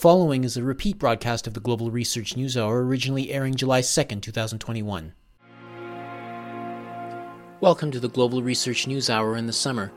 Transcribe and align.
following 0.00 0.44
is 0.44 0.56
a 0.56 0.62
repeat 0.62 0.98
broadcast 0.98 1.46
of 1.46 1.52
the 1.52 1.60
Global 1.60 1.90
Research 1.90 2.34
News 2.34 2.56
Hour, 2.56 2.82
originally 2.86 3.30
airing 3.30 3.54
July 3.54 3.82
2nd, 3.82 4.22
2021. 4.22 5.12
Welcome 7.60 7.90
to 7.90 8.00
the 8.00 8.08
Global 8.08 8.42
Research 8.42 8.86
News 8.86 9.10
Hour 9.10 9.36
in 9.36 9.46
the 9.46 9.52
summer. 9.52 9.92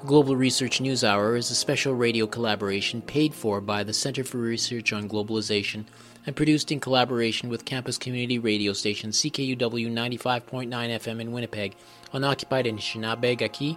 The 0.00 0.06
Global 0.06 0.34
Research 0.34 0.80
News 0.80 1.04
Hour 1.04 1.36
is 1.36 1.50
a 1.50 1.54
special 1.54 1.94
radio 1.94 2.26
collaboration 2.26 3.02
paid 3.02 3.34
for 3.34 3.60
by 3.60 3.84
the 3.84 3.92
Center 3.92 4.24
for 4.24 4.38
Research 4.38 4.94
on 4.94 5.10
Globalization 5.10 5.84
and 6.24 6.34
produced 6.34 6.72
in 6.72 6.80
collaboration 6.80 7.50
with 7.50 7.66
campus 7.66 7.98
community 7.98 8.38
radio 8.38 8.72
station 8.72 9.10
CKUW 9.10 9.58
95.9 9.58 10.70
FM 10.70 11.20
in 11.20 11.32
Winnipeg 11.32 11.76
on 12.14 12.24
occupied 12.24 12.64
Anishinaabe 12.64 13.76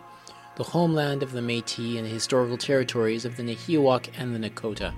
the 0.55 0.63
homeland 0.63 1.23
of 1.23 1.33
the 1.33 1.41
Métis 1.41 1.97
and 1.97 2.05
the 2.05 2.09
historical 2.09 2.57
territories 2.57 3.25
of 3.25 3.35
the 3.35 3.43
Nahiawak 3.43 4.07
and 4.17 4.33
the 4.33 4.49
Nakota. 4.49 4.93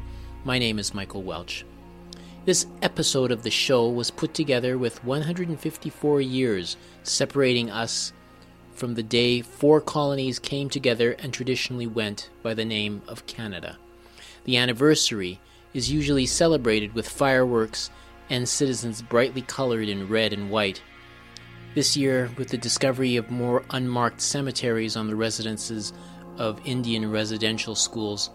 My 0.46 0.58
name 0.58 0.80
is 0.80 0.94
Michael 0.94 1.22
Welch. 1.22 1.66
This 2.46 2.66
episode 2.82 3.30
of 3.30 3.44
the 3.44 3.52
show 3.52 3.90
was 3.90 4.10
put 4.10 4.34
together 4.34 4.78
with 4.78 5.04
154 5.04 6.22
years 6.22 6.78
separating 7.04 7.70
us 7.70 8.14
from 8.74 8.96
the 8.96 9.04
day 9.04 9.42
four 9.42 9.82
colonies 9.82 10.40
came 10.40 10.70
together 10.70 11.12
and 11.20 11.34
traditionally 11.34 11.88
went 11.88 12.30
by 12.42 12.54
the 12.54 12.64
name 12.64 13.02
of 13.06 13.26
Canada. 13.28 13.78
The 14.46 14.56
anniversary 14.56 15.42
is 15.74 15.92
usually 15.92 16.26
celebrated 16.26 16.94
with 16.94 17.10
fireworks 17.10 17.90
and 18.30 18.48
citizens 18.48 19.02
brightly 19.02 19.42
colored 19.42 19.90
in 19.90 20.08
red 20.08 20.32
and 20.32 20.50
white. 20.50 20.82
This 21.76 21.98
year, 21.98 22.32
with 22.38 22.48
the 22.48 22.58
discovery 22.58 23.18
of 23.18 23.30
more 23.30 23.66
unmarked 23.72 24.22
cemeteries 24.22 24.96
on 24.96 25.08
the 25.08 25.18
residences 25.18 25.92
of 26.38 26.66
Indian 26.66 27.12
residential 27.12 27.76
schools, 27.76 28.30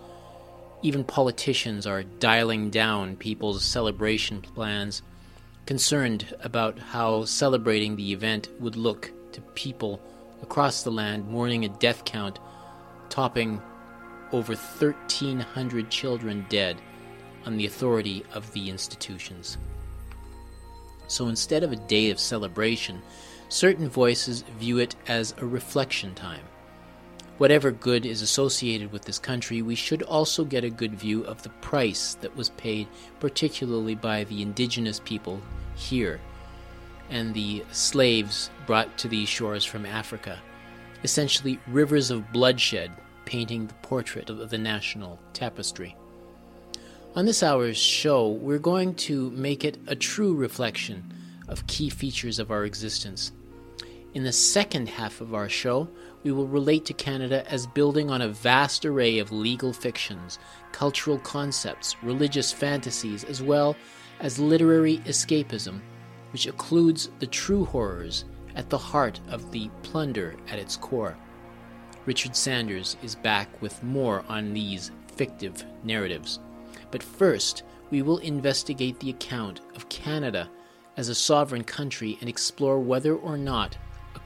even 0.84 1.02
politicians 1.02 1.86
are 1.86 2.02
dialing 2.02 2.68
down 2.68 3.16
people's 3.16 3.64
celebration 3.64 4.42
plans, 4.42 5.00
concerned 5.64 6.36
about 6.40 6.78
how 6.78 7.24
celebrating 7.24 7.96
the 7.96 8.12
event 8.12 8.50
would 8.60 8.76
look 8.76 9.10
to 9.32 9.40
people 9.54 9.98
across 10.42 10.82
the 10.82 10.90
land 10.90 11.26
mourning 11.26 11.64
a 11.64 11.70
death 11.70 12.04
count 12.04 12.38
topping 13.08 13.62
over 14.30 14.52
1,300 14.52 15.88
children 15.88 16.44
dead 16.50 16.76
on 17.46 17.56
the 17.56 17.64
authority 17.64 18.22
of 18.34 18.52
the 18.52 18.68
institutions. 18.68 19.56
So 21.06 21.28
instead 21.28 21.62
of 21.62 21.72
a 21.72 21.76
day 21.76 22.10
of 22.10 22.20
celebration, 22.20 23.00
certain 23.48 23.88
voices 23.88 24.42
view 24.58 24.80
it 24.80 24.96
as 25.08 25.34
a 25.38 25.46
reflection 25.46 26.14
time 26.14 26.44
Whatever 27.38 27.72
good 27.72 28.06
is 28.06 28.22
associated 28.22 28.92
with 28.92 29.02
this 29.02 29.18
country, 29.18 29.60
we 29.60 29.74
should 29.74 30.02
also 30.02 30.44
get 30.44 30.64
a 30.64 30.70
good 30.70 30.94
view 30.94 31.24
of 31.24 31.42
the 31.42 31.48
price 31.48 32.14
that 32.20 32.36
was 32.36 32.50
paid, 32.50 32.86
particularly 33.18 33.94
by 33.94 34.24
the 34.24 34.40
indigenous 34.40 35.00
people 35.00 35.40
here 35.74 36.20
and 37.10 37.34
the 37.34 37.64
slaves 37.70 38.50
brought 38.66 38.96
to 38.98 39.08
these 39.08 39.28
shores 39.28 39.64
from 39.64 39.86
Africa. 39.86 40.38
Essentially, 41.02 41.58
rivers 41.66 42.10
of 42.10 42.32
bloodshed 42.32 42.90
painting 43.24 43.66
the 43.66 43.74
portrait 43.74 44.30
of 44.30 44.50
the 44.50 44.58
national 44.58 45.18
tapestry. 45.32 45.96
On 47.14 47.26
this 47.26 47.42
hour's 47.42 47.76
show, 47.76 48.28
we're 48.28 48.58
going 48.58 48.94
to 48.94 49.30
make 49.30 49.64
it 49.64 49.78
a 49.86 49.94
true 49.94 50.34
reflection 50.34 51.12
of 51.48 51.66
key 51.66 51.88
features 51.88 52.38
of 52.38 52.50
our 52.50 52.64
existence. 52.64 53.32
In 54.14 54.22
the 54.22 54.30
second 54.30 54.88
half 54.88 55.20
of 55.20 55.34
our 55.34 55.48
show, 55.48 55.88
we 56.22 56.30
will 56.30 56.46
relate 56.46 56.84
to 56.84 56.92
Canada 56.92 57.44
as 57.50 57.66
building 57.66 58.10
on 58.10 58.22
a 58.22 58.28
vast 58.28 58.86
array 58.86 59.18
of 59.18 59.32
legal 59.32 59.72
fictions, 59.72 60.38
cultural 60.70 61.18
concepts, 61.18 61.96
religious 62.00 62.52
fantasies, 62.52 63.24
as 63.24 63.42
well 63.42 63.74
as 64.20 64.38
literary 64.38 64.98
escapism, 64.98 65.80
which 66.32 66.46
occludes 66.46 67.08
the 67.18 67.26
true 67.26 67.64
horrors 67.64 68.24
at 68.54 68.70
the 68.70 68.78
heart 68.78 69.18
of 69.28 69.50
the 69.50 69.68
plunder 69.82 70.36
at 70.48 70.60
its 70.60 70.76
core. 70.76 71.16
Richard 72.06 72.36
Sanders 72.36 72.96
is 73.02 73.16
back 73.16 73.60
with 73.60 73.82
more 73.82 74.24
on 74.28 74.54
these 74.54 74.92
fictive 75.08 75.64
narratives. 75.82 76.38
But 76.92 77.02
first, 77.02 77.64
we 77.90 78.02
will 78.02 78.18
investigate 78.18 79.00
the 79.00 79.10
account 79.10 79.60
of 79.74 79.88
Canada 79.88 80.48
as 80.96 81.08
a 81.08 81.14
sovereign 81.16 81.64
country 81.64 82.16
and 82.20 82.28
explore 82.28 82.78
whether 82.78 83.16
or 83.16 83.36
not 83.36 83.76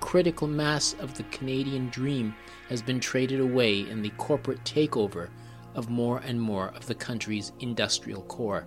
critical 0.00 0.46
mass 0.46 0.94
of 1.00 1.14
the 1.14 1.22
Canadian 1.24 1.88
dream 1.88 2.34
has 2.68 2.82
been 2.82 3.00
traded 3.00 3.40
away 3.40 3.80
in 3.80 4.02
the 4.02 4.10
corporate 4.10 4.62
takeover 4.64 5.28
of 5.74 5.88
more 5.88 6.18
and 6.18 6.40
more 6.40 6.68
of 6.68 6.86
the 6.86 6.94
country's 6.94 7.52
industrial 7.60 8.22
core. 8.22 8.66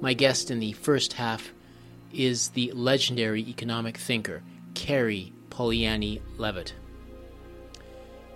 My 0.00 0.14
guest 0.14 0.50
in 0.50 0.60
the 0.60 0.72
first 0.72 1.14
half 1.14 1.52
is 2.12 2.50
the 2.50 2.70
legendary 2.72 3.42
economic 3.42 3.96
thinker, 3.96 4.42
Kari 4.74 5.32
Polanyi 5.50 6.20
Levitt. 6.36 6.74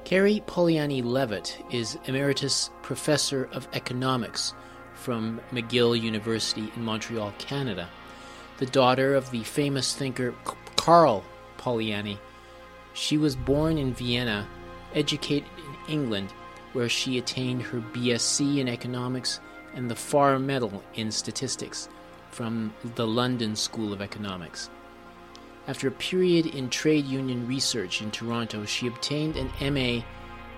Kari 0.04 0.42
Polanyi 0.46 1.04
Levitt 1.04 1.58
is 1.70 1.96
Emeritus 2.06 2.70
Professor 2.82 3.48
of 3.52 3.68
Economics 3.72 4.52
from 4.94 5.40
McGill 5.52 6.00
University 6.00 6.72
in 6.76 6.84
Montreal, 6.84 7.32
Canada, 7.38 7.88
the 8.58 8.66
daughter 8.66 9.14
of 9.14 9.30
the 9.30 9.42
famous 9.44 9.94
thinker 9.94 10.34
Karl 10.76 11.24
Polanyi. 11.62 12.18
She 12.92 13.16
was 13.16 13.36
born 13.36 13.78
in 13.78 13.94
Vienna, 13.94 14.46
educated 14.94 15.48
in 15.56 15.92
England, 15.92 16.32
where 16.72 16.88
she 16.88 17.18
attained 17.18 17.62
her 17.62 17.80
BSc 17.80 18.58
in 18.58 18.68
economics 18.68 19.40
and 19.74 19.90
the 19.90 19.96
Farr 19.96 20.38
Medal 20.38 20.82
in 20.94 21.10
statistics 21.10 21.88
from 22.30 22.74
the 22.96 23.06
London 23.06 23.54
School 23.54 23.92
of 23.92 24.02
Economics. 24.02 24.70
After 25.68 25.88
a 25.88 25.92
period 25.92 26.46
in 26.46 26.68
trade 26.68 27.06
union 27.06 27.46
research 27.46 28.02
in 28.02 28.10
Toronto, 28.10 28.64
she 28.64 28.88
obtained 28.88 29.36
an 29.36 29.50
MA 29.72 30.02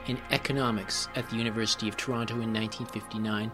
in 0.07 0.19
economics 0.31 1.09
at 1.15 1.29
the 1.29 1.37
University 1.37 1.89
of 1.89 1.97
Toronto 1.97 2.35
in 2.35 2.53
1959 2.53 3.51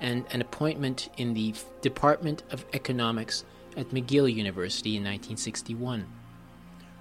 and 0.00 0.24
an 0.32 0.40
appointment 0.40 1.08
in 1.16 1.32
the 1.32 1.54
Department 1.80 2.42
of 2.50 2.64
Economics 2.72 3.44
at 3.76 3.88
McGill 3.90 4.32
University 4.32 4.96
in 4.96 5.02
1961. 5.02 6.06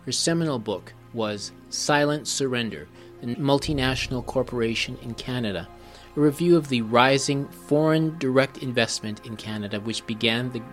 Her 0.05 0.11
seminal 0.11 0.57
book 0.57 0.93
was 1.13 1.51
Silent 1.69 2.27
Surrender, 2.27 2.87
the 3.21 3.35
multinational 3.35 4.25
corporation 4.25 4.97
in 5.03 5.13
Canada, 5.13 5.67
a 6.15 6.19
review 6.19 6.57
of 6.57 6.69
the 6.69 6.81
rising 6.81 7.47
foreign 7.47 8.17
direct 8.17 8.57
investment 8.57 9.23
in 9.27 9.37
Canada, 9.37 9.79
which 9.79 10.07
began 10.07 10.51
the 10.51 10.63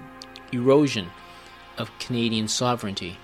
erosion 0.52 1.10
of 1.76 1.96
Canadian 1.98 2.48
sovereignty. 2.48 3.18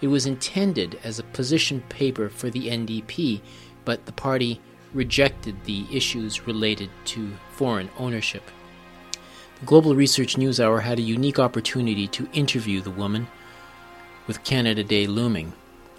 It 0.00 0.06
was 0.06 0.24
intended 0.24 1.00
as 1.02 1.18
a 1.18 1.24
position 1.24 1.82
paper 1.88 2.28
for 2.28 2.48
the 2.48 2.68
NDP, 2.68 3.40
but 3.84 4.06
the 4.06 4.12
party 4.12 4.60
rejected 4.92 5.64
the 5.64 5.84
issues 5.90 6.46
related 6.46 6.90
to 7.06 7.32
foreign 7.50 7.90
ownership. 7.98 8.48
The 9.58 9.66
Global 9.66 9.96
Research 9.96 10.38
News 10.38 10.60
Hour 10.60 10.80
had 10.80 11.00
a 11.00 11.02
unique 11.02 11.40
opportunity 11.40 12.06
to 12.08 12.28
interview 12.32 12.80
the 12.80 12.90
woman 12.90 13.26
with 14.26 14.44
Canada 14.44 14.82
Day 14.84 15.06
looming. 15.06 15.52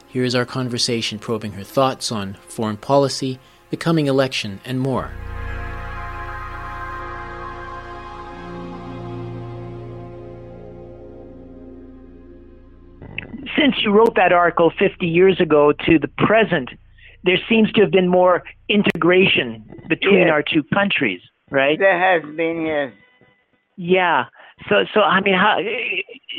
Here 0.07 0.23
is 0.23 0.35
our 0.35 0.45
conversation 0.45 1.19
probing 1.19 1.53
her 1.53 1.63
thoughts 1.63 2.11
on 2.11 2.35
foreign 2.47 2.77
policy, 2.77 3.39
the 3.69 3.77
coming 3.77 4.07
election, 4.07 4.61
and 4.63 4.79
more. 4.79 5.11
Since 13.57 13.75
you 13.83 13.91
wrote 13.91 14.15
that 14.15 14.31
article 14.31 14.71
50 14.77 15.05
years 15.05 15.39
ago 15.39 15.73
to 15.85 15.99
the 15.99 16.07
present, 16.07 16.69
there 17.23 17.37
seems 17.49 17.71
to 17.73 17.81
have 17.81 17.91
been 17.91 18.07
more 18.07 18.43
integration 18.69 19.65
between 19.89 20.27
yes. 20.27 20.29
our 20.31 20.43
two 20.43 20.63
countries, 20.73 21.21
right? 21.49 21.77
There 21.77 21.99
has 21.99 22.23
been, 22.35 22.65
yes. 22.65 22.93
Yeah. 23.75 24.25
So, 24.69 24.85
so 24.93 25.01
I 25.01 25.21
mean, 25.21 25.35
how? 25.35 25.57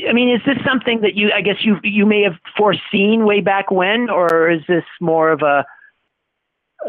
I 0.09 0.13
mean, 0.13 0.35
is 0.35 0.41
this 0.47 0.57
something 0.67 1.01
that 1.03 1.15
you, 1.15 1.31
I 1.33 1.43
guess 1.43 1.57
you 1.61 1.79
you 1.85 2.07
may 2.07 2.23
have 2.23 2.35
foreseen 2.57 3.25
way 3.25 3.41
back 3.41 3.71
when, 3.71 4.11
or 4.11 4.51
is 4.51 4.63
this 4.67 4.85
more 5.01 5.31
of 5.31 5.43
a? 5.43 5.65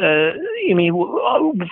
Uh, 0.01 0.33
I 0.69 0.73
mean, 0.73 0.93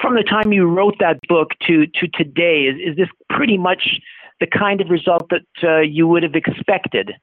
from 0.02 0.16
the 0.16 0.24
time 0.24 0.52
you 0.52 0.66
wrote 0.66 0.96
that 1.00 1.20
book 1.28 1.50
to 1.68 1.88
to 1.88 2.08
today, 2.14 2.64
is 2.64 2.92
is 2.92 2.98
this 2.98 3.10
pretty 3.30 3.58
much 3.58 4.00
the 4.40 4.48
kind 4.48 4.82
of 4.82 4.90
result 4.90 5.30
that 5.30 5.46
uh, 5.64 5.80
you 5.80 6.08
would 6.08 6.24
have 6.24 6.36
expected? 6.36 7.14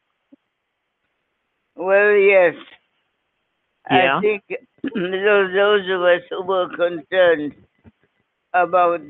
Well, 1.77 2.13
yes. 2.13 2.55
Yeah. 3.91 4.19
I 4.19 4.21
think 4.21 4.43
those, 4.83 5.55
those 5.55 5.91
of 5.91 6.03
us 6.03 6.23
who 6.31 6.43
were 6.43 6.69
concerned 6.69 7.55
about 8.55 9.01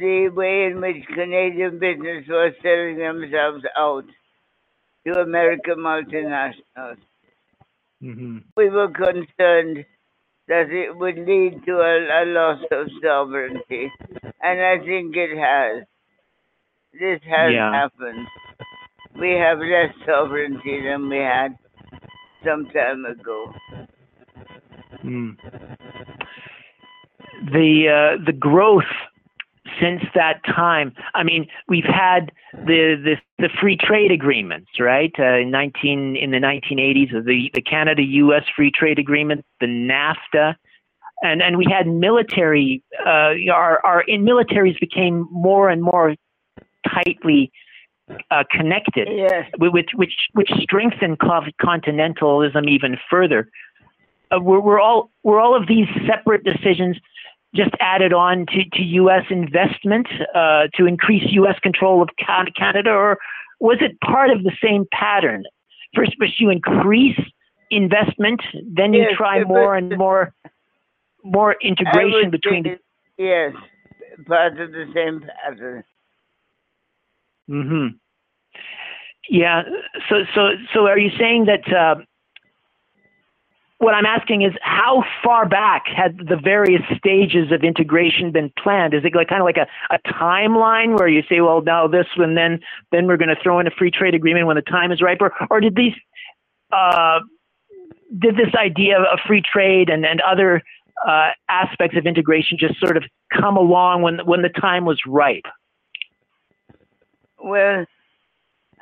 the 0.00 0.30
way 0.30 0.66
in 0.66 0.80
which 0.80 1.04
Canadian 1.14 1.78
business 1.78 2.24
was 2.28 2.54
selling 2.62 2.98
themselves 2.98 3.64
out 3.78 4.04
to 5.06 5.20
American 5.20 5.78
multinationals. 5.78 6.98
Mm-hmm. 8.02 8.38
We 8.56 8.70
were 8.70 8.88
concerned 8.90 9.84
that 10.48 10.70
it 10.70 10.96
would 10.96 11.16
lead 11.18 11.62
to 11.66 11.72
a, 11.80 12.24
a 12.24 12.26
loss 12.26 12.60
of 12.72 12.88
sovereignty, 13.02 13.90
and 14.42 14.62
I 14.62 14.78
think 14.84 15.16
it 15.16 15.38
has. 15.38 15.84
This 16.92 17.20
has 17.30 17.54
Yeah. 17.54 17.70
happened. 17.70 18.28
We 19.20 19.30
have 19.32 19.58
less 19.58 19.94
sovereignty 20.06 20.82
than 20.84 21.08
we 21.08 21.18
had 21.18 21.56
some 22.44 22.66
time 22.74 23.04
ago. 23.06 23.54
Hmm. 25.02 25.30
The 27.52 28.16
uh, 28.20 28.24
the 28.26 28.32
growth 28.32 28.84
since 29.80 30.02
that 30.14 30.44
time. 30.44 30.94
I 31.14 31.22
mean, 31.22 31.46
we've 31.68 31.84
had 31.84 32.32
the 32.52 32.96
the, 33.02 33.16
the 33.38 33.48
free 33.60 33.76
trade 33.76 34.10
agreements, 34.10 34.70
right? 34.78 35.12
Uh, 35.18 35.38
in 35.38 35.50
nineteen 35.50 36.16
in 36.16 36.30
the 36.30 36.40
nineteen 36.40 36.78
eighties, 36.78 37.08
the 37.10 37.50
the 37.54 37.62
Canada 37.62 38.02
U.S. 38.02 38.44
free 38.54 38.70
trade 38.70 38.98
agreement, 38.98 39.44
the 39.60 39.66
NAFTA, 39.66 40.54
and 41.22 41.42
and 41.42 41.56
we 41.58 41.66
had 41.70 41.86
military. 41.86 42.82
Uh, 43.04 43.34
our 43.52 43.84
our 43.84 44.02
in 44.02 44.24
militaries 44.24 44.78
became 44.80 45.28
more 45.30 45.68
and 45.68 45.82
more 45.82 46.14
tightly 46.88 47.50
uh, 48.30 48.44
connected 48.50 49.08
Yes, 49.10 49.50
which 49.58 49.90
which 49.94 50.14
which 50.32 50.50
strengthen 50.60 51.16
co- 51.16 51.46
continentalism 51.60 52.68
even 52.68 52.96
further. 53.10 53.50
Uh, 54.30 54.40
were, 54.40 54.60
were 54.60 54.80
all 54.80 55.10
were 55.22 55.40
all 55.40 55.56
of 55.56 55.66
these 55.68 55.86
separate 56.06 56.44
decisions 56.44 56.96
just 57.54 57.70
added 57.80 58.12
on 58.12 58.46
to, 58.46 58.64
to 58.72 58.82
U.S. 58.82 59.24
investment 59.30 60.08
uh, 60.34 60.64
to 60.74 60.86
increase 60.86 61.22
U.S. 61.32 61.58
control 61.62 62.02
of 62.02 62.08
Canada, 62.18 62.90
or 62.90 63.18
was 63.60 63.78
it 63.80 63.98
part 64.00 64.30
of 64.30 64.42
the 64.42 64.52
same 64.62 64.84
pattern? 64.92 65.44
First, 65.94 66.12
first 66.18 66.40
you 66.40 66.50
increase 66.50 67.18
investment, 67.70 68.40
then 68.66 68.92
you 68.92 69.02
Yes, 69.02 69.12
try 69.16 69.44
more 69.44 69.76
and 69.76 69.96
more 69.96 70.34
more 71.22 71.56
integration 71.62 72.30
between. 72.30 72.64
say 72.64 72.78
yes, 73.16 73.52
part 74.26 74.60
of 74.60 74.72
the 74.72 74.86
same 74.94 75.20
pattern. 75.20 75.84
Mm 77.50 77.68
hmm 77.68 77.86
Yeah. 79.28 79.62
So, 80.08 80.24
so, 80.34 80.50
so, 80.72 80.86
are 80.86 80.98
you 80.98 81.10
saying 81.18 81.46
that? 81.46 81.72
Uh, 81.72 82.02
what 83.84 83.94
I'm 83.94 84.06
asking 84.06 84.42
is, 84.42 84.52
how 84.62 85.04
far 85.22 85.46
back 85.46 85.84
had 85.94 86.16
the 86.16 86.38
various 86.42 86.80
stages 86.96 87.52
of 87.52 87.62
integration 87.62 88.32
been 88.32 88.50
planned? 88.58 88.94
Is 88.94 89.04
it 89.04 89.14
like 89.14 89.28
kind 89.28 89.42
of 89.42 89.44
like 89.44 89.58
a, 89.58 89.66
a 89.94 89.98
timeline 90.10 90.98
where 90.98 91.06
you 91.06 91.22
say, 91.28 91.42
well, 91.42 91.60
now 91.60 91.86
this 91.86 92.06
one, 92.16 92.34
then 92.34 92.60
then 92.92 93.06
we're 93.06 93.18
going 93.18 93.28
to 93.28 93.36
throw 93.42 93.60
in 93.60 93.66
a 93.66 93.70
free 93.70 93.90
trade 93.90 94.14
agreement 94.14 94.46
when 94.46 94.56
the 94.56 94.62
time 94.62 94.90
is 94.90 95.02
ripe, 95.02 95.18
or, 95.20 95.32
or 95.50 95.60
did 95.60 95.76
these 95.76 95.92
uh, 96.72 97.20
did 98.18 98.36
this 98.36 98.54
idea 98.54 98.98
of 98.98 99.18
free 99.26 99.42
trade 99.42 99.90
and, 99.90 100.06
and 100.06 100.22
other 100.22 100.62
uh, 101.06 101.30
aspects 101.50 101.94
of 101.98 102.06
integration 102.06 102.56
just 102.58 102.80
sort 102.80 102.96
of 102.96 103.04
come 103.38 103.58
along 103.58 104.00
when 104.00 104.18
when 104.24 104.40
the 104.40 104.48
time 104.48 104.86
was 104.86 104.98
ripe? 105.06 105.44
Well, 107.38 107.84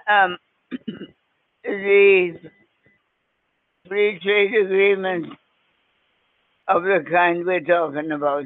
um, 0.08 0.38
the 1.64 2.38
free 3.92 4.18
trade 4.22 4.54
agreement 4.64 5.26
of 6.68 6.82
the 6.84 7.04
kind 7.10 7.44
we're 7.44 7.60
talking 7.60 8.10
about 8.12 8.44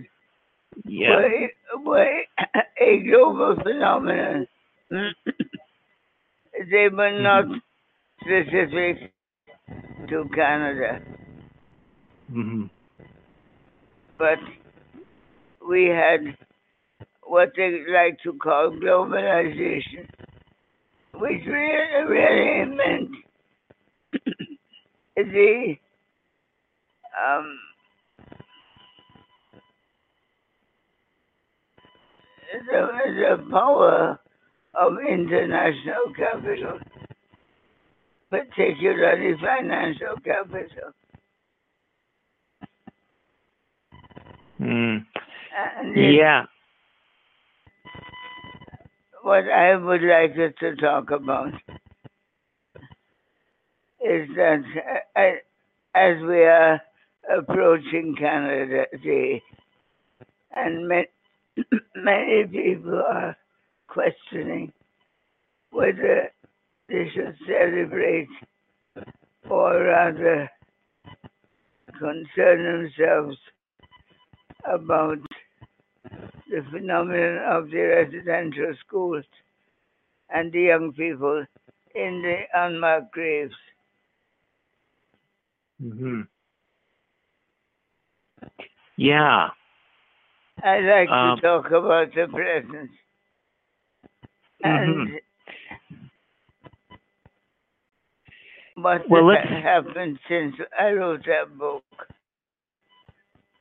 Yeah. 0.85 1.17
were, 1.17 1.51
were 1.85 2.23
a 2.81 2.99
global 3.09 3.57
phenomenon. 3.63 4.47
they 4.91 6.89
were 6.89 7.21
not 7.23 7.47
specific 8.21 9.13
to 10.09 10.29
Canada, 10.35 11.01
Mm-hmm. 12.33 12.67
but 14.19 14.39
we 15.69 15.87
had 15.87 16.37
what 17.23 17.53
they 17.57 17.85
like 17.93 18.19
to 18.25 18.33
call 18.35 18.71
globalization, 18.73 20.09
which 21.15 21.43
really, 21.47 22.05
really 22.09 22.65
meant 22.77 23.11
the 25.17 25.77
um, 27.17 27.59
the, 32.71 32.89
the 33.37 33.51
power 33.51 34.19
of 34.75 34.93
international 35.09 36.13
capital, 36.17 36.79
particularly 38.31 39.35
financial 39.41 40.17
capital. 40.25 40.93
Mm. 44.61 45.05
Yeah. 45.95 46.45
what 49.23 49.49
I 49.49 49.75
would 49.77 50.03
like 50.03 50.33
us 50.39 50.53
to 50.61 50.77
talk 50.77 51.11
about 51.11 51.53
is 54.31 54.37
that 54.37 54.63
as 55.95 56.23
we 56.23 56.43
are 56.45 56.81
approaching 57.39 58.15
Canada 58.19 58.87
Day, 59.03 59.43
and 60.55 60.89
ma- 60.89 61.57
many 61.97 62.45
people 62.47 63.03
are 63.09 63.37
questioning 63.89 64.73
whether 65.71 66.31
they 66.89 67.07
should 67.15 67.37
celebrate 67.47 68.29
or 69.51 69.85
rather 69.85 70.51
concern 71.99 72.91
themselves 72.99 73.37
about 74.65 75.19
the 76.51 76.63
phenomenon 76.73 77.39
of 77.49 77.71
the 77.71 77.79
residential 77.79 78.75
schools 78.87 79.25
and 80.31 80.53
the 80.53 80.61
young 80.61 80.93
people 80.93 81.45
in 81.95 82.23
the 82.23 82.39
unmarked 82.55 83.13
graves. 83.13 83.55
Hmm 85.81 86.23
Yeah. 88.97 89.51
I 90.63 90.81
like 90.81 91.09
Um, 91.11 91.37
to 91.37 91.43
talk 91.43 91.67
about 91.67 92.15
the 92.15 92.27
present. 92.29 92.91
And 94.65 95.09
what 98.77 99.09
Well, 99.09 99.31
has 99.31 99.63
happened 99.63 100.19
since 100.29 100.55
I 100.79 100.93
wrote 100.93 101.25
that 101.27 101.57
book. 101.59 101.85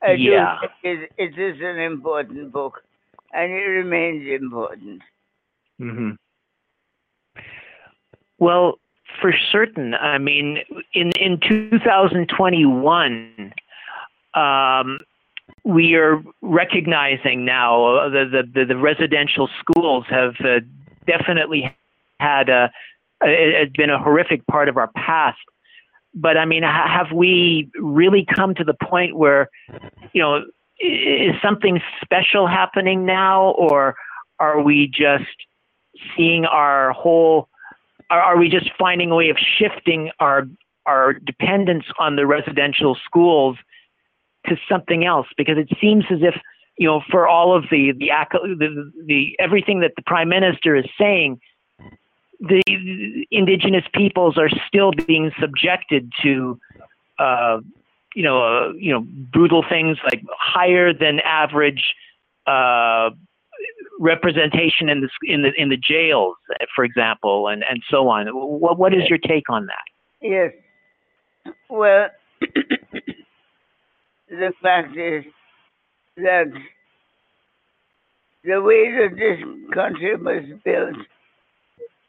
I 0.02 0.14
Yeah. 0.16 0.58
do 0.60 0.68
it, 0.82 1.10
it 1.16 1.38
is 1.38 1.60
an 1.60 1.78
important 1.78 2.52
book, 2.52 2.82
and 3.32 3.50
it 3.52 3.66
remains 3.80 4.28
important. 4.40 5.02
hmm 5.78 6.10
Well, 8.38 8.78
for 9.20 9.32
certain. 9.52 9.94
I 9.94 10.18
mean, 10.18 10.58
in 10.94 11.12
in 11.12 11.40
2021, 11.40 13.52
um, 14.34 14.98
we 15.64 15.94
are 15.94 16.22
recognizing 16.42 17.44
now 17.44 17.96
uh, 17.96 18.08
the, 18.08 18.42
the 18.54 18.64
the 18.64 18.76
residential 18.76 19.48
schools 19.60 20.04
have 20.08 20.34
uh, 20.40 20.60
definitely 21.06 21.74
had 22.20 22.48
a 22.48 22.70
it 23.22 23.66
has 23.66 23.72
been 23.72 23.90
a 23.90 23.98
horrific 23.98 24.46
part 24.46 24.68
of 24.68 24.76
our 24.76 24.88
past. 24.88 25.38
But 26.14 26.36
I 26.36 26.44
mean, 26.44 26.62
ha- 26.62 26.88
have 26.88 27.12
we 27.12 27.70
really 27.78 28.24
come 28.24 28.54
to 28.54 28.64
the 28.64 28.74
point 28.74 29.16
where, 29.16 29.50
you 30.12 30.22
know, 30.22 30.44
is 30.78 31.34
something 31.42 31.80
special 32.02 32.46
happening 32.46 33.06
now, 33.06 33.50
or 33.50 33.96
are 34.38 34.62
we 34.62 34.86
just 34.86 35.24
seeing 36.16 36.44
our 36.44 36.92
whole 36.92 37.48
are, 38.10 38.20
are 38.20 38.38
we 38.38 38.48
just 38.48 38.70
finding 38.78 39.10
a 39.10 39.14
way 39.14 39.30
of 39.30 39.36
shifting 39.38 40.10
our 40.20 40.46
our 40.86 41.14
dependence 41.14 41.84
on 41.98 42.14
the 42.16 42.26
residential 42.26 42.96
schools 43.04 43.56
to 44.46 44.56
something 44.68 45.04
else? 45.04 45.26
Because 45.36 45.58
it 45.58 45.68
seems 45.80 46.04
as 46.10 46.18
if 46.22 46.34
you 46.78 46.86
know 46.86 47.02
for 47.10 47.26
all 47.26 47.56
of 47.56 47.64
the 47.70 47.92
the, 47.98 48.10
the, 48.32 48.92
the 49.06 49.36
everything 49.38 49.80
that 49.80 49.92
the 49.96 50.02
prime 50.02 50.28
minister 50.28 50.76
is 50.76 50.86
saying 50.98 51.40
the 52.40 52.62
indigenous 53.30 53.84
peoples 53.94 54.36
are 54.36 54.50
still 54.66 54.92
being 55.06 55.32
subjected 55.40 56.12
to 56.22 56.58
uh, 57.18 57.60
you 58.14 58.22
know 58.22 58.42
uh, 58.42 58.72
you 58.72 58.92
know 58.92 59.06
brutal 59.32 59.64
things 59.68 59.98
like 60.04 60.22
higher 60.38 60.92
than 60.92 61.20
average 61.20 61.94
uh, 62.46 63.10
representation 63.98 64.88
in 64.88 65.00
the 65.00 65.08
in 65.22 65.42
the 65.42 65.52
in 65.56 65.68
the 65.68 65.76
jails, 65.76 66.36
for 66.74 66.84
example, 66.84 67.48
and 67.48 67.64
and 67.68 67.82
so 67.90 68.08
on. 68.08 68.26
What 68.28 68.78
what 68.78 68.94
is 68.94 69.08
your 69.08 69.18
take 69.18 69.48
on 69.50 69.66
that? 69.66 69.84
Yes. 70.20 70.52
Well, 71.68 72.08
the 74.28 74.52
fact 74.62 74.96
is 74.96 75.24
that 76.16 76.52
the 78.44 78.62
way 78.62 78.92
that 78.92 79.16
this 79.16 79.74
country 79.74 80.16
was 80.16 80.44
built, 80.64 80.96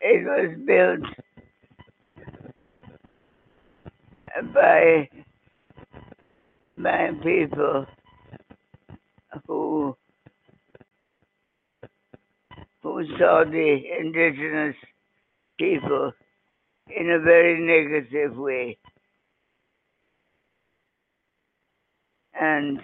it 0.02 0.24
was 0.24 0.58
built 0.66 1.02
by 4.54 5.10
by 6.78 7.12
people 7.24 7.86
who 9.48 9.96
who 12.94 13.06
saw 13.18 13.44
the 13.44 13.80
indigenous 14.00 14.76
people 15.60 16.12
in 16.96 17.12
a 17.12 17.20
very 17.20 17.60
negative 17.60 18.38
way. 18.38 18.78
And 22.40 22.80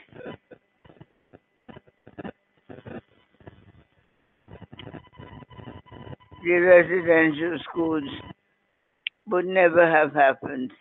the 6.43 6.53
residential 6.53 7.57
schools 7.69 8.03
would 9.27 9.45
never 9.45 9.89
have 9.89 10.13
happened 10.13 10.71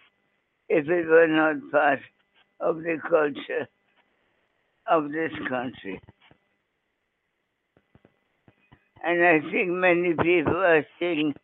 if 0.69 0.89
it 0.89 1.07
were 1.07 1.29
not 1.29 1.71
part 1.71 2.01
of 2.61 2.79
the 2.79 2.99
culture 3.09 3.69
of 4.87 5.13
this 5.13 5.33
country. 5.49 6.01
And 9.05 9.25
I 9.25 9.41
think 9.51 9.69
many 9.69 10.15
people 10.15 10.57
are 10.57 10.87
saying 11.01 11.35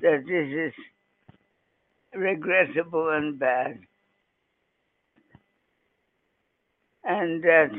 that 0.00 0.24
this 0.26 0.48
is 0.48 0.72
regrettable 2.14 3.10
and 3.10 3.38
bad. 3.38 3.78
And 7.04 7.42
that 7.44 7.70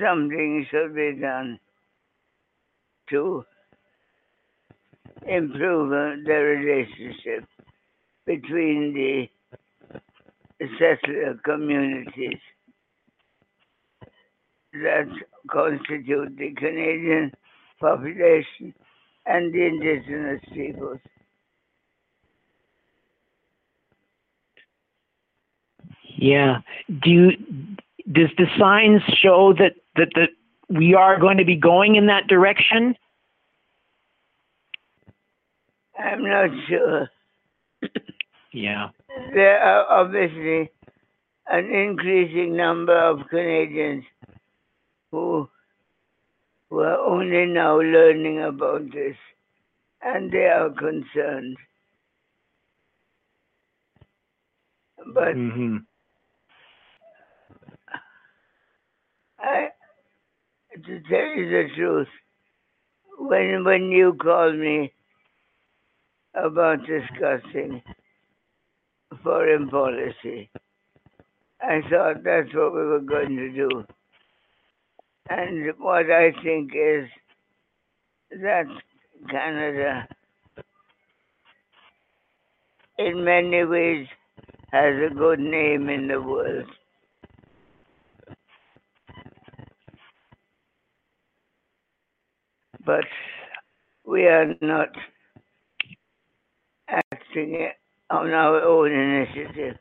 something 0.00 0.66
should 0.70 0.94
be 0.94 1.18
done 1.20 1.58
to 3.10 3.44
improve 5.26 5.90
the 6.24 6.32
relationship 6.32 7.44
between 8.24 8.94
the 8.94 9.28
settler 10.78 11.38
communities 11.44 12.38
that 14.72 15.08
constitute 15.50 16.36
the 16.36 16.52
Canadian 16.54 17.32
population 17.80 18.74
and 19.26 19.52
the 19.52 19.66
indigenous 19.66 20.40
peoples. 20.52 20.98
Yeah. 26.16 26.58
Do 26.88 27.10
you, 27.10 27.30
does 28.12 28.30
the 28.36 28.46
signs 28.58 29.02
show 29.22 29.54
that 29.58 29.74
that 29.96 30.08
that 30.14 30.28
we 30.68 30.94
are 30.94 31.18
going 31.18 31.38
to 31.38 31.44
be 31.44 31.56
going 31.56 31.96
in 31.96 32.06
that 32.06 32.26
direction? 32.28 32.94
I'm 35.98 36.22
not 36.22 36.50
sure. 36.68 37.08
Yeah. 38.52 38.88
There 39.34 39.58
are 39.58 40.00
obviously 40.00 40.70
an 41.48 41.66
increasing 41.70 42.56
number 42.56 42.96
of 42.96 43.28
Canadians 43.28 44.04
who 45.10 45.48
are 46.70 46.98
only 46.98 47.46
now 47.46 47.78
learning 47.80 48.42
about 48.42 48.90
this 48.92 49.16
and 50.02 50.30
they 50.32 50.46
are 50.46 50.70
concerned. 50.70 51.56
But 55.14 55.34
mm-hmm. 55.34 55.76
I, 59.38 59.68
to 60.74 61.00
tell 61.08 61.26
you 61.36 61.50
the 61.50 61.68
truth, 61.74 62.08
when 63.18 63.64
when 63.64 63.90
you 63.90 64.14
called 64.20 64.56
me 64.56 64.92
about 66.34 66.80
discussing 66.86 67.82
foreign 69.22 69.68
policy, 69.68 70.50
I 71.60 71.80
thought 71.90 72.22
that's 72.24 72.54
what 72.54 72.74
we 72.74 72.80
were 72.80 73.00
going 73.00 73.36
to 73.36 73.50
do. 73.50 73.84
And 75.30 75.72
what 75.78 76.10
I 76.10 76.32
think 76.42 76.72
is 76.74 77.08
that 78.32 78.64
Canada, 79.30 80.08
in 82.98 83.24
many 83.24 83.64
ways, 83.64 84.08
has 84.72 84.94
a 85.08 85.14
good 85.14 85.38
name 85.38 85.88
in 85.88 86.08
the 86.08 86.20
world. 86.20 86.66
But 92.84 93.04
we 94.04 94.26
are 94.26 94.52
not 94.60 94.88
acting 96.88 97.70
on 98.10 98.30
our 98.30 98.62
own 98.62 98.90
initiative. 98.90 99.76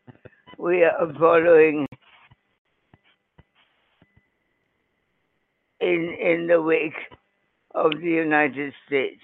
We 0.60 0.84
are 0.84 1.12
following 1.18 1.88
in 5.82 6.16
in 6.20 6.48
the 6.48 6.62
wake 6.62 7.02
of 7.74 7.92
the 8.02 8.10
United 8.10 8.74
States 8.88 9.22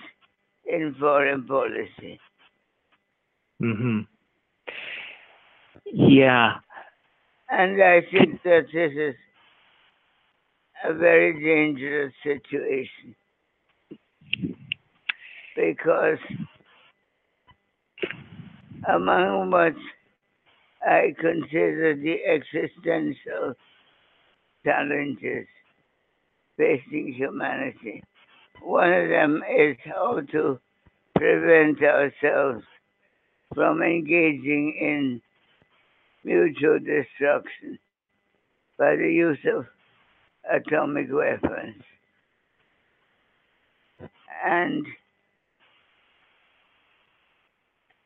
in 0.65 0.95
foreign 0.99 1.45
policy. 1.45 2.19
hmm 3.59 4.01
Yeah. 5.85 6.59
And 7.49 7.81
I 7.81 8.01
think 8.11 8.41
that 8.43 8.67
this 8.73 8.91
is 8.95 9.15
a 10.83 10.93
very 10.93 11.33
dangerous 11.43 12.13
situation 12.23 13.15
because 15.55 16.19
among 18.87 19.51
what 19.51 19.73
I 20.85 21.13
consider 21.19 21.95
the 21.95 22.17
existential 22.25 23.55
challenges 24.63 25.47
facing 26.57 27.13
humanity, 27.13 28.03
one 28.61 28.91
of 28.93 29.09
them 29.09 29.43
is 29.57 29.77
how 29.85 30.21
to 30.31 30.59
prevent 31.15 31.81
ourselves 31.81 32.63
from 33.53 33.81
engaging 33.81 34.75
in 34.79 35.21
mutual 36.23 36.79
destruction 36.79 37.77
by 38.77 38.95
the 38.95 39.11
use 39.11 39.39
of 39.45 39.65
atomic 40.51 41.07
weapons. 41.11 41.81
And 44.45 44.85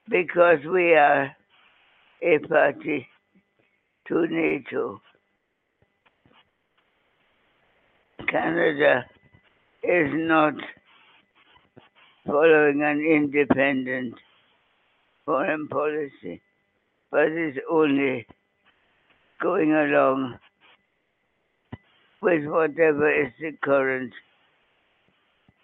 because 0.10 0.60
we 0.66 0.94
are 0.94 1.36
a 2.22 2.40
party 2.40 3.08
to 4.08 4.28
NATO, 4.28 5.02
Canada 8.30 9.06
is 9.82 10.12
not 10.14 10.54
following 12.26 12.84
an 12.84 13.00
independent 13.00 14.14
foreign 15.26 15.68
policy, 15.68 16.42
but 17.12 17.32
is 17.32 17.56
only 17.72 18.28
going 19.42 19.72
along 19.74 20.38
with 22.22 22.46
whatever 22.46 23.10
is 23.10 23.32
the 23.40 23.52
current 23.64 24.14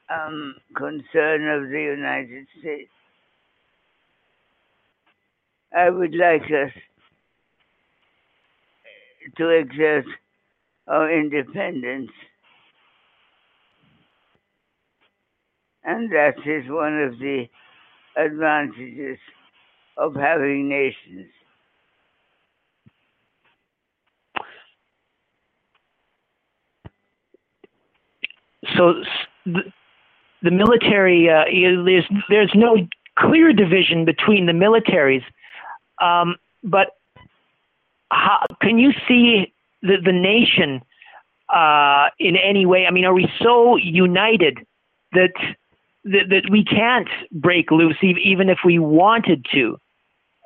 um, 0.09 0.55
concern 0.75 1.47
of 1.47 1.69
the 1.69 1.81
United 1.97 2.47
States. 2.59 2.89
I 5.75 5.89
would 5.89 6.15
like 6.15 6.43
us 6.43 6.71
to 9.37 9.49
exert 9.49 10.05
our 10.87 11.11
independence. 11.11 12.11
And 15.85 16.11
that 16.11 16.33
is 16.45 16.69
one 16.69 16.99
of 16.99 17.19
the 17.19 17.45
advantages 18.17 19.19
of 19.97 20.15
having 20.15 20.67
nations. 20.67 21.27
So 28.75 28.95
the, 29.45 29.61
the 30.41 30.51
military, 30.51 31.29
uh, 31.29 31.45
there's 31.85 32.05
there's 32.29 32.51
no 32.55 32.77
clear 33.17 33.53
division 33.53 34.05
between 34.05 34.47
the 34.47 34.53
militaries, 34.53 35.23
um, 36.01 36.35
but 36.63 36.87
how, 38.11 38.43
can 38.61 38.79
you 38.79 38.91
see 39.07 39.53
the 39.83 39.97
the 40.03 40.11
nation 40.11 40.81
uh, 41.53 42.07
in 42.19 42.35
any 42.35 42.65
way? 42.65 42.85
I 42.87 42.91
mean, 42.91 43.05
are 43.05 43.13
we 43.13 43.31
so 43.39 43.75
united 43.77 44.57
that 45.13 45.33
that, 46.05 46.29
that 46.29 46.49
we 46.49 46.63
can't 46.63 47.09
break 47.31 47.71
loose, 47.71 47.97
ev- 48.03 48.17
even 48.23 48.49
if 48.49 48.59
we 48.63 48.79
wanted 48.79 49.45
to? 49.53 49.77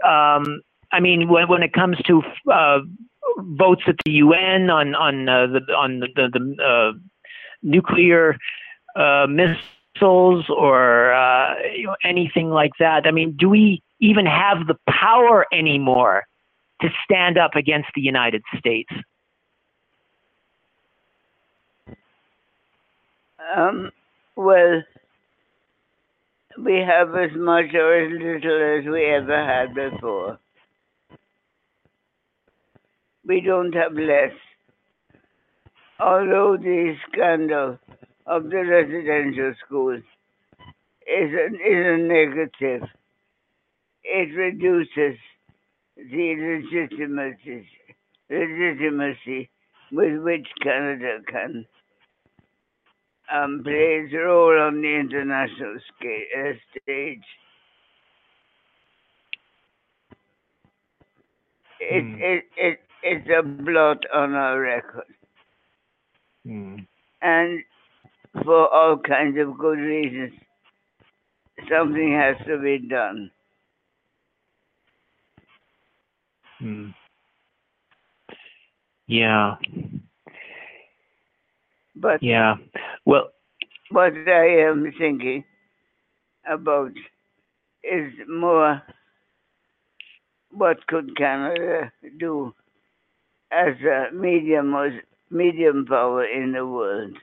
Um, 0.06 0.62
I 0.92 1.00
mean, 1.00 1.30
when 1.30 1.48
when 1.48 1.64
it 1.64 1.74
comes 1.74 1.98
to 2.08 2.22
uh, 2.52 2.80
votes 3.38 3.84
at 3.88 3.96
the 4.06 4.12
UN 4.14 4.70
on 4.70 4.96
on 4.96 5.30
uh, 5.30 5.48
the 5.48 5.74
on 5.74 6.00
the 6.00 6.08
the, 6.16 6.30
the 6.30 6.64
uh, 6.64 6.98
nuclear 7.62 8.38
uh, 8.96 9.28
missiles 9.28 10.46
or 10.50 11.14
uh, 11.14 11.56
you 11.76 11.88
know, 11.88 11.96
anything 12.04 12.50
like 12.50 12.72
that. 12.80 13.06
I 13.06 13.12
mean, 13.12 13.36
do 13.38 13.50
we 13.50 13.84
even 14.00 14.26
have 14.26 14.68
the 14.68 14.78
power 14.90 15.46
anymore 15.54 16.24
to 16.82 16.90
stand 17.04 17.38
up 17.38 17.56
against 17.56 17.90
the 17.94 18.02
United 18.02 18.42
States? 18.58 18.92
Um, 23.56 23.92
well, 24.36 24.84
we 26.58 26.78
have 26.78 27.10
as 27.16 27.32
much 27.36 27.74
or 27.74 28.06
as 28.06 28.12
little 28.12 28.80
as 28.80 28.86
we 28.92 29.06
ever 29.06 29.46
had 29.46 29.76
before. 29.76 30.40
We 33.26 33.42
don't 33.42 33.74
have 33.74 33.94
less. 33.94 34.34
Although 36.00 36.58
the 36.58 36.96
scandal 37.12 37.78
of 38.26 38.44
the 38.50 38.64
residential 38.64 39.54
schools 39.66 40.02
is 41.06 41.32
a, 41.34 41.46
is 41.48 41.86
a 41.86 41.98
negative, 41.98 42.88
it 44.04 44.36
reduces 44.36 45.20
the 45.98 46.62
legitimacy, 46.72 47.68
legitimacy 48.30 49.50
with 49.92 50.22
which 50.22 50.48
Canada 50.64 51.20
can 51.28 51.66
um, 53.34 53.62
plays 53.64 54.12
a 54.14 54.18
role 54.18 54.60
on 54.62 54.82
the 54.82 54.88
international 54.96 55.78
scale, 55.96 56.26
uh, 56.38 56.54
stage. 56.72 57.24
It, 61.80 62.04
Hmm. 62.04 62.16
it, 62.20 62.44
it, 62.58 62.80
it's 63.04 63.30
a 63.30 63.42
blot 63.44 64.04
on 64.14 64.34
our 64.34 64.60
record. 64.60 65.06
Hmm. 66.46 66.78
And 67.22 67.64
for 68.44 68.74
all 68.74 68.98
kinds 68.98 69.38
of 69.40 69.58
good 69.58 69.80
reasons, 69.80 70.34
something 71.70 72.14
has 72.14 72.36
to 72.48 72.58
be 72.60 72.80
done. 72.80 73.32
Hmm. 76.60 76.90
Yeah, 79.08 79.56
But 82.00 82.24
yeah. 82.24 82.56
Well, 83.06 83.30
what 83.92 84.14
I 84.28 84.48
am 84.68 84.92
thinking 84.98 85.44
about 86.50 86.92
is 87.84 88.14
more 88.28 88.82
what 90.52 90.86
could 90.88 91.16
Canada 91.18 91.92
do 92.18 92.54
as 93.52 93.76
a 93.82 94.14
medium 94.14 94.76
medium 95.30 95.86
power 95.86 96.26
in 96.26 96.54
the 96.54 96.66
world 96.66 97.18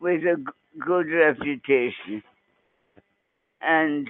with 0.00 0.22
a 0.22 0.42
good 0.78 1.08
reputation 1.10 2.22
and 3.60 4.08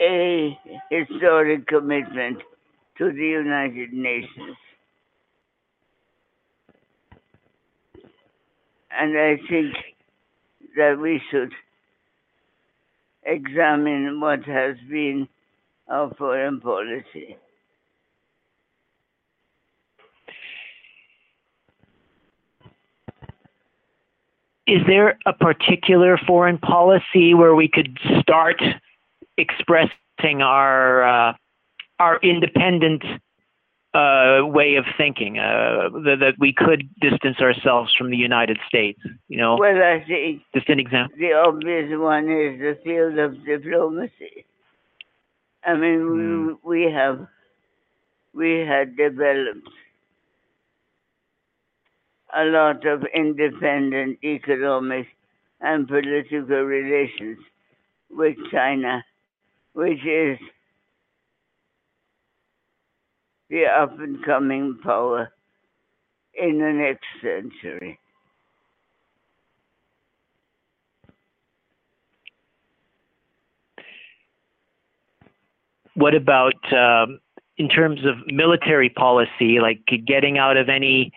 a 0.00 0.58
historic 0.90 1.66
commitment 1.66 2.38
to 2.98 3.12
the 3.12 3.26
United 3.26 3.92
Nations. 3.92 4.56
And 8.90 9.18
I 9.18 9.36
think 9.48 9.74
that 10.76 10.98
we 10.98 11.20
should 11.30 11.52
examine 13.24 14.20
what 14.20 14.44
has 14.44 14.76
been 14.88 15.28
our 15.88 16.12
foreign 16.14 16.60
policy. 16.60 17.36
is 24.68 24.82
there 24.86 25.18
a 25.24 25.32
particular 25.32 26.18
foreign 26.18 26.58
policy 26.58 27.32
where 27.32 27.54
we 27.54 27.68
could 27.68 27.98
start 28.20 28.62
expressing 29.38 30.42
our 30.42 31.02
uh, 31.02 31.32
our 31.98 32.18
independent 32.22 33.02
uh, 33.98 34.46
way 34.58 34.70
of 34.76 34.84
thinking 34.96 35.38
uh, 35.38 35.88
that, 36.06 36.16
that 36.24 36.34
we 36.38 36.52
could 36.52 36.82
distance 37.00 37.38
ourselves 37.40 37.90
from 37.98 38.10
the 38.10 38.16
United 38.30 38.58
States? 38.68 39.00
You 39.28 39.38
know, 39.38 39.56
Well, 39.58 39.76
I 39.94 40.04
think 40.06 40.42
just 40.54 40.68
an 40.68 40.78
example. 40.80 41.16
the 41.18 41.32
obvious 41.32 41.88
one 42.12 42.24
is 42.30 42.52
the 42.66 42.74
field 42.84 43.18
of 43.18 43.30
diplomacy. 43.44 44.44
I 45.64 45.74
mean, 45.82 46.00
Hmm. 46.00 46.46
we, 46.70 46.84
we 46.86 46.92
have 46.92 47.18
we 48.34 48.50
had 48.72 48.96
developed 48.96 49.68
a 52.36 52.44
lot 52.44 52.84
of 52.86 53.04
independent 53.14 54.18
economic 54.22 55.06
and 55.60 55.88
political 55.88 56.62
relations 56.62 57.38
with 58.10 58.36
China, 58.52 59.04
which 59.72 60.04
is 60.06 60.38
the 63.50 63.64
up 63.66 63.98
and 63.98 64.24
coming 64.24 64.78
power 64.82 65.30
in 66.34 66.58
the 66.58 66.72
next 66.72 67.06
century. 67.20 67.98
What 75.94 76.14
about 76.14 76.72
um, 76.72 77.18
in 77.56 77.68
terms 77.68 78.04
of 78.06 78.14
military 78.28 78.88
policy, 78.88 79.58
like 79.60 79.80
getting 80.06 80.38
out 80.38 80.56
of 80.56 80.68
any 80.68 81.12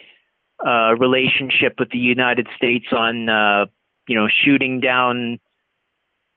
uh, 0.65 0.96
relationship 0.98 1.76
with 1.80 1.91
the 1.91 2.00
United 2.00 2.48
States 2.58 2.88
on, 2.91 3.30
uh, 3.30 3.67
you 4.08 4.15
know, 4.15 4.28
shooting 4.28 4.80
down 4.80 5.39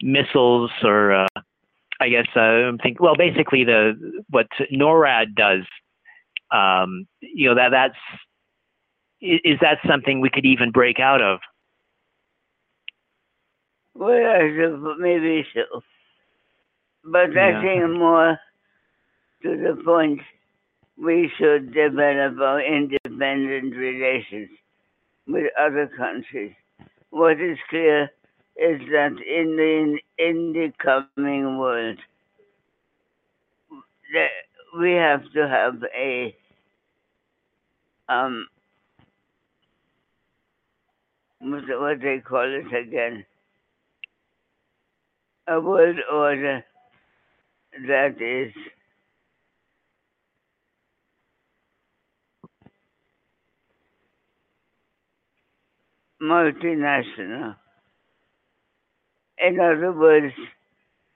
missiles 0.03 0.71
or, 0.83 1.13
uh, 1.13 1.29
I 2.01 2.09
guess, 2.11 2.27
uh, 2.37 2.41
I'm 2.41 2.79
thinking, 2.79 3.03
well, 3.03 3.17
basically 3.17 3.65
the 3.65 4.23
what 4.29 4.49
NORAD 4.71 5.35
does. 5.35 5.65
Um, 6.51 7.07
you 7.21 7.49
know 7.49 7.55
that 7.55 7.71
that's 7.71 7.97
is 9.21 9.59
that 9.61 9.79
something 9.89 10.21
we 10.21 10.31
could 10.31 10.45
even 10.45 10.71
break 10.71 10.99
out 11.01 11.23
of? 11.23 11.41
Well, 13.95 14.97
maybe 14.99 15.47
so. 15.55 15.83
But 17.05 17.33
Yeah. 17.33 17.59
I 17.59 17.63
think 17.63 17.91
more 17.99 18.39
to 19.43 19.57
the 19.57 19.83
point, 19.85 20.21
we 20.97 21.31
should 21.39 21.73
develop 21.73 22.39
our 22.41 22.61
independent 22.61 23.77
relations 23.77 24.51
with 25.27 25.51
other 25.59 25.87
countries. 25.97 26.55
What 27.11 27.41
is 27.41 27.59
clear 27.69 28.05
is 28.57 28.81
that 28.91 29.13
in 29.21 29.57
the 29.57 29.99
in 30.19 30.53
the 30.53 30.73
coming 30.79 31.59
world, 31.59 31.99
that 34.13 34.31
we 34.79 34.93
have 34.93 35.23
to 35.35 35.49
have 35.49 35.77
a 35.97 36.35
um 38.09 38.47
what 41.41 41.65
what 41.81 42.01
they 42.01 42.19
call 42.19 42.45
it 42.45 42.75
again 42.75 43.25
a 45.49 45.61
world 45.61 45.99
order 46.13 46.65
that 47.87 48.21
is 48.21 48.53
multinational. 56.23 57.57
In 59.39 59.61
other 59.61 59.93
words, 59.93 60.33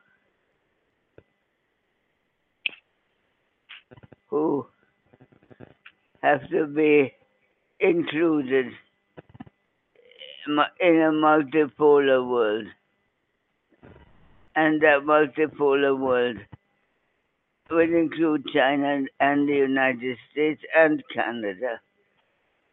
who 4.30 4.68
have 6.22 6.48
to 6.50 6.66
be 6.66 7.14
included 7.80 8.68
in 10.80 11.02
a 11.02 11.12
multipolar 11.12 12.28
world. 12.28 12.68
And 14.56 14.82
that 14.82 15.02
multipolar 15.04 15.98
world 15.98 16.38
will 17.70 17.94
include 18.04 18.46
China 18.54 18.88
and- 18.88 19.10
and 19.20 19.48
the 19.48 19.56
United 19.56 20.18
States 20.32 20.64
and 20.76 21.04
Canada. 21.14 21.80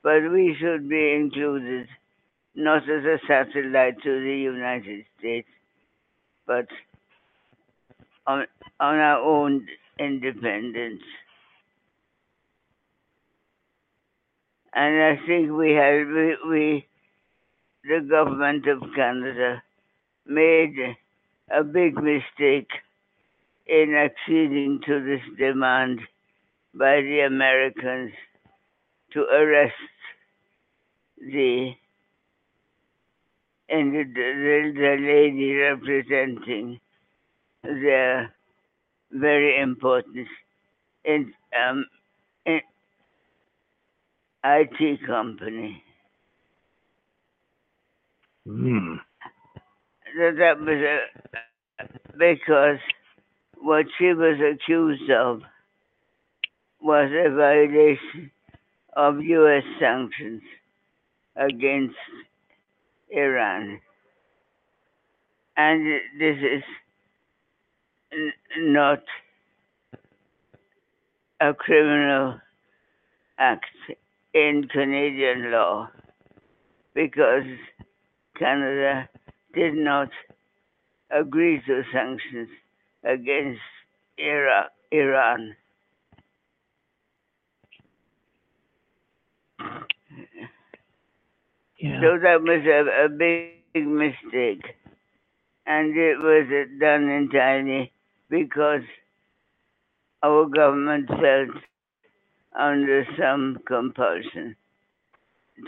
But 0.02 0.30
we 0.32 0.56
should 0.58 0.88
be 0.88 1.12
included 1.14 1.88
not 2.54 2.82
as 2.88 3.04
a 3.04 3.18
satellite 3.26 4.02
to 4.02 4.20
the 4.20 4.36
United 4.36 5.04
States, 5.18 5.48
but 6.46 6.66
on, 8.26 8.46
on 8.78 8.96
our 8.96 9.20
own 9.20 9.66
independence. 9.98 11.02
And 14.72 15.02
I 15.02 15.26
think 15.26 15.50
we 15.50 15.72
have, 15.72 16.06
we, 16.06 16.36
we 16.48 16.86
the 17.84 18.00
government 18.08 18.66
of 18.68 18.82
Canada 18.94 19.62
made 20.26 20.76
a 21.50 21.64
big 21.64 21.94
mistake 21.96 22.68
in 23.66 23.94
acceding 23.94 24.80
to 24.86 25.02
this 25.02 25.22
demand 25.38 26.00
by 26.74 27.00
the 27.00 27.20
Americans 27.26 28.12
to 29.12 29.20
arrest 29.22 29.74
the 31.18 31.72
and 33.68 33.94
the, 33.94 34.02
the, 34.02 34.72
the 34.74 34.96
lady 35.00 35.54
representing 35.54 36.80
their 37.62 38.34
very 39.12 39.60
important 39.60 40.26
in, 41.04 41.32
um, 41.68 41.86
in 42.46 42.60
IT 44.44 45.06
company. 45.06 45.82
Hmm. 48.46 48.96
That, 50.18 50.36
that 50.38 50.60
was 50.60 50.68
a, 50.68 51.84
because 52.18 52.78
what 53.58 53.86
she 53.98 54.06
was 54.06 54.38
accused 54.40 55.10
of 55.10 55.42
was 56.80 57.10
a 57.12 57.34
violation 57.34 58.30
of 58.96 59.20
U.S. 59.22 59.64
sanctions 59.80 60.42
against 61.36 61.96
Iran. 63.10 63.80
And 65.56 66.00
this 66.18 66.36
is 66.38 66.62
n- 68.12 68.32
not 68.72 69.02
a 71.40 71.54
criminal 71.54 72.40
act 73.38 73.66
in 74.34 74.68
Canadian 74.72 75.50
law 75.52 75.88
because 76.94 77.44
Canada 78.38 79.08
did 79.54 79.74
not 79.74 80.10
agree 81.10 81.60
to 81.66 81.82
sanctions 81.92 82.48
against 83.04 83.60
Iraq, 84.18 84.70
Iran. 84.92 85.56
Yeah. 91.80 92.00
So 92.02 92.18
that 92.22 92.42
was 92.42 92.62
a, 92.66 93.06
a 93.06 93.08
big 93.08 93.86
mistake. 93.86 94.64
And 95.66 95.96
it 95.96 96.18
was 96.18 96.46
done 96.78 97.08
entirely 97.08 97.92
because 98.28 98.82
our 100.22 100.46
government 100.46 101.08
felt 101.08 101.62
under 102.58 103.06
some 103.18 103.58
compulsion 103.66 104.56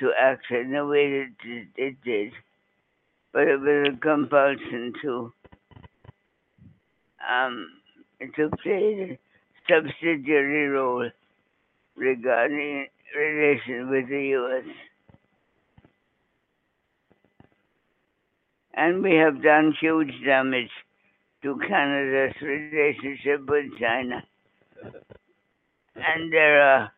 to 0.01 0.11
act 0.20 0.44
in 0.51 0.72
the 0.72 0.85
way 0.87 1.11
that 1.11 1.62
it, 1.77 1.96
did. 2.05 2.33
But 3.33 3.48
it 3.48 3.61
was 3.61 3.88
a 3.94 3.96
compulsion 3.98 4.92
to 5.03 5.33
um, 7.31 7.68
to 8.37 8.51
play 8.62 8.94
the 8.94 9.18
subsidiary 9.68 10.68
role 10.68 11.09
regarding 11.96 12.88
relations 13.16 13.88
with 13.90 14.09
the 14.09 14.22
U.S. 14.31 14.64
And 18.74 19.02
we 19.02 19.16
have 19.16 19.42
done 19.42 19.74
huge 19.80 20.12
damage 20.24 20.70
to 21.42 21.58
Canada's 21.68 22.35
relationship 22.40 23.46
with 23.48 23.66
China. 23.78 24.22
And 25.96 26.32
there 26.32 26.62
are 26.62 26.92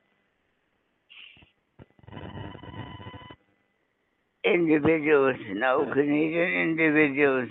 individuals 4.45 5.37
now, 5.55 5.85
Canadian 5.93 6.53
individuals 6.53 7.49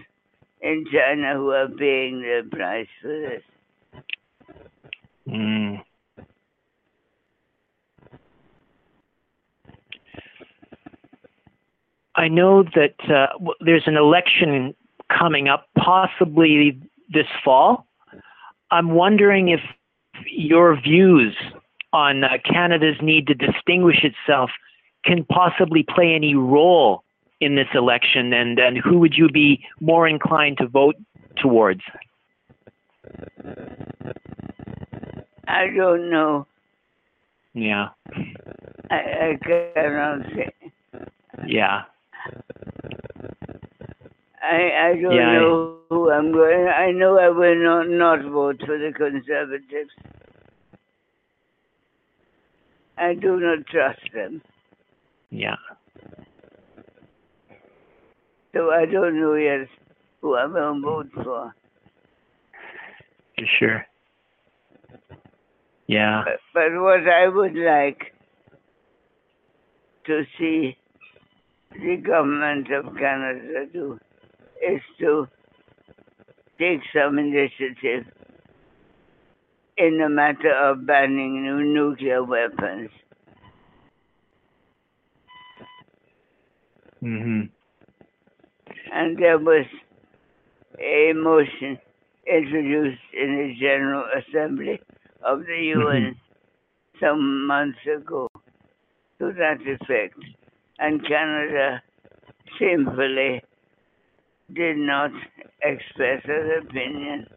in 0.62 0.86
China 0.92 1.34
who 1.36 1.50
are 1.50 1.68
paying 1.68 2.22
the 2.22 2.48
price 2.50 2.88
for 3.02 3.20
this. 3.20 3.44
Hmm. 5.28 5.76
I 12.16 12.28
know 12.28 12.64
that 12.64 12.96
uh, 13.10 13.28
there's 13.62 13.88
an 13.88 13.98
election 13.98 14.76
coming 15.10 15.48
up, 15.48 15.68
possibly 15.78 16.80
this 17.12 17.28
fall. 17.44 17.88
I'm 18.72 18.92
wondering 18.92 19.50
if 19.50 19.62
your 20.28 20.80
views 20.80 21.36
on 21.92 22.24
uh, 22.24 22.30
Canada's 22.44 22.98
need 23.02 23.28
to 23.28 23.34
distinguish 23.34 24.04
itself 24.04 24.52
can 25.06 25.26
possibly 25.26 25.84
play 25.84 26.14
any 26.14 26.36
role 26.36 27.04
in 27.42 27.56
this 27.56 27.68
election, 27.74 28.32
and, 28.32 28.58
and 28.58 28.78
who 28.78 29.00
would 29.00 29.16
you 29.18 29.28
be 29.28 29.64
more 29.82 30.08
inclined 30.08 30.58
to 30.60 30.68
vote 30.68 30.96
towards? 31.36 31.82
I 35.48 35.68
don't 35.76 36.10
know. 36.10 36.48
Yeah, 37.54 37.90
I, 38.90 38.96
I 38.96 39.40
cannot 39.76 40.26
say. 40.34 40.50
yeah, 41.46 41.84
I, 44.44 44.90
I 44.90 45.02
don't 45.02 45.14
Yeah, 45.16 45.30
I- 45.30 45.40
know 45.40 45.78
who 45.90 46.12
I'm 46.12 46.32
going. 46.32 46.68
I 46.68 46.92
know 46.92 47.18
I 47.20 47.30
will 47.30 47.56
not, 47.64 47.88
not 47.90 48.32
vote 48.32 48.62
for 48.66 48.78
the 48.78 48.92
Conservatives. 48.96 49.92
I 52.98 53.14
do 53.16 53.40
not 53.40 53.66
trust 53.68 54.02
them. 54.14 54.42
yeah. 55.32 55.56
So 58.54 58.70
I 58.72 58.86
don't 58.86 59.20
know 59.20 59.34
yet 59.34 59.68
who 60.22 60.36
I 60.36 60.46
will 60.46 60.80
vote 60.82 61.10
for. 61.16 61.54
For 63.38 63.46
sure. 63.60 63.86
Yeah. 65.88 66.24
But, 66.26 66.40
but 66.54 66.82
what 66.82 67.08
I 67.08 67.28
would 67.28 67.56
like 67.56 68.14
to 70.06 70.24
see 70.38 70.78
the 71.72 71.98
government 71.98 72.68
of 72.72 72.96
Canada 72.98 73.66
do 73.72 74.00
is 74.62 74.82
to 75.00 75.28
take 76.60 76.82
some 76.94 77.20
initiative 77.20 78.06
in 79.78 79.98
the 79.98 80.10
matter 80.10 80.54
of 80.54 80.86
banning 80.86 81.44
new 81.44 81.64
nuclear 81.64 82.24
weapons. 82.24 82.90
Mhm. 87.02 87.50
And 88.92 89.18
there 89.18 89.38
was 89.38 89.66
a 90.80 91.14
motion 91.14 91.80
introduced 92.26 93.02
in 93.14 93.36
the 93.38 93.56
General 93.60 94.06
Assembly 94.16 94.80
of 95.22 95.46
the 95.46 95.62
UN 95.76 96.16
some 97.00 97.46
months 97.48 97.86
ago 97.86 98.30
to 99.20 99.34
that 99.34 99.60
effect. 99.66 100.18
And 100.80 101.06
Canada 101.06 101.82
shamefully 102.58 103.42
did 104.52 104.78
not 104.78 105.12
express 105.64 106.22
an 106.26 106.64
opinion. 106.68 107.28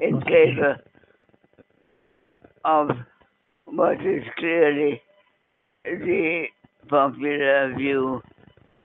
In 0.00 0.20
favor 0.22 0.76
of 2.64 2.90
what 3.64 4.00
is 4.04 4.22
clearly 4.38 5.00
the 5.84 6.44
popular 6.88 7.74
view 7.76 8.20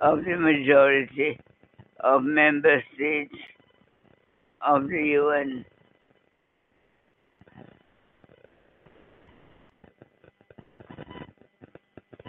of 0.01 0.23
the 0.23 0.37
majority 0.37 1.39
of 2.01 2.23
member 2.23 2.81
states 2.95 3.35
of 4.65 4.87
the 4.87 5.03
UN. 5.15 5.65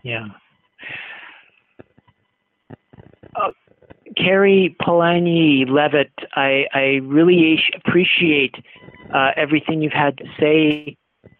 Yeah. 0.03 0.27
Uh, 3.35 3.51
Kari 4.17 4.77
Polanyi 4.81 5.69
Levitt, 5.69 6.13
I, 6.35 6.67
I 6.75 7.01
really 7.03 7.63
appreciate 7.77 8.57
uh, 9.15 9.31
everything 9.37 9.83
you've 9.83 9.93
had 9.93 10.19
to 10.19 10.25
say 10.39 10.97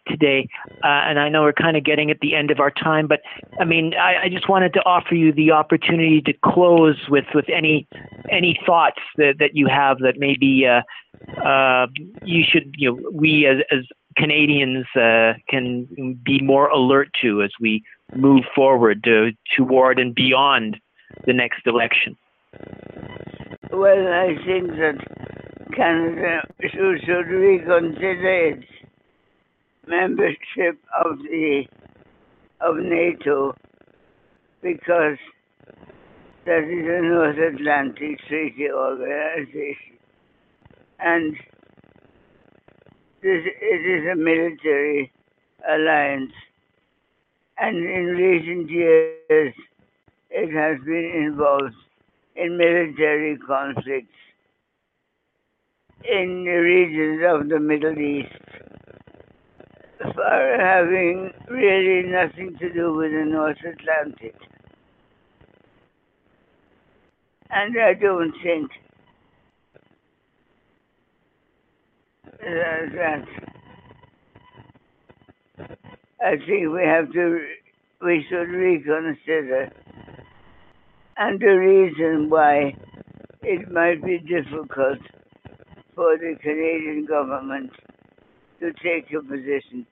today. 0.07 0.47
Uh, 0.83 0.87
and 0.87 1.19
I 1.19 1.29
know 1.29 1.43
we're 1.43 1.53
kind 1.53 1.77
of 1.77 1.83
getting 1.83 2.11
at 2.11 2.19
the 2.21 2.35
end 2.35 2.51
of 2.51 2.59
our 2.59 2.71
time, 2.71 3.07
but 3.07 3.21
I 3.59 3.65
mean, 3.65 3.93
I, 3.95 4.23
I 4.23 4.29
just 4.29 4.49
wanted 4.49 4.73
to 4.73 4.79
offer 4.85 5.15
you 5.15 5.31
the 5.31 5.51
opportunity 5.51 6.21
to 6.21 6.33
close 6.33 6.97
with, 7.09 7.25
with 7.33 7.45
any 7.49 7.87
any 8.29 8.59
thoughts 8.65 9.01
that, 9.17 9.35
that 9.39 9.55
you 9.55 9.67
have 9.67 9.99
that 9.99 10.15
maybe 10.17 10.65
uh, 10.65 10.81
uh, 11.41 11.87
you 12.23 12.43
should, 12.47 12.73
you 12.77 12.91
know, 12.91 13.09
we 13.11 13.45
as, 13.45 13.57
as 13.71 13.85
Canadians 14.17 14.85
uh, 14.95 15.33
can 15.49 16.19
be 16.23 16.41
more 16.41 16.69
alert 16.69 17.09
to 17.21 17.43
as 17.43 17.51
we 17.59 17.83
move 18.15 18.43
forward 18.55 19.03
to, 19.03 19.31
toward 19.55 19.99
and 19.99 20.13
beyond 20.13 20.77
the 21.25 21.33
next 21.33 21.65
election. 21.65 22.17
Well, 23.71 24.07
I 24.07 24.35
think 24.45 24.67
that 24.71 24.97
Canada 25.75 26.41
should, 26.61 27.01
should 27.05 27.27
reconsider 27.27 28.47
its 28.47 28.65
membership 29.87 30.77
of 31.03 31.17
the 31.19 31.65
of 32.59 32.75
NATO 32.77 33.55
because 34.61 35.17
that 36.45 36.63
is 36.63 36.85
a 36.87 37.01
North 37.01 37.37
Atlantic 37.37 38.19
Treaty 38.27 38.69
Organization, 38.69 39.97
and 40.99 41.35
this, 43.21 43.43
it 43.45 43.85
is 43.85 44.11
a 44.11 44.15
military 44.15 45.11
alliance. 45.69 46.33
And 47.57 47.77
in 47.77 48.05
recent 48.05 48.69
years, 48.69 49.53
it 50.29 50.51
has 50.51 50.79
been 50.85 51.11
involved 51.27 51.75
in 52.35 52.57
military 52.57 53.37
conflicts 53.37 54.07
in 56.03 56.43
the 56.45 56.51
regions 56.51 57.21
of 57.27 57.49
the 57.49 57.59
Middle 57.59 57.97
East 57.99 58.33
for 59.99 60.57
having 60.59 61.31
really 61.49 62.09
nothing 62.09 62.57
to 62.59 62.73
do 62.73 62.93
with 62.93 63.11
the 63.11 63.25
North 63.25 63.57
Atlantic. 63.59 64.35
And 67.51 67.79
I 67.79 67.93
don't 67.93 68.33
think 68.41 68.71
that, 72.43 73.25
I 76.23 76.37
think 76.37 76.71
we 76.71 76.83
have 76.83 77.11
to, 77.13 77.39
we 78.01 78.25
should 78.29 78.49
reconsider. 78.49 79.71
And 81.17 81.39
the 81.39 81.47
reason 81.47 82.29
why 82.29 82.75
it 83.41 83.71
might 83.71 84.03
be 84.03 84.19
difficult 84.19 84.99
for 85.95 86.17
the 86.17 86.35
Canadian 86.41 87.05
government 87.05 87.71
to 88.59 88.71
take 88.83 89.11
a 89.13 89.21
position 89.21 89.85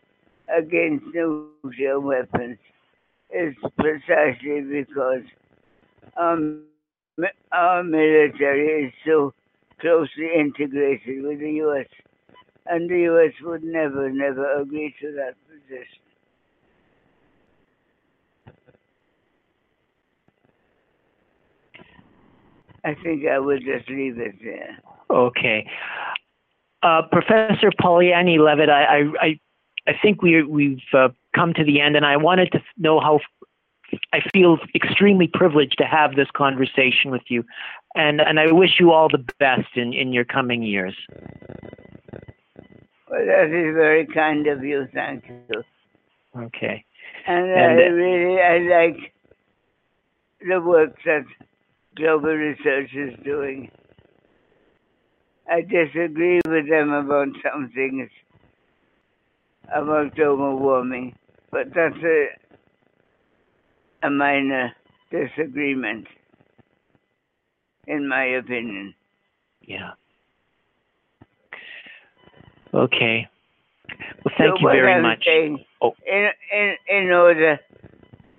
against 0.55 1.05
nuclear 1.13 1.99
weapons 1.99 2.57
is 3.31 3.53
precisely 3.77 4.61
because 4.61 5.23
um, 6.17 6.63
our 7.51 7.83
military 7.83 8.85
is 8.85 8.93
so 9.05 9.33
closely 9.79 10.29
integrated 10.37 11.23
with 11.23 11.39
the 11.39 11.51
U.S. 11.63 11.85
And 12.69 12.87
the 12.87 12.99
U.S. 12.99 13.33
would 13.41 13.63
never, 13.63 14.11
never 14.11 14.61
agree 14.61 14.93
to 15.01 15.11
that 15.13 15.33
position. 15.47 15.99
I 22.85 22.93
think 23.03 23.27
I 23.27 23.39
will 23.39 23.57
just 23.57 23.89
leave 23.89 24.19
it 24.19 24.35
there. 24.43 24.77
Okay. 25.09 25.67
Uh, 26.83 27.01
Professor 27.11 27.71
Polanyi 27.71 28.39
Levitt, 28.39 28.69
I, 28.69 29.03
I, 29.19 29.39
I 29.87 29.93
think 30.01 30.21
we, 30.21 30.43
we've 30.43 30.77
uh, 30.93 31.09
come 31.35 31.53
to 31.55 31.63
the 31.63 31.81
end, 31.81 31.95
and 31.95 32.05
I 32.05 32.17
wanted 32.17 32.51
to 32.53 32.61
know 32.77 32.99
how 32.99 33.19
I 34.13 34.19
feel 34.31 34.59
extremely 34.75 35.27
privileged 35.27 35.77
to 35.79 35.85
have 35.85 36.15
this 36.15 36.27
conversation 36.35 37.11
with 37.11 37.23
you, 37.27 37.43
and 37.95 38.21
and 38.21 38.39
I 38.39 38.51
wish 38.51 38.79
you 38.79 38.91
all 38.91 39.09
the 39.09 39.25
best 39.39 39.75
in, 39.75 39.93
in 39.93 40.13
your 40.13 40.25
coming 40.25 40.61
years. 40.61 40.95
Well, 43.09 43.25
that 43.25 43.45
is 43.45 43.75
very 43.75 44.05
kind 44.05 44.47
of 44.47 44.63
you. 44.63 44.87
Thank 44.93 45.25
you. 45.27 45.63
Okay. 46.35 46.85
And, 47.27 47.45
and 47.49 47.79
I 47.79 47.85
really 47.85 48.39
I 48.39 48.57
like 48.59 49.13
the 50.47 50.61
work 50.61 50.95
that 51.05 51.25
Global 51.95 52.33
Research 52.33 52.91
is 52.93 53.13
doing. 53.23 53.71
I 55.51 55.61
disagree 55.61 56.39
with 56.47 56.69
them 56.69 56.91
about 56.91 57.29
some 57.43 57.71
things 57.73 58.09
about 59.75 60.15
global 60.15 60.57
warming, 60.59 61.15
but 61.51 61.67
that's 61.75 61.95
a, 62.03 62.27
a 64.03 64.09
minor 64.09 64.71
disagreement, 65.11 66.07
in 67.87 68.07
my 68.07 68.25
opinion. 68.25 68.93
Yeah. 69.61 69.91
Okay. 72.73 73.27
Well, 74.23 74.33
thank 74.37 74.59
so 74.59 74.61
you 74.61 74.69
very 74.69 75.01
much. 75.01 75.23
Saying, 75.25 75.63
oh. 75.81 75.93
in, 76.05 76.29
in, 76.53 76.75
in 76.87 77.11
order, 77.11 77.59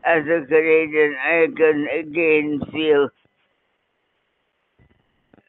as 0.04 0.22
a 0.24 0.46
Canadian, 0.46 1.16
I 1.20 1.46
can 1.56 1.86
again 1.98 2.60
feel 2.72 3.08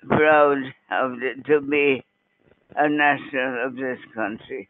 proud 0.07 0.57
of 0.91 1.11
the, 1.19 1.43
to 1.47 1.61
be 1.61 2.03
a 2.75 2.89
national 2.89 3.67
of 3.67 3.75
this 3.75 3.99
country. 4.15 4.67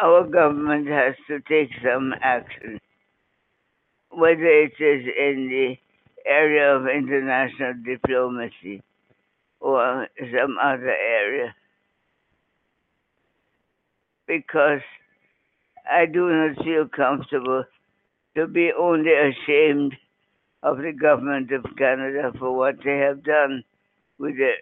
Our 0.00 0.26
government 0.26 0.88
has 0.88 1.14
to 1.28 1.40
take 1.40 1.70
some 1.84 2.14
action, 2.22 2.80
whether 4.10 4.46
it 4.46 4.72
is 4.80 5.06
in 5.06 5.48
the 5.48 5.76
area 6.26 6.74
of 6.74 6.86
international 6.86 7.74
diplomacy 7.84 8.82
or 9.60 10.08
some 10.18 10.56
other 10.60 10.90
area. 10.90 11.54
Because 14.26 14.80
I 15.90 16.06
do 16.06 16.28
not 16.30 16.64
feel 16.64 16.88
comfortable 16.88 17.64
to 18.36 18.46
be 18.46 18.70
only 18.78 19.12
ashamed 19.12 19.94
of 20.62 20.78
the 20.78 20.92
government 20.92 21.50
of 21.52 21.64
Canada 21.76 22.32
for 22.38 22.56
what 22.56 22.76
they 22.84 22.98
have 22.98 23.24
done 23.24 23.64
with 24.18 24.36
the 24.36 24.52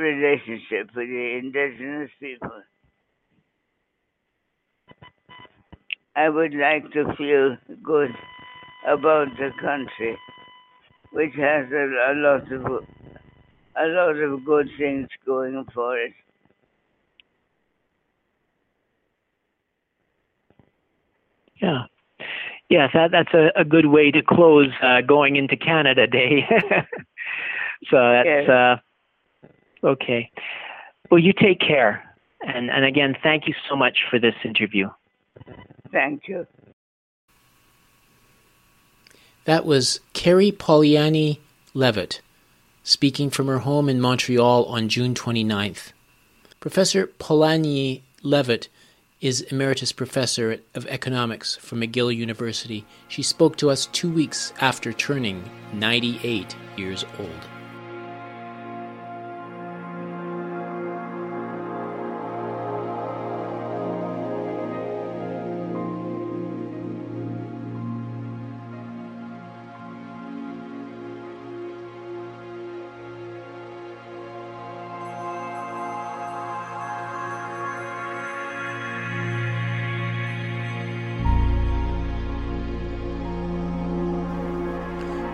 relationship 0.00 0.90
with 0.94 1.08
the 1.08 1.40
indigenous 1.42 2.10
people. 2.20 2.62
I 6.14 6.28
would 6.28 6.54
like 6.54 6.92
to 6.92 7.14
feel 7.16 7.56
good 7.82 8.10
about 8.86 9.28
the 9.38 9.50
country, 9.60 10.16
which 11.12 11.34
has 11.36 11.66
a, 11.72 12.12
a 12.12 12.14
lot 12.14 12.52
of 12.52 12.84
a 13.74 13.86
lot 13.86 14.16
of 14.16 14.44
good 14.44 14.68
things 14.78 15.08
going 15.24 15.64
for 15.74 15.98
it. 15.98 16.12
Yeah. 21.62 21.84
Yes, 22.68 22.90
that, 22.94 23.10
that's 23.10 23.32
a, 23.34 23.50
a 23.54 23.64
good 23.64 23.86
way 23.86 24.10
to 24.10 24.22
close 24.22 24.70
uh, 24.82 25.02
going 25.02 25.36
into 25.36 25.56
Canada 25.56 26.06
Day. 26.06 26.46
so 27.90 27.96
that's 27.96 28.26
yes. 28.26 28.48
uh, 28.48 28.76
okay. 29.86 30.30
Well, 31.10 31.20
you 31.20 31.32
take 31.32 31.60
care. 31.60 32.02
And, 32.44 32.70
and 32.70 32.84
again, 32.84 33.14
thank 33.22 33.46
you 33.46 33.54
so 33.68 33.76
much 33.76 33.98
for 34.10 34.18
this 34.18 34.34
interview. 34.44 34.88
Thank 35.92 36.22
you. 36.26 36.46
That 39.44 39.64
was 39.64 40.00
Kari 40.12 40.50
Polanyi 40.50 41.38
Levitt 41.74 42.20
speaking 42.84 43.30
from 43.30 43.46
her 43.46 43.58
home 43.58 43.88
in 43.88 44.00
Montreal 44.00 44.64
on 44.64 44.88
June 44.88 45.14
29th. 45.14 45.92
Professor 46.60 47.06
Polanyi 47.06 48.02
Levitt 48.22 48.68
is 49.22 49.40
Emeritus 49.52 49.92
Professor 49.92 50.58
of 50.74 50.84
Economics 50.88 51.54
from 51.54 51.80
McGill 51.80 52.14
University. 52.14 52.84
She 53.06 53.22
spoke 53.22 53.56
to 53.58 53.70
us 53.70 53.86
two 53.86 54.10
weeks 54.10 54.52
after 54.60 54.92
turning 54.92 55.48
98 55.72 56.56
years 56.76 57.04
old. 57.20 57.61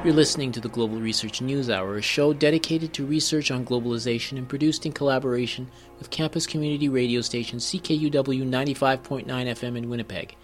You're 0.08 0.16
listening 0.16 0.52
to 0.52 0.60
the 0.60 0.70
Global 0.70 0.98
Research 0.98 1.42
News 1.42 1.68
Hour, 1.68 1.98
a 1.98 2.00
show 2.00 2.32
dedicated 2.32 2.94
to 2.94 3.04
research 3.04 3.50
on 3.50 3.66
globalization 3.66 4.38
and 4.38 4.48
produced 4.48 4.86
in 4.86 4.92
collaboration 4.92 5.68
with 5.98 6.08
campus 6.08 6.46
community 6.46 6.88
radio 6.88 7.20
station 7.20 7.58
CKUW 7.58 8.48
95.9 8.48 9.26
FM 9.26 9.76
in 9.76 9.90
Winnipeg. 9.90 10.34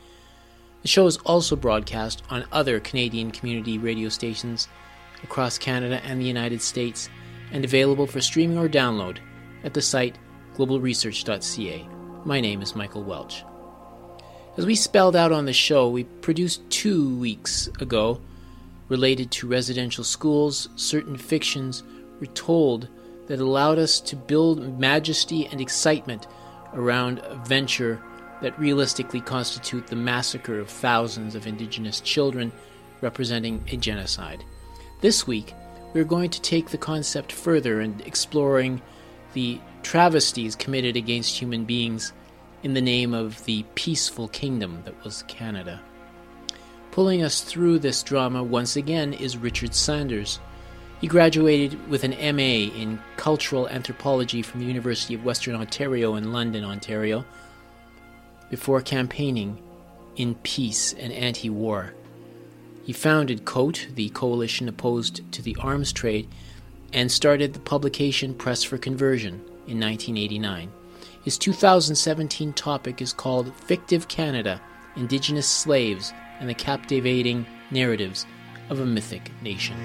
The 0.82 0.88
show 0.88 1.06
is 1.06 1.16
also 1.24 1.56
broadcast 1.56 2.22
on 2.28 2.44
other 2.52 2.78
Canadian 2.78 3.30
community 3.30 3.78
radio 3.78 4.10
stations 4.10 4.68
across 5.22 5.56
Canada 5.56 6.02
and 6.04 6.20
the 6.20 6.26
United 6.26 6.60
States 6.60 7.08
and 7.50 7.64
available 7.64 8.06
for 8.06 8.20
streaming 8.20 8.58
or 8.58 8.68
download 8.68 9.16
at 9.64 9.72
the 9.72 9.80
site 9.80 10.18
globalresearch.ca. 10.56 11.88
My 12.26 12.38
name 12.38 12.60
is 12.60 12.76
Michael 12.76 13.02
Welch. 13.02 13.42
As 14.58 14.66
we 14.66 14.74
spelled 14.74 15.16
out 15.16 15.32
on 15.32 15.46
the 15.46 15.54
show, 15.54 15.88
we 15.88 16.04
produced 16.04 16.68
two 16.68 17.16
weeks 17.16 17.68
ago 17.80 18.20
related 18.88 19.30
to 19.30 19.48
residential 19.48 20.04
schools, 20.04 20.68
certain 20.76 21.16
fictions 21.16 21.82
were 22.20 22.26
told 22.26 22.88
that 23.26 23.40
allowed 23.40 23.78
us 23.78 24.00
to 24.00 24.16
build 24.16 24.78
majesty 24.78 25.46
and 25.46 25.60
excitement 25.60 26.26
around 26.74 27.20
a 27.20 27.36
venture 27.46 28.00
that 28.42 28.58
realistically 28.58 29.20
constitute 29.20 29.86
the 29.86 29.96
massacre 29.96 30.58
of 30.58 30.68
thousands 30.68 31.34
of 31.34 31.46
indigenous 31.46 32.00
children, 32.00 32.52
representing 33.00 33.64
a 33.70 33.76
genocide. 33.76 34.44
This 35.00 35.26
week, 35.26 35.54
we're 35.94 36.04
going 36.04 36.30
to 36.30 36.40
take 36.42 36.68
the 36.68 36.78
concept 36.78 37.32
further 37.32 37.80
and 37.80 38.00
exploring 38.02 38.82
the 39.32 39.60
travesties 39.82 40.56
committed 40.56 40.96
against 40.96 41.38
human 41.38 41.64
beings 41.64 42.12
in 42.62 42.74
the 42.74 42.80
name 42.80 43.14
of 43.14 43.44
the 43.44 43.64
peaceful 43.74 44.28
kingdom 44.28 44.82
that 44.84 45.04
was 45.04 45.22
Canada. 45.24 45.80
Pulling 46.94 47.24
us 47.24 47.40
through 47.40 47.80
this 47.80 48.04
drama 48.04 48.40
once 48.40 48.76
again 48.76 49.14
is 49.14 49.36
Richard 49.36 49.74
Sanders. 49.74 50.38
He 51.00 51.08
graduated 51.08 51.88
with 51.88 52.04
an 52.04 52.12
MA 52.36 52.70
in 52.72 53.00
Cultural 53.16 53.68
Anthropology 53.68 54.42
from 54.42 54.60
the 54.60 54.66
University 54.66 55.12
of 55.12 55.24
Western 55.24 55.56
Ontario 55.56 56.14
in 56.14 56.32
London, 56.32 56.62
Ontario, 56.64 57.24
before 58.48 58.80
campaigning 58.80 59.60
in 60.14 60.36
peace 60.44 60.92
and 60.92 61.12
anti 61.12 61.50
war. 61.50 61.94
He 62.84 62.92
founded 62.92 63.44
COAT, 63.44 63.88
the 63.96 64.10
coalition 64.10 64.68
opposed 64.68 65.32
to 65.32 65.42
the 65.42 65.56
arms 65.58 65.92
trade, 65.92 66.28
and 66.92 67.10
started 67.10 67.54
the 67.54 67.58
publication 67.58 68.34
Press 68.34 68.62
for 68.62 68.78
Conversion 68.78 69.40
in 69.66 69.80
1989. 69.80 70.70
His 71.24 71.38
2017 71.38 72.52
topic 72.52 73.02
is 73.02 73.12
called 73.12 73.52
Fictive 73.56 74.06
Canada 74.06 74.60
Indigenous 74.94 75.48
Slaves 75.48 76.12
and 76.44 76.50
the 76.50 76.54
Captivating 76.54 77.46
Narratives 77.70 78.26
of 78.68 78.78
a 78.78 78.84
Mythic 78.84 79.30
Nation. 79.40 79.78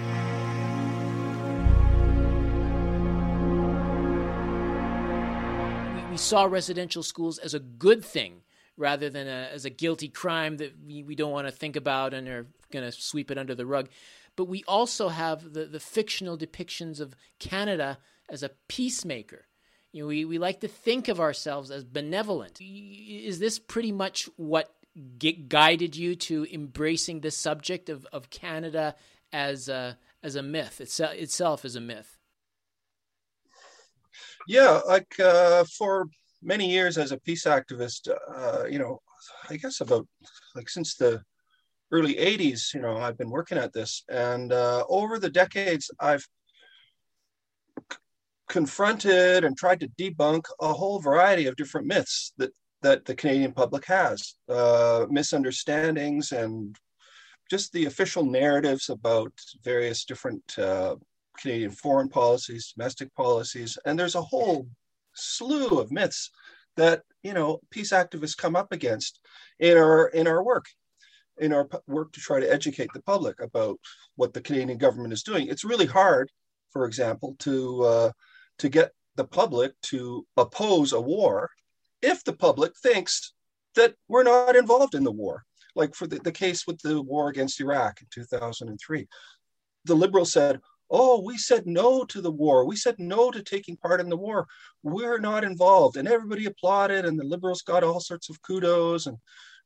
We 6.12 6.18
saw 6.18 6.44
residential 6.44 7.02
schools 7.02 7.38
as 7.38 7.54
a 7.54 7.62
good 7.62 8.04
thing 8.04 8.42
rather 8.76 9.10
than 9.10 9.26
a, 9.26 9.48
as 9.54 9.64
a 9.64 9.70
guilty 9.70 10.10
crime 10.10 10.58
that 10.58 10.74
we, 10.86 11.02
we 11.02 11.16
don't 11.16 11.32
want 11.32 11.48
to 11.48 11.52
think 11.54 11.78
about 11.78 12.14
and 12.14 12.28
are 12.28 12.46
going 12.74 12.84
to 12.84 12.92
sweep 12.92 13.32
it 13.32 13.38
under 13.38 13.56
the 13.56 13.66
rug. 13.66 13.88
But 14.36 14.50
we 14.50 14.66
also 14.68 15.08
have 15.08 15.54
the, 15.54 15.64
the 15.64 15.80
fictional 15.80 16.38
depictions 16.38 17.00
of 17.00 17.16
Canada 17.40 18.00
as 18.28 18.44
a 18.44 18.52
peacemaker. 18.68 19.46
You 19.94 20.04
know, 20.04 20.08
we, 20.10 20.26
we 20.26 20.38
like 20.38 20.60
to 20.60 20.68
think 20.68 21.08
of 21.08 21.22
ourselves 21.22 21.72
as 21.72 21.86
benevolent. 21.86 22.60
Is 22.60 23.40
this 23.40 23.60
pretty 23.60 23.94
much 23.94 24.28
what 24.36 24.76
guided 25.50 25.96
you 25.96 26.16
to 26.16 26.46
embracing 26.52 27.22
the 27.22 27.32
subject 27.32 27.90
of, 27.90 28.06
of 28.12 28.30
Canada 28.30 28.96
as 29.32 29.70
a, 29.70 29.98
as 30.24 30.36
a 30.36 30.44
myth, 30.44 30.82
it's, 30.82 31.00
itself 31.00 31.66
as 31.66 31.76
a 31.76 31.82
myth? 31.82 32.18
Yeah, 34.48 34.82
like 34.88 35.20
uh, 35.20 35.64
for 35.78 36.08
many 36.42 36.70
years 36.70 36.98
as 36.98 37.12
a 37.12 37.20
peace 37.20 37.46
activist, 37.46 38.10
uh, 38.36 38.66
you 38.66 38.80
know, 38.80 39.02
I 39.50 39.58
guess 39.58 39.82
about 39.82 40.08
like 40.56 40.70
since 40.70 40.96
the 40.96 41.22
early 41.92 42.16
80s, 42.16 42.74
you 42.74 42.82
know, 42.82 42.98
I've 42.98 43.18
been 43.18 43.30
working 43.30 43.58
at 43.58 43.74
this. 43.74 44.04
And 44.10 44.52
uh, 44.52 44.86
over 44.90 45.20
the 45.20 45.30
decades, 45.30 45.90
I've 46.00 46.26
confronted 48.48 49.44
and 49.44 49.58
tried 49.58 49.80
to 49.82 49.90
debunk 49.90 50.46
a 50.60 50.74
whole 50.74 51.00
variety 51.00 51.48
of 51.48 51.56
different 51.56 51.88
myths 51.88 52.34
that, 52.38 52.52
that 52.82 53.06
the 53.06 53.16
Canadian 53.16 53.52
public 53.52 53.86
has, 53.86 54.36
uh, 54.48 55.06
misunderstandings 55.10 56.32
and 56.32 56.76
just 57.50 57.72
the 57.74 57.86
official 57.86 58.26
narratives 58.26 58.90
about 58.90 59.34
various 59.64 60.06
different 60.06 60.58
uh, 60.58 60.96
Canadian 61.38 61.72
foreign 61.72 62.10
policies, 62.10 62.74
domestic 62.76 63.14
policies. 63.16 63.78
And 63.86 63.98
there's 63.98 64.16
a 64.16 64.22
whole 64.22 64.68
slew 65.14 65.80
of 65.80 65.92
myths 65.92 66.30
that 66.78 67.04
you 67.24 67.34
know 67.34 67.60
peace 67.72 67.92
activists 67.92 68.38
come 68.38 68.56
up 68.56 68.72
against 68.72 69.20
in 69.60 69.78
our 69.78 70.08
in 70.10 70.28
our 70.28 70.44
work 70.44 70.66
in 71.40 71.54
our 71.54 71.68
work 71.88 72.12
to 72.12 72.20
try 72.20 72.40
to 72.40 72.52
educate 72.52 72.90
the 72.94 73.02
public 73.02 73.42
about 73.42 73.80
what 74.16 74.34
the 74.34 74.42
Canadian 74.42 74.78
government 74.78 75.14
is 75.14 75.24
doing. 75.24 75.48
It's 75.48 75.64
really 75.64 75.86
hard, 75.86 76.30
for 76.72 76.86
example, 76.86 77.36
to 77.40 77.84
uh, 77.84 78.12
to 78.60 78.70
get 78.70 78.92
the 79.16 79.26
public 79.26 79.74
to 79.84 80.26
oppose 80.38 80.94
a 80.94 81.02
war 81.02 81.50
if 82.02 82.24
the 82.24 82.34
public 82.34 82.74
thinks 82.78 83.34
that 83.76 83.96
we're 84.08 84.24
not 84.24 84.56
involved 84.56 84.96
in 84.96 85.04
the 85.04 85.12
war. 85.12 85.44
Like 85.76 85.96
for 85.96 86.08
the, 86.08 86.20
the 86.20 86.32
case 86.32 86.66
with 86.66 86.80
the 86.82 87.02
war 87.02 87.30
against 87.30 87.62
Iraq 87.62 88.02
in 88.02 88.08
2003, 88.12 89.08
the 89.86 89.96
liberals 89.96 90.32
said, 90.32 90.60
Oh, 90.92 91.22
we 91.22 91.38
said 91.38 91.68
no 91.68 92.04
to 92.06 92.20
the 92.20 92.32
war. 92.32 92.66
We 92.66 92.76
said 92.76 92.96
no 92.98 93.30
to 93.30 93.44
taking 93.44 93.78
part 93.78 94.02
in 94.02 94.10
the 94.10 94.18
war. 94.18 94.48
We're 94.82 95.20
not 95.20 95.44
involved. 95.44 95.98
And 95.98 96.08
everybody 96.08 96.46
applauded, 96.46 97.06
and 97.06 97.18
the 97.18 97.24
liberals 97.24 97.62
got 97.62 97.84
all 97.84 98.00
sorts 98.00 98.28
of 98.30 98.42
kudos 98.42 99.06
and 99.06 99.16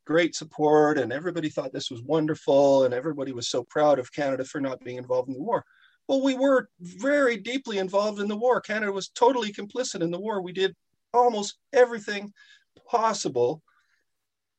great 0.04 0.34
support. 0.34 0.98
And 0.98 1.14
everybody 1.14 1.48
thought 1.48 1.72
this 1.72 1.90
was 1.90 2.02
wonderful. 2.02 2.84
And 2.84 2.92
everybody 2.92 3.32
was 3.32 3.48
so 3.48 3.64
proud 3.64 3.98
of 3.98 4.12
Canada 4.12 4.44
for 4.44 4.60
not 4.60 4.84
being 4.84 4.98
involved 4.98 5.28
in 5.28 5.34
the 5.34 5.42
war. 5.42 5.64
Well, 6.08 6.20
we 6.20 6.34
were 6.34 6.68
very 6.78 7.38
deeply 7.38 7.78
involved 7.78 8.20
in 8.20 8.28
the 8.28 8.36
war. 8.36 8.60
Canada 8.60 8.92
was 8.92 9.08
totally 9.08 9.50
complicit 9.50 10.02
in 10.02 10.10
the 10.10 10.20
war. 10.20 10.42
We 10.42 10.52
did 10.52 10.76
almost 11.14 11.58
everything 11.72 12.32
possible 12.88 13.62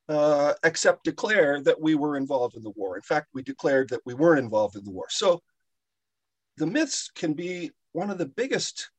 uh, 0.07 0.53
except 0.63 1.03
declare 1.03 1.61
that 1.61 1.81
we 1.81 1.95
were 1.95 2.17
involved 2.17 2.55
in 2.55 2.63
the 2.63 2.71
war. 2.71 2.95
In 2.95 3.01
fact, 3.01 3.27
we 3.33 3.41
declared 3.41 3.89
that 3.89 4.01
we 4.05 4.13
weren't 4.13 4.43
involved 4.43 4.75
in 4.75 4.83
the 4.83 4.91
war. 4.91 5.07
So 5.09 5.41
the 6.57 6.67
myths 6.67 7.09
can 7.15 7.33
be 7.33 7.71
one 7.91 8.09
of 8.09 8.17
the 8.17 8.27
biggest 8.27 8.91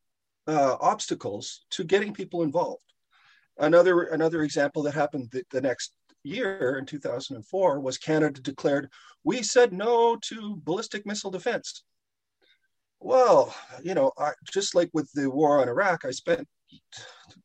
uh, 0.47 0.77
obstacles 0.81 1.64
to 1.71 1.85
getting 1.85 2.12
people 2.12 2.42
involved. 2.42 2.83
Another 3.59 4.03
another 4.03 4.42
example 4.42 4.83
that 4.83 4.95
happened 4.95 5.31
the, 5.33 5.42
the 5.51 5.61
next 5.61 5.92
year 6.25 6.77
in 6.79 6.85
2004 6.85 7.81
was 7.81 7.99
Canada 7.99 8.40
declared 8.40 8.90
we 9.25 9.42
said 9.42 9.73
no 9.73 10.16
to 10.23 10.61
ballistic 10.64 11.07
missile 11.07 11.31
defense. 11.31 11.85
Well, 13.01 13.55
you 13.83 13.95
know, 13.95 14.12
I, 14.19 14.33
just 14.53 14.75
like 14.75 14.90
with 14.92 15.11
the 15.12 15.31
war 15.31 15.61
on 15.61 15.69
Iraq, 15.69 16.05
I 16.05 16.11
spent 16.11 16.47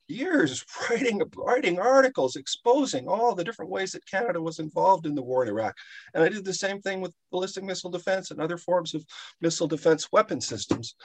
years 0.07 0.63
writing 0.89 1.21
writing 1.35 1.79
articles 1.79 2.35
exposing 2.35 3.07
all 3.07 3.33
the 3.33 3.43
different 3.43 3.71
ways 3.71 3.91
that 3.91 4.05
Canada 4.05 4.41
was 4.41 4.59
involved 4.59 5.05
in 5.05 5.15
the 5.15 5.21
war 5.21 5.43
in 5.43 5.49
Iraq. 5.49 5.75
And 6.13 6.23
I 6.23 6.29
did 6.29 6.45
the 6.45 6.53
same 6.53 6.81
thing 6.81 7.01
with 7.01 7.15
ballistic 7.31 7.63
missile 7.63 7.89
defense 7.89 8.31
and 8.31 8.41
other 8.41 8.57
forms 8.57 8.93
of 8.93 9.05
missile 9.39 9.67
defense 9.67 10.11
weapon 10.11 10.41
systems. 10.41 10.95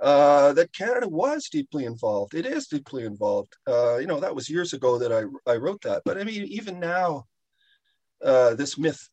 Uh, 0.00 0.52
that 0.54 0.72
Canada 0.72 1.08
was 1.08 1.48
deeply 1.48 1.84
involved. 1.84 2.34
It 2.34 2.46
is 2.46 2.66
deeply 2.66 3.04
involved. 3.04 3.54
Uh, 3.66 3.98
you 3.98 4.06
know, 4.06 4.20
that 4.20 4.34
was 4.34 4.50
years 4.50 4.72
ago 4.72 4.98
that 4.98 5.12
I, 5.12 5.50
I 5.50 5.56
wrote 5.56 5.82
that. 5.82 6.02
But 6.04 6.18
I 6.18 6.24
mean, 6.24 6.44
even 6.44 6.80
now, 6.80 7.26
uh, 8.24 8.54
this 8.54 8.78
myth 8.78 9.08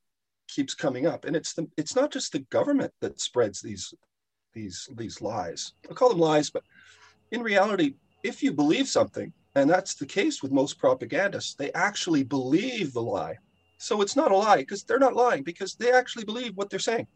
keeps 0.47 0.73
coming 0.73 1.05
up, 1.05 1.25
and 1.25 1.35
it's 1.35 1.53
the 1.53 1.67
it's 1.77 1.95
not 1.95 2.11
just 2.11 2.31
the 2.31 2.45
government 2.51 2.93
that 3.01 3.19
spreads 3.19 3.61
these 3.61 3.93
these 4.53 4.87
these 4.95 5.21
lies. 5.21 5.73
I 5.89 5.93
call 5.93 6.09
them 6.09 6.19
lies, 6.19 6.49
but 6.49 6.63
in 7.31 7.41
reality, 7.41 7.95
if 8.23 8.43
you 8.43 8.51
believe 8.51 8.87
something, 8.87 9.33
and 9.55 9.69
that's 9.69 9.95
the 9.95 10.05
case 10.05 10.41
with 10.41 10.51
most 10.51 10.77
propagandists, 10.77 11.55
they 11.55 11.71
actually 11.73 12.23
believe 12.23 12.93
the 12.93 13.01
lie. 13.01 13.37
So 13.77 14.01
it's 14.01 14.15
not 14.15 14.31
a 14.31 14.37
lie 14.37 14.57
because 14.57 14.83
they're 14.83 14.99
not 14.99 15.15
lying 15.15 15.43
because 15.43 15.73
they 15.75 15.91
actually 15.91 16.23
believe 16.23 16.55
what 16.55 16.69
they're 16.69 16.79
saying. 16.79 17.07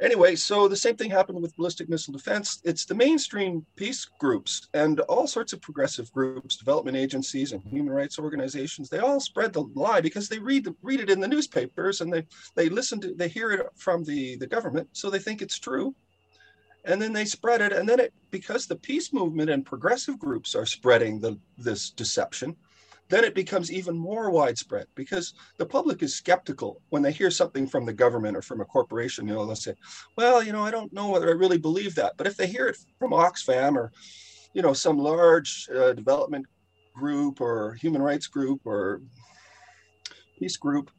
Anyway, 0.00 0.34
so 0.34 0.66
the 0.66 0.74
same 0.74 0.96
thing 0.96 1.10
happened 1.10 1.42
with 1.42 1.54
ballistic 1.56 1.90
missile 1.90 2.14
defense. 2.14 2.62
It's 2.64 2.86
the 2.86 2.94
mainstream 2.94 3.66
peace 3.76 4.06
groups 4.18 4.68
and 4.72 5.00
all 5.00 5.26
sorts 5.26 5.52
of 5.52 5.60
progressive 5.60 6.10
groups, 6.10 6.56
development 6.56 6.96
agencies, 6.96 7.52
and 7.52 7.62
human 7.62 7.92
rights 7.92 8.18
organizations. 8.18 8.88
They 8.88 9.00
all 9.00 9.20
spread 9.20 9.52
the 9.52 9.64
lie 9.74 10.00
because 10.00 10.26
they 10.26 10.38
read 10.38 10.64
the, 10.64 10.74
read 10.82 11.00
it 11.00 11.10
in 11.10 11.20
the 11.20 11.28
newspapers 11.28 12.00
and 12.00 12.10
they 12.10 12.26
they 12.56 12.70
listen 12.70 12.98
to 13.02 13.14
they 13.14 13.28
hear 13.28 13.52
it 13.52 13.66
from 13.76 14.02
the 14.04 14.36
the 14.36 14.46
government, 14.46 14.88
so 14.92 15.10
they 15.10 15.18
think 15.18 15.42
it's 15.42 15.58
true 15.58 15.94
and 16.84 17.00
then 17.00 17.12
they 17.12 17.24
spread 17.24 17.60
it 17.60 17.72
and 17.72 17.88
then 17.88 18.00
it 18.00 18.12
because 18.30 18.66
the 18.66 18.76
peace 18.76 19.12
movement 19.12 19.50
and 19.50 19.66
progressive 19.66 20.18
groups 20.18 20.54
are 20.54 20.66
spreading 20.66 21.20
the 21.20 21.38
this 21.58 21.90
deception 21.90 22.56
then 23.08 23.24
it 23.24 23.34
becomes 23.34 23.72
even 23.72 23.98
more 23.98 24.30
widespread 24.30 24.86
because 24.94 25.34
the 25.58 25.66
public 25.66 26.00
is 26.02 26.14
skeptical 26.14 26.80
when 26.90 27.02
they 27.02 27.10
hear 27.10 27.30
something 27.30 27.66
from 27.66 27.84
the 27.84 27.92
government 27.92 28.36
or 28.36 28.42
from 28.42 28.60
a 28.60 28.64
corporation 28.64 29.26
you 29.26 29.34
know 29.34 29.44
they'll 29.44 29.56
say 29.56 29.74
well 30.16 30.42
you 30.42 30.52
know 30.52 30.64
i 30.64 30.70
don't 30.70 30.92
know 30.92 31.08
whether 31.08 31.28
i 31.28 31.32
really 31.32 31.58
believe 31.58 31.94
that. 31.94 32.14
But 32.16 32.26
if 32.26 32.36
they 32.36 32.46
hear 32.46 32.66
it 32.66 32.78
from 32.98 33.10
oxfam 33.12 33.76
or 33.76 33.92
you 34.54 34.62
know 34.62 34.72
some 34.72 34.98
large 34.98 35.68
uh, 35.74 35.92
development 35.92 36.46
group 36.94 37.40
or 37.40 37.74
human 37.74 38.02
rights 38.02 38.26
group 38.26 38.60
or 38.64 39.02
peace 40.38 40.56
group 40.56 40.90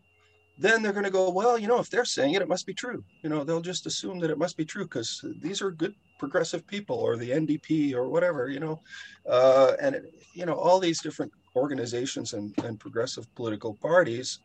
then 0.58 0.84
they're 0.84 0.94
going 0.94 1.06
to 1.06 1.10
go, 1.12 1.30
well, 1.30 1.58
you 1.58 1.68
know, 1.68 1.80
if 1.80 1.90
they're 1.90 2.06
saying 2.06 2.34
it, 2.34 2.42
it 2.42 2.48
must 2.48 2.66
be 2.66 2.74
true. 2.74 3.04
You 3.24 3.30
know, 3.30 3.44
they'll 3.44 3.62
just 3.62 3.86
assume 3.86 4.20
that 4.20 4.30
it 4.30 4.38
must 4.38 4.58
be 4.58 4.66
true 4.66 4.84
because 4.84 5.24
these 5.42 5.62
are 5.62 5.72
good 5.72 5.96
progressive 6.20 6.68
people 6.68 6.98
or 6.98 7.18
the 7.18 7.32
NDP 7.32 7.94
or 7.94 8.08
whatever, 8.08 8.48
you 8.50 8.60
know, 8.60 8.80
uh, 9.28 9.74
and 9.82 9.96
it, 9.96 10.14
you 10.34 10.46
know 10.46 10.54
all 10.54 10.80
these 10.80 11.02
different 11.02 11.32
organizations 11.56 12.34
and, 12.34 12.54
and 12.64 12.80
progressive 12.80 13.34
political 13.36 13.74
parties 13.74 14.40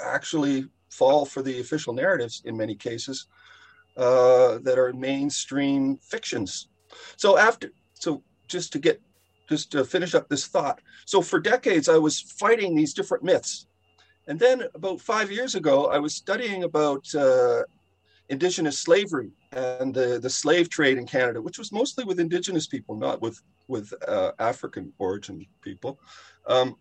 actually 0.00 0.66
fall 0.90 1.24
for 1.24 1.42
the 1.42 1.60
official 1.60 1.92
narratives 1.92 2.42
in 2.44 2.56
many 2.56 2.74
cases 2.74 3.26
uh, 3.96 4.58
that 4.58 4.78
are 4.78 4.92
mainstream 4.92 5.96
fictions. 5.96 6.68
So 7.16 7.38
after, 7.38 7.70
so 7.94 8.22
just 8.48 8.72
to 8.72 8.78
get, 8.78 9.00
just 9.48 9.72
to 9.72 9.84
finish 9.84 10.14
up 10.14 10.28
this 10.28 10.46
thought. 10.46 10.80
So 11.06 11.22
for 11.22 11.40
decades, 11.40 11.88
I 11.88 11.98
was 11.98 12.20
fighting 12.20 12.74
these 12.74 12.94
different 12.94 13.24
myths 13.24 13.66
and 14.26 14.38
then 14.38 14.64
about 14.74 15.00
five 15.00 15.30
years 15.30 15.54
ago, 15.54 15.86
I 15.86 15.98
was 15.98 16.14
studying 16.14 16.64
about 16.64 17.06
uh, 17.14 17.62
indigenous 18.28 18.78
slavery 18.78 19.30
and 19.52 19.94
the, 19.94 20.18
the 20.20 20.30
slave 20.30 20.68
trade 20.68 20.98
in 20.98 21.06
Canada, 21.06 21.40
which 21.40 21.58
was 21.58 21.70
mostly 21.70 22.04
with 22.04 22.18
indigenous 22.18 22.66
people, 22.66 22.96
not 22.96 23.20
with 23.20 23.40
with 23.68 23.92
uh, 24.06 24.32
African 24.38 24.92
origin 24.98 25.44
people. 25.60 25.98
Um, 26.46 26.76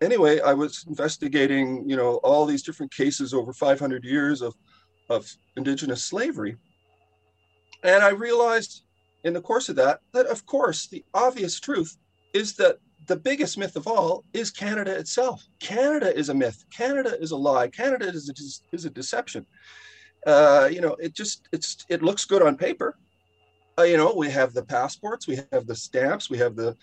anyway, 0.00 0.40
I 0.40 0.52
was 0.52 0.84
investigating, 0.88 1.88
you 1.88 1.96
know, 1.96 2.16
all 2.18 2.46
these 2.46 2.62
different 2.62 2.94
cases 2.94 3.34
over 3.34 3.52
500 3.52 4.04
years 4.04 4.42
of 4.42 4.54
of 5.10 5.30
indigenous 5.56 6.02
slavery, 6.02 6.56
and 7.82 8.02
I 8.02 8.10
realized 8.10 8.82
in 9.22 9.32
the 9.32 9.40
course 9.40 9.68
of 9.68 9.76
that 9.76 10.00
that, 10.12 10.26
of 10.26 10.44
course, 10.46 10.88
the 10.88 11.04
obvious 11.14 11.60
truth 11.60 11.96
is 12.32 12.54
that 12.54 12.78
the 13.06 13.16
biggest 13.16 13.58
myth 13.58 13.76
of 13.76 13.86
all 13.86 14.24
is 14.32 14.50
Canada 14.50 14.96
itself. 14.96 15.44
Canada 15.60 16.16
is 16.16 16.28
a 16.28 16.34
myth. 16.34 16.64
Canada 16.70 17.16
is 17.20 17.30
a 17.30 17.36
lie. 17.36 17.68
Canada 17.68 18.06
is 18.06 18.28
a, 18.28 18.74
is 18.74 18.84
a 18.84 18.90
deception. 18.90 19.46
Uh, 20.26 20.68
you 20.72 20.80
know, 20.80 20.94
it 20.94 21.14
just 21.14 21.48
it's 21.52 21.84
it 21.88 22.02
looks 22.02 22.24
good 22.24 22.42
on 22.42 22.56
paper. 22.56 22.96
Uh, 23.78 23.82
you 23.82 23.96
know, 23.96 24.14
we 24.14 24.30
have 24.30 24.54
the 24.54 24.64
passports, 24.64 25.26
we 25.26 25.38
have 25.52 25.66
the 25.66 25.74
stamps, 25.74 26.30
we 26.30 26.38
have 26.38 26.56
the 26.56 26.76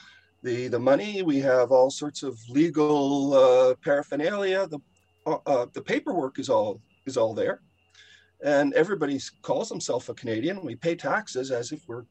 the 0.43 0.67
the 0.67 0.79
money, 0.79 1.21
we 1.21 1.39
have 1.39 1.71
all 1.71 1.89
sorts 1.89 2.23
of 2.23 2.37
legal 2.49 3.33
uh, 3.33 3.75
paraphernalia. 3.83 4.67
The 4.67 4.79
uh, 5.25 5.37
uh, 5.45 5.65
the 5.73 5.81
paperwork 5.81 6.37
is 6.39 6.49
all 6.49 6.81
is 7.05 7.17
all 7.17 7.33
there, 7.33 7.61
and 8.43 8.73
everybody 8.73 9.19
calls 9.41 9.69
himself 9.69 10.09
a 10.09 10.13
Canadian. 10.13 10.63
We 10.63 10.75
pay 10.75 10.95
taxes 10.95 11.49
as 11.51 11.71
if 11.71 11.87
we're 11.87 12.05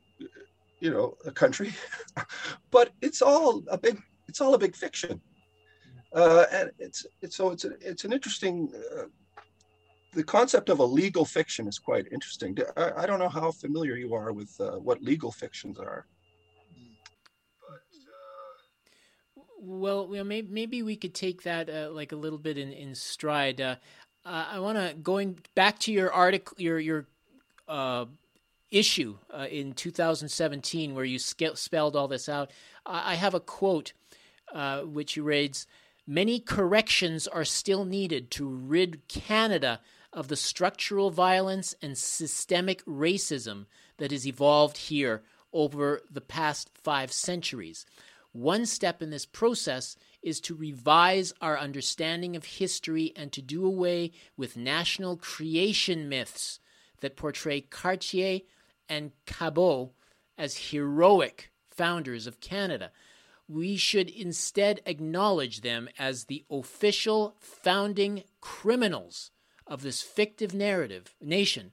you 0.80 0.90
know 0.90 1.16
a 1.24 1.30
country, 1.30 1.72
but 2.70 2.90
it's 3.00 3.22
all 3.22 3.62
a 3.70 3.78
big 3.78 4.00
it's 4.28 4.40
all 4.40 4.54
a 4.54 4.58
big 4.58 4.74
fiction. 4.74 5.20
Uh, 6.12 6.44
and 6.52 6.70
it's 6.78 7.06
it's 7.22 7.36
so 7.36 7.50
it's 7.50 7.64
a, 7.64 7.72
it's 7.80 8.04
an 8.04 8.12
interesting 8.12 8.72
uh, 8.96 9.04
the 10.12 10.24
concept 10.24 10.68
of 10.68 10.80
a 10.80 10.84
legal 10.84 11.24
fiction 11.24 11.68
is 11.68 11.78
quite 11.78 12.06
interesting. 12.10 12.56
I, 12.76 12.92
I 12.98 13.06
don't 13.06 13.20
know 13.20 13.28
how 13.28 13.52
familiar 13.52 13.94
you 13.96 14.14
are 14.14 14.32
with 14.32 14.52
uh, 14.60 14.72
what 14.72 15.02
legal 15.02 15.30
fictions 15.30 15.78
are. 15.78 16.06
Well, 19.62 20.08
maybe, 20.08 20.48
maybe 20.50 20.82
we 20.82 20.96
could 20.96 21.14
take 21.14 21.42
that 21.42 21.68
uh, 21.68 21.90
like 21.92 22.12
a 22.12 22.16
little 22.16 22.38
bit 22.38 22.56
in, 22.56 22.72
in 22.72 22.94
stride. 22.94 23.60
Uh, 23.60 23.76
uh 24.24 24.46
I 24.52 24.58
want 24.58 24.78
to 24.78 24.94
going 24.94 25.38
back 25.54 25.78
to 25.80 25.92
your 25.92 26.10
article, 26.12 26.56
your 26.58 26.78
your 26.78 27.06
uh, 28.72 28.76
issue 28.76 29.16
in 29.50 29.72
2017 29.72 30.94
where 30.94 31.04
you 31.04 31.18
spelled 31.18 31.96
all 31.96 32.08
this 32.08 32.28
out. 32.28 32.50
I, 32.86 33.12
I 33.12 33.14
have 33.14 33.34
a 33.34 33.40
quote 33.40 33.92
which 34.84 35.16
reads. 35.16 35.66
Many 36.06 36.40
corrections 36.40 37.28
are 37.28 37.44
still 37.44 37.84
needed 37.84 38.30
to 38.32 38.48
rid 38.48 39.06
Canada 39.06 39.80
of 40.12 40.28
the 40.28 40.36
structural 40.36 41.10
violence 41.10 41.74
and 41.80 41.96
systemic 41.96 42.84
racism 42.84 43.66
that 43.98 44.10
has 44.10 44.26
evolved 44.26 44.76
here 44.76 45.22
over 45.52 46.00
the 46.10 46.20
past 46.20 46.70
five 46.74 47.12
centuries. 47.12 47.86
One 48.32 48.66
step 48.66 49.02
in 49.02 49.10
this 49.10 49.26
process 49.26 49.96
is 50.22 50.40
to 50.42 50.54
revise 50.54 51.32
our 51.40 51.58
understanding 51.58 52.36
of 52.36 52.44
history 52.44 53.12
and 53.16 53.32
to 53.32 53.42
do 53.42 53.64
away 53.64 54.12
with 54.36 54.56
national 54.56 55.16
creation 55.16 56.08
myths 56.08 56.60
that 57.00 57.16
portray 57.16 57.60
Cartier 57.60 58.40
and 58.90 59.12
Cabot 59.24 59.92
as 60.36 60.70
heroic 60.70 61.50
founders 61.70 62.26
of 62.26 62.40
Canada. 62.40 62.90
We 63.48 63.76
should 63.76 64.10
instead 64.10 64.80
acknowledge 64.84 65.62
them 65.62 65.88
as 65.98 66.24
the 66.24 66.44
official 66.50 67.36
founding 67.40 68.24
criminals 68.40 69.30
of 69.66 69.82
this 69.82 70.02
fictive 70.02 70.52
narrative 70.52 71.14
nation, 71.20 71.72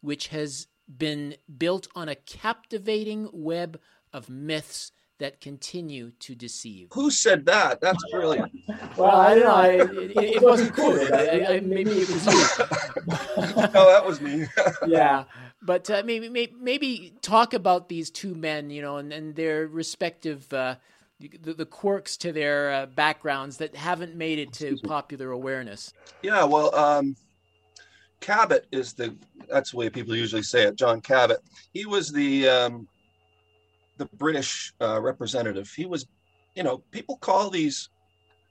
which 0.00 0.28
has 0.28 0.66
been 0.86 1.36
built 1.56 1.88
on 1.94 2.08
a 2.08 2.14
captivating 2.14 3.28
web 3.32 3.80
of 4.12 4.28
myths 4.28 4.92
that 5.18 5.40
continue 5.40 6.10
to 6.20 6.34
deceive. 6.34 6.88
Who 6.92 7.10
said 7.10 7.46
that? 7.46 7.80
That's 7.80 8.02
brilliant. 8.10 8.52
well, 8.96 9.10
I 9.16 9.34
don't 9.34 9.44
know. 9.44 9.84
It, 9.84 10.10
it, 10.10 10.36
it 10.36 10.42
wasn't 10.42 10.74
quoted. 10.74 11.12
I, 11.14 11.54
I, 11.54 11.60
maybe 11.60 11.90
it 11.90 12.08
was 12.08 12.26
you. 12.26 12.32
no, 13.56 13.86
that 13.90 14.02
was 14.04 14.20
me. 14.20 14.46
yeah, 14.86 15.24
but 15.62 15.90
uh, 15.90 16.02
maybe, 16.04 16.28
maybe, 16.28 16.54
maybe 16.58 17.14
talk 17.22 17.54
about 17.54 17.88
these 17.88 18.10
two 18.10 18.34
men, 18.34 18.70
you 18.70 18.82
know, 18.82 18.96
and, 18.96 19.12
and 19.12 19.34
their 19.34 19.66
respective. 19.66 20.52
Uh, 20.52 20.76
the, 21.18 21.54
the, 21.54 21.64
quirks 21.64 22.18
to 22.18 22.30
their 22.30 22.70
uh, 22.70 22.86
backgrounds 22.86 23.56
that 23.56 23.74
haven't 23.74 24.14
made 24.14 24.38
it 24.38 24.52
to 24.52 24.76
popular 24.84 25.30
awareness. 25.30 25.94
Yeah, 26.20 26.44
well, 26.44 26.74
um, 26.74 27.16
Cabot 28.20 28.66
is 28.70 28.92
the 28.92 29.16
that's 29.48 29.70
the 29.70 29.76
way 29.76 29.88
people 29.88 30.14
usually 30.14 30.42
say 30.42 30.64
it. 30.64 30.76
John 30.76 31.00
Cabot. 31.00 31.38
He 31.72 31.86
was 31.86 32.10
the 32.10 32.48
um, 32.48 32.88
the 33.98 34.06
British 34.06 34.72
uh, 34.80 35.00
representative. 35.00 35.70
He 35.74 35.86
was, 35.86 36.06
you 36.54 36.62
know, 36.62 36.78
people 36.90 37.16
call 37.16 37.50
these 37.50 37.88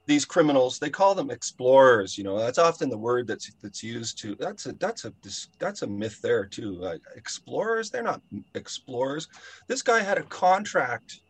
these 0.06 0.24
criminals. 0.24 0.78
They 0.78 0.90
call 0.90 1.14
them 1.14 1.30
explorers. 1.30 2.16
You 2.16 2.24
know, 2.24 2.38
that's 2.38 2.58
often 2.58 2.88
the 2.88 2.98
word 2.98 3.26
that's 3.26 3.52
that's 3.62 3.82
used 3.82 4.18
to. 4.22 4.34
That's 4.36 4.66
a 4.66 4.72
that's 4.74 5.04
a 5.04 5.12
that's 5.58 5.82
a 5.82 5.86
myth 5.86 6.20
there 6.22 6.44
too. 6.44 6.84
Uh, 6.84 6.96
explorers. 7.16 7.90
They're 7.90 8.02
not 8.02 8.22
explorers. 8.54 9.28
This 9.66 9.82
guy 9.82 10.00
had 10.00 10.18
a 10.18 10.22
contract 10.22 11.20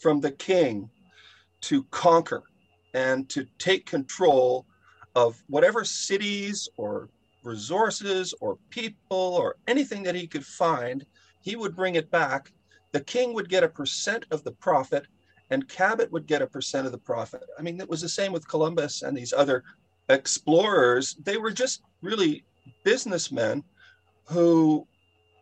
from 0.00 0.20
the 0.20 0.32
king 0.32 0.90
to 1.62 1.84
conquer 1.84 2.42
and 2.94 3.28
to 3.28 3.46
take 3.58 3.86
control 3.86 4.66
of 5.14 5.42
whatever 5.48 5.84
cities 5.84 6.68
or 6.76 7.08
resources 7.42 8.34
or 8.40 8.58
people 8.70 9.34
or 9.34 9.56
anything 9.68 10.02
that 10.02 10.14
he 10.14 10.26
could 10.26 10.44
find, 10.44 11.04
he 11.40 11.56
would 11.56 11.76
bring 11.76 11.94
it 11.94 12.10
back. 12.10 12.52
The 12.92 13.00
king 13.00 13.34
would 13.34 13.48
get 13.48 13.64
a 13.64 13.68
percent 13.68 14.24
of 14.30 14.44
the 14.44 14.52
profit, 14.52 15.06
and 15.54 15.68
Cabot 15.68 16.10
would 16.10 16.26
get 16.26 16.42
a 16.42 16.46
percent 16.46 16.84
of 16.84 16.92
the 16.92 16.98
profit. 16.98 17.44
I 17.58 17.62
mean, 17.62 17.80
it 17.80 17.88
was 17.88 18.02
the 18.02 18.08
same 18.08 18.32
with 18.32 18.48
Columbus 18.48 19.02
and 19.02 19.16
these 19.16 19.32
other 19.32 19.62
explorers. 20.08 21.14
They 21.22 21.36
were 21.36 21.52
just 21.52 21.82
really 22.02 22.44
businessmen 22.82 23.62
who 24.24 24.86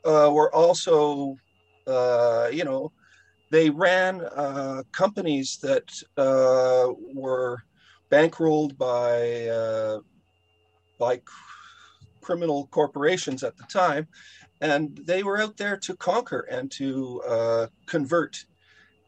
uh, 0.04 0.30
were 0.30 0.54
also, 0.54 1.36
uh, 1.86 2.50
you 2.52 2.64
know, 2.64 2.92
they 3.50 3.70
ran 3.70 4.20
uh, 4.20 4.82
companies 4.92 5.58
that 5.62 5.88
uh, 6.18 6.92
were 7.14 7.62
bankrolled 8.10 8.76
by 8.76 9.46
uh, 9.46 9.98
by 10.98 11.20
criminal 12.20 12.68
corporations 12.70 13.42
at 13.42 13.56
the 13.56 13.64
time, 13.64 14.06
and 14.60 15.00
they 15.06 15.22
were 15.22 15.40
out 15.40 15.56
there 15.56 15.76
to 15.78 15.96
conquer 15.96 16.40
and 16.50 16.70
to 16.70 17.22
uh, 17.26 17.66
convert 17.86 18.44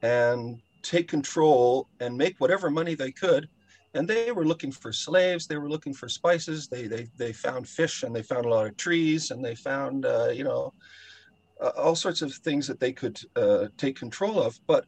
and 0.02 0.60
take 0.84 1.08
control 1.08 1.88
and 2.00 2.16
make 2.16 2.36
whatever 2.38 2.70
money 2.70 2.94
they 2.94 3.10
could. 3.10 3.48
And 3.94 4.06
they 4.06 4.32
were 4.32 4.44
looking 4.44 4.72
for 4.72 4.92
slaves. 4.92 5.46
They 5.46 5.56
were 5.56 5.70
looking 5.70 5.94
for 5.94 6.08
spices. 6.08 6.68
They 6.68 6.86
they 6.86 7.06
they 7.16 7.32
found 7.32 7.68
fish 7.68 8.02
and 8.02 8.14
they 8.14 8.22
found 8.22 8.44
a 8.44 8.48
lot 8.48 8.66
of 8.66 8.76
trees 8.76 9.30
and 9.30 9.44
they 9.44 9.54
found 9.54 10.04
uh, 10.04 10.28
you 10.28 10.44
know 10.44 10.74
uh, 11.60 11.70
all 11.76 11.94
sorts 11.94 12.20
of 12.22 12.32
things 12.34 12.66
that 12.66 12.80
they 12.80 12.92
could 12.92 13.18
uh, 13.36 13.66
take 13.76 13.96
control 13.96 14.42
of. 14.42 14.58
But 14.66 14.84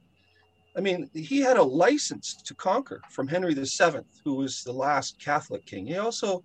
I 0.76 0.80
mean, 0.80 1.08
he 1.14 1.38
had 1.40 1.56
a 1.56 1.62
license 1.62 2.34
to 2.42 2.54
conquer 2.54 3.00
from 3.10 3.28
Henry 3.28 3.54
VII, 3.54 4.00
who 4.24 4.34
was 4.34 4.62
the 4.62 4.72
last 4.72 5.18
Catholic 5.18 5.64
king. 5.64 5.86
He 5.86 5.96
also 5.96 6.44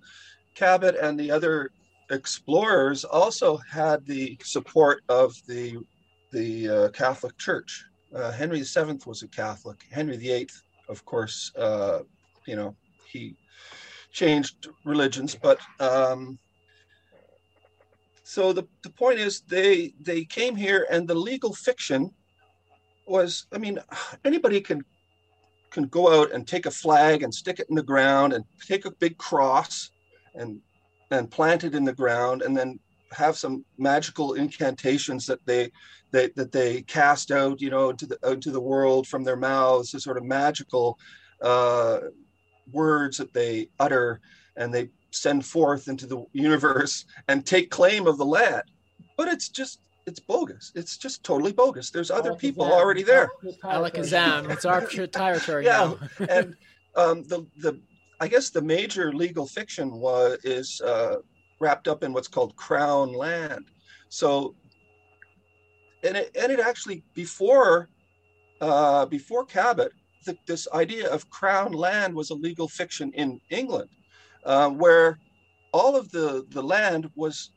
Cabot 0.54 0.96
and 1.02 1.20
the 1.20 1.32
other 1.32 1.72
explorers 2.10 3.04
also 3.04 3.58
had 3.58 4.06
the 4.06 4.38
support 4.44 5.02
of 5.10 5.36
the 5.48 5.78
the 6.32 6.70
uh, 6.70 6.90
Catholic 6.90 7.38
Church. 7.38 7.86
Uh, 8.14 8.32
Henry 8.32 8.62
VII 8.62 9.00
was 9.06 9.24
a 9.24 9.28
Catholic. 9.28 9.86
Henry 9.92 10.18
VIII, 10.18 10.50
of 10.90 11.06
course, 11.06 11.52
uh, 11.58 12.00
you 12.46 12.56
know, 12.56 12.76
he 13.06 13.36
changed 14.12 14.68
religions, 14.84 15.36
but 15.36 15.60
um, 15.80 16.38
so 18.24 18.54
the, 18.54 18.66
the 18.84 18.90
point 18.90 19.20
is 19.20 19.42
they 19.42 19.94
they 20.00 20.24
came 20.24 20.56
here 20.56 20.88
and 20.90 21.06
the 21.06 21.16
legal 21.16 21.54
fiction 21.54 22.12
was 23.06 23.46
I 23.52 23.58
mean 23.58 23.78
anybody 24.24 24.62
can 24.62 24.84
can 25.70 25.84
go 25.86 26.22
out 26.22 26.32
and 26.32 26.48
take 26.48 26.66
a 26.66 26.72
flag 26.72 27.24
and 27.24 27.34
stick 27.34 27.60
it 27.60 27.68
in 27.70 27.76
the 27.76 27.84
ground 27.84 28.32
and 28.32 28.46
take 28.66 28.86
a 28.86 28.92
big 28.92 29.18
cross 29.18 29.92
and 30.34 30.62
and 31.12 31.30
plant 31.30 31.66
it 31.66 31.76
in 31.76 31.84
the 31.84 31.94
ground 31.94 32.42
and 32.42 32.56
then 32.56 32.80
have 33.14 33.38
some 33.38 33.66
magical 33.78 34.34
incantations 34.34 35.26
that 35.26 35.46
they, 35.46 35.72
they 36.12 36.30
that 36.36 36.52
they 36.52 36.82
cast 36.84 37.32
out 37.32 37.62
you 37.62 37.70
know 37.70 37.90
into 37.90 38.06
the 38.06 38.18
into 38.24 38.52
the 38.52 38.60
world 38.60 39.08
from 39.08 39.24
their 39.24 39.36
mouths 39.36 39.92
the 39.92 40.00
sort 40.00 40.18
of 40.18 40.24
magical 40.24 40.98
uh, 41.42 42.00
words 42.72 43.18
that 43.18 43.34
they 43.34 43.70
utter 43.80 44.20
and 44.56 44.74
they 44.74 44.90
send 45.12 45.46
forth 45.46 45.88
into 45.88 46.06
the 46.06 46.26
universe 46.34 47.06
and 47.28 47.46
take 47.46 47.70
claim 47.70 48.08
of 48.08 48.18
the 48.18 48.26
land. 48.26 48.64
But 49.18 49.28
it's 49.28 49.50
just 49.50 49.82
it's 50.08 50.20
bogus. 50.20 50.72
It's 50.76 50.98
just 50.98 51.24
totally 51.24 51.52
bogus. 51.52 51.92
There's 51.92 52.10
other 52.10 52.34
people 52.34 52.66
already 52.66 53.04
there. 53.04 53.30
Alakazam. 53.64 54.50
It's 54.50 54.66
our 54.66 54.82
territory 55.08 55.66
yeah 55.66 55.94
and 56.30 56.56
um, 56.96 57.24
the 57.24 57.46
the 57.58 57.80
I 58.20 58.28
guess 58.28 58.52
the 58.52 58.62
major 58.62 59.12
legal 59.12 59.48
fiction 59.48 59.92
was 59.92 60.38
is 60.44 60.82
uh, 60.82 61.18
wrapped 61.62 61.88
up 61.88 62.04
in 62.04 62.12
what's 62.12 62.28
called 62.28 62.56
crown 62.56 63.14
land. 63.14 63.66
So, 64.10 64.56
and 66.04 66.18
it, 66.18 66.36
and 66.36 66.52
it 66.52 66.60
actually 66.60 67.04
before 67.14 67.88
uh, 68.60 69.06
before 69.06 69.46
Cabot, 69.46 69.92
the, 70.26 70.38
this 70.46 70.68
idea 70.74 71.10
of 71.10 71.30
crown 71.30 71.72
land 71.72 72.14
was 72.14 72.30
a 72.30 72.36
legal 72.36 72.68
fiction 72.68 73.12
in 73.14 73.40
England, 73.50 73.90
uh, 74.46 74.70
where 74.70 75.20
all 75.72 75.96
of 75.96 76.12
the 76.12 76.46
the 76.50 76.62
land 76.62 77.10
was 77.16 77.52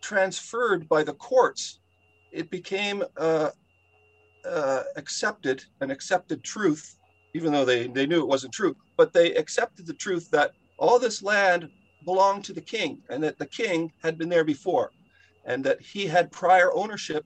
transferred 0.00 0.88
by 0.88 1.02
the 1.02 1.14
courts. 1.14 1.80
It 2.32 2.50
became 2.50 3.04
uh, 3.16 3.50
uh, 4.48 4.82
accepted 4.96 5.64
an 5.80 5.90
accepted 5.90 6.42
truth, 6.42 6.96
even 7.34 7.52
though 7.52 7.64
they 7.64 7.88
they 7.88 8.06
knew 8.06 8.20
it 8.20 8.28
wasn't 8.28 8.54
true, 8.54 8.76
but 8.96 9.12
they 9.12 9.34
accepted 9.34 9.86
the 9.86 9.94
truth 9.94 10.30
that 10.30 10.52
all 10.78 10.98
this 10.98 11.22
land 11.22 11.68
belonged 12.04 12.44
to 12.44 12.52
the 12.52 12.60
king 12.60 13.02
and 13.10 13.22
that 13.22 13.38
the 13.38 13.46
king 13.46 13.92
had 14.02 14.18
been 14.18 14.28
there 14.28 14.44
before 14.44 14.90
and 15.44 15.64
that 15.64 15.80
he 15.80 16.06
had 16.06 16.30
prior 16.32 16.72
ownership 16.74 17.24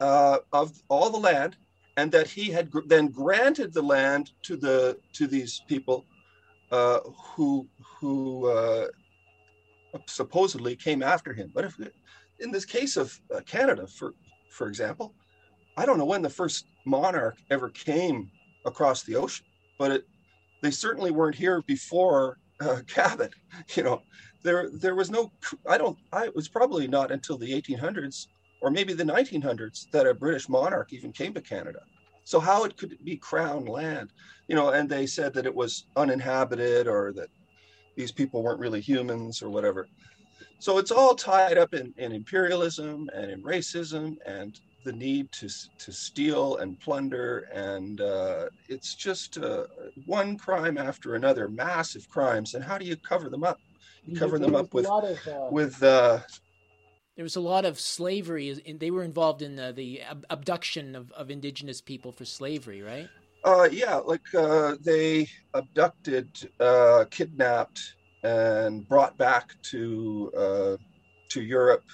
uh, 0.00 0.38
of 0.52 0.72
all 0.88 1.10
the 1.10 1.18
land 1.18 1.56
and 1.96 2.10
that 2.10 2.26
he 2.26 2.50
had 2.50 2.70
gr- 2.70 2.80
then 2.86 3.08
granted 3.08 3.72
the 3.72 3.82
land 3.82 4.32
to 4.42 4.56
the 4.56 4.98
to 5.12 5.26
these 5.26 5.62
people 5.68 6.04
uh, 6.70 7.00
who 7.34 7.68
who 8.00 8.46
uh, 8.48 8.88
supposedly 10.06 10.74
came 10.74 11.02
after 11.02 11.32
him. 11.32 11.50
But 11.54 11.64
if 11.64 11.76
in 12.40 12.50
this 12.50 12.64
case 12.64 12.96
of 12.96 13.18
uh, 13.34 13.40
canada 13.40 13.86
for 13.86 14.14
for 14.50 14.68
example 14.68 15.14
i 15.76 15.86
don't 15.86 15.98
know 15.98 16.04
when 16.04 16.22
the 16.22 16.30
first 16.30 16.66
monarch 16.84 17.38
ever 17.50 17.70
came 17.70 18.30
across 18.66 19.02
the 19.02 19.16
ocean 19.16 19.46
but 19.78 19.90
it 19.90 20.04
they 20.62 20.70
certainly 20.70 21.10
weren't 21.10 21.36
here 21.36 21.62
before 21.62 22.38
uh, 22.60 22.80
Cabot. 22.86 23.34
You 23.74 23.82
know, 23.82 24.02
there 24.42 24.70
there 24.70 24.94
was 24.94 25.10
no. 25.10 25.32
I 25.68 25.78
don't. 25.78 25.98
I 26.12 26.26
it 26.26 26.36
was 26.36 26.48
probably 26.48 26.86
not 26.86 27.10
until 27.10 27.38
the 27.38 27.52
1800s 27.52 28.26
or 28.64 28.70
maybe 28.70 28.94
the 28.94 29.04
1900s 29.04 29.90
that 29.90 30.06
a 30.06 30.14
British 30.14 30.48
monarch 30.48 30.92
even 30.92 31.12
came 31.12 31.34
to 31.34 31.40
Canada. 31.40 31.80
So 32.24 32.40
how 32.40 32.64
it 32.64 32.78
could 32.78 32.96
be 33.04 33.16
crown 33.18 33.66
land, 33.66 34.10
you 34.48 34.54
know? 34.54 34.70
And 34.70 34.88
they 34.88 35.06
said 35.06 35.34
that 35.34 35.44
it 35.44 35.54
was 35.54 35.86
uninhabited 35.96 36.88
or 36.88 37.12
that 37.12 37.28
these 37.94 38.10
people 38.10 38.42
weren't 38.42 38.58
really 38.58 38.80
humans 38.80 39.42
or 39.42 39.50
whatever. 39.50 39.86
So 40.58 40.78
it's 40.78 40.90
all 40.90 41.14
tied 41.14 41.58
up 41.58 41.74
in, 41.74 41.92
in 41.98 42.12
imperialism 42.12 43.10
and 43.14 43.30
in 43.30 43.42
racism 43.42 44.16
and 44.24 44.58
the 44.84 44.92
need 44.92 45.32
to 45.32 45.48
to 45.78 45.92
steal 45.92 46.58
and 46.58 46.78
plunder, 46.78 47.48
and 47.52 48.00
uh, 48.00 48.46
it's 48.68 48.94
just 48.94 49.38
uh, 49.38 49.64
one 50.06 50.36
crime 50.36 50.78
after 50.78 51.14
another, 51.14 51.48
massive 51.48 52.08
crimes. 52.08 52.54
And 52.54 52.62
how 52.62 52.78
do 52.78 52.84
you 52.84 52.96
cover 52.96 53.28
them 53.28 53.42
up? 53.42 53.58
You 54.06 54.18
cover 54.18 54.38
them 54.38 54.54
up 54.54 54.72
with 54.74 54.86
of, 54.86 55.26
uh... 55.26 55.48
with. 55.50 55.82
Uh, 55.82 56.20
there 57.16 57.22
was 57.22 57.36
a 57.36 57.40
lot 57.40 57.64
of 57.64 57.80
slavery. 57.80 58.52
They 58.52 58.90
were 58.90 59.04
involved 59.04 59.40
in 59.40 59.58
uh, 59.58 59.72
the 59.72 60.02
abduction 60.30 60.96
of, 60.96 61.12
of 61.12 61.30
indigenous 61.30 61.80
people 61.80 62.10
for 62.10 62.24
slavery, 62.24 62.82
right? 62.82 63.08
Uh, 63.44 63.68
yeah, 63.70 63.96
like 63.96 64.26
they 64.82 65.28
abducted, 65.54 66.28
kidnapped, 67.10 67.94
and 68.24 68.88
brought 68.88 69.16
back 69.16 69.54
to 69.62 70.78
to 71.28 71.42
Europe 71.42 71.84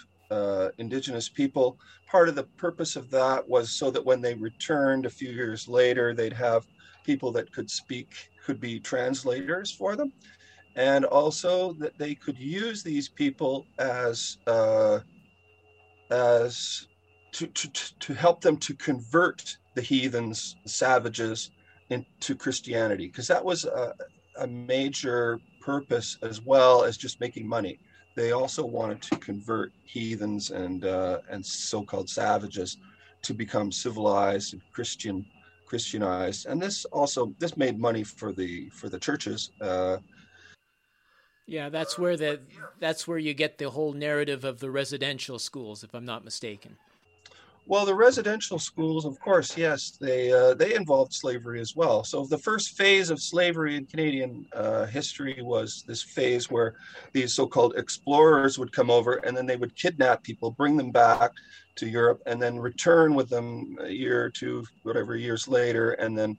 indigenous 0.79 1.29
people 1.29 1.79
part 2.11 2.29
of 2.29 2.35
the 2.35 2.43
purpose 2.43 2.97
of 2.97 3.11
that 3.11 3.49
was 3.49 3.71
so 3.71 3.91
that 3.91 4.05
when 4.05 4.21
they 4.21 4.35
returned 4.35 5.07
a 5.07 5.11
few 5.11 5.31
years 5.31 5.69
later, 5.69 6.13
they'd 6.13 6.33
have 6.33 6.67
people 7.05 7.31
that 7.31 7.53
could 7.53 7.71
speak, 7.71 8.31
could 8.45 8.61
be 8.61 8.81
translators 8.81 9.71
for 9.71 9.95
them, 9.95 10.13
and 10.75 11.05
also 11.05 11.73
that 11.75 11.97
they 11.99 12.15
could 12.15 12.37
use 12.37 12.83
these 12.83 13.09
people 13.09 13.67
as 13.79 14.39
uh, 14.47 14.99
as 16.11 16.89
to, 17.31 17.47
to, 17.47 17.99
to 18.01 18.15
help 18.15 18.41
them 18.41 18.57
to 18.57 18.75
convert 18.75 19.57
the 19.77 19.83
heathens, 19.83 20.57
the 20.65 20.69
savages, 20.69 21.53
into 21.91 22.35
Christianity, 22.35 23.07
because 23.07 23.29
that 23.29 23.45
was 23.45 23.65
a, 23.65 23.95
a 24.39 24.47
major 24.49 25.39
purpose 25.61 26.19
as 26.23 26.41
well 26.41 26.83
as 26.83 26.97
just 26.97 27.21
making 27.21 27.47
money 27.47 27.79
they 28.21 28.33
also 28.33 28.65
wanted 28.65 29.01
to 29.01 29.17
convert 29.17 29.73
heathens 29.83 30.51
and 30.51 30.85
uh, 30.85 31.21
and 31.31 31.45
so-called 31.45 32.09
savages 32.09 32.77
to 33.23 33.33
become 33.33 33.73
civilized 33.73 34.53
and 34.53 34.63
Christian 34.73 35.25
Christianized, 35.67 36.47
and 36.47 36.61
this 36.61 36.85
also 36.87 37.35
this 37.39 37.57
made 37.57 37.79
money 37.79 38.05
for 38.05 38.33
the 38.33 38.69
for 38.71 38.89
the 38.89 38.99
churches. 38.99 39.53
Uh, 39.61 39.99
yeah, 41.47 41.71
that's 41.71 41.99
where 41.99 42.17
the 42.17 42.41
that's 42.79 43.09
where 43.09 43.19
you 43.19 43.33
get 43.33 43.57
the 43.57 43.71
whole 43.71 43.95
narrative 43.95 44.45
of 44.45 44.61
the 44.61 44.71
residential 44.71 45.39
schools, 45.39 45.83
if 45.83 45.95
I'm 45.95 46.05
not 46.05 46.23
mistaken. 46.23 46.77
Well, 47.67 47.87
the 47.87 47.95
residential 47.95 48.59
schools, 48.59 49.05
of 49.05 49.21
course, 49.21 49.57
yes, 49.57 49.97
they 50.01 50.33
uh, 50.33 50.55
they 50.55 50.75
involved 50.75 51.13
slavery 51.13 51.61
as 51.61 51.77
well. 51.77 52.03
So 52.03 52.25
the 52.25 52.39
first 52.39 52.77
phase 52.77 53.11
of 53.11 53.21
slavery 53.21 53.77
in 53.77 53.87
Canadian 53.87 54.47
uh, 54.53 54.87
history 54.87 55.41
was 55.41 55.85
this 55.87 56.03
phase 56.03 56.51
where 56.51 56.75
these 57.13 57.33
so-called 57.33 57.77
explorers 57.77 58.59
would 58.59 58.73
come 58.73 58.91
over 58.91 59.17
and 59.25 59.37
then 59.37 59.47
they 59.47 59.57
would 59.57 59.77
kidnap 59.77 60.25
people, 60.25 60.51
bring 60.51 60.77
them 60.77 60.91
back 60.91 61.31
to 61.77 61.87
Europe, 61.87 62.21
and 62.27 62.43
then 62.43 62.59
return 62.59 63.15
with 63.15 63.29
them 63.29 63.77
a 63.83 63.91
year 63.91 64.25
or 64.25 64.31
two, 64.31 64.65
whatever 64.83 65.17
years 65.17 65.47
later, 65.49 65.93
and 65.93 66.17
then. 66.19 66.37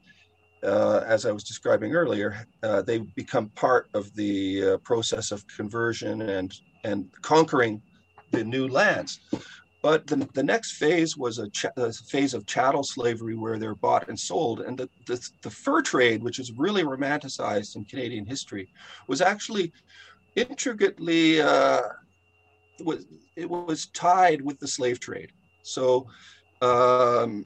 Uh, 0.63 1.03
as 1.07 1.25
I 1.25 1.31
was 1.31 1.43
describing 1.43 1.95
earlier, 1.95 2.45
uh, 2.61 2.83
they 2.83 2.99
become 2.99 3.49
part 3.55 3.89
of 3.95 4.13
the 4.13 4.73
uh, 4.73 4.77
process 4.83 5.31
of 5.31 5.43
conversion 5.47 6.21
and 6.21 6.53
and 6.83 7.09
conquering 7.23 7.81
the 8.29 8.43
new 8.43 8.67
lands. 8.67 9.21
But 9.81 10.05
the, 10.05 10.27
the 10.33 10.43
next 10.43 10.73
phase 10.73 11.17
was 11.17 11.39
a, 11.39 11.49
ch- 11.49 11.65
a, 11.75 11.91
phase 11.91 12.33
of 12.33 12.45
chattel 12.45 12.83
slavery 12.83 13.35
where 13.35 13.57
they're 13.57 13.75
bought 13.75 14.09
and 14.09 14.19
sold. 14.19 14.61
And 14.61 14.77
the, 14.77 14.89
the, 15.07 15.27
the, 15.41 15.49
fur 15.49 15.81
trade, 15.81 16.21
which 16.21 16.37
is 16.37 16.51
really 16.51 16.83
romanticized 16.83 17.75
in 17.75 17.85
Canadian 17.85 18.25
history, 18.25 18.69
was 19.07 19.21
actually 19.21 19.73
intricately, 20.35 21.41
uh, 21.41 21.81
it, 22.79 22.85
was, 22.85 23.05
it 23.35 23.49
was 23.49 23.87
tied 23.87 24.41
with 24.41 24.59
the 24.59 24.67
slave 24.67 24.99
trade. 24.99 25.31
So 25.63 26.07
um, 26.61 27.45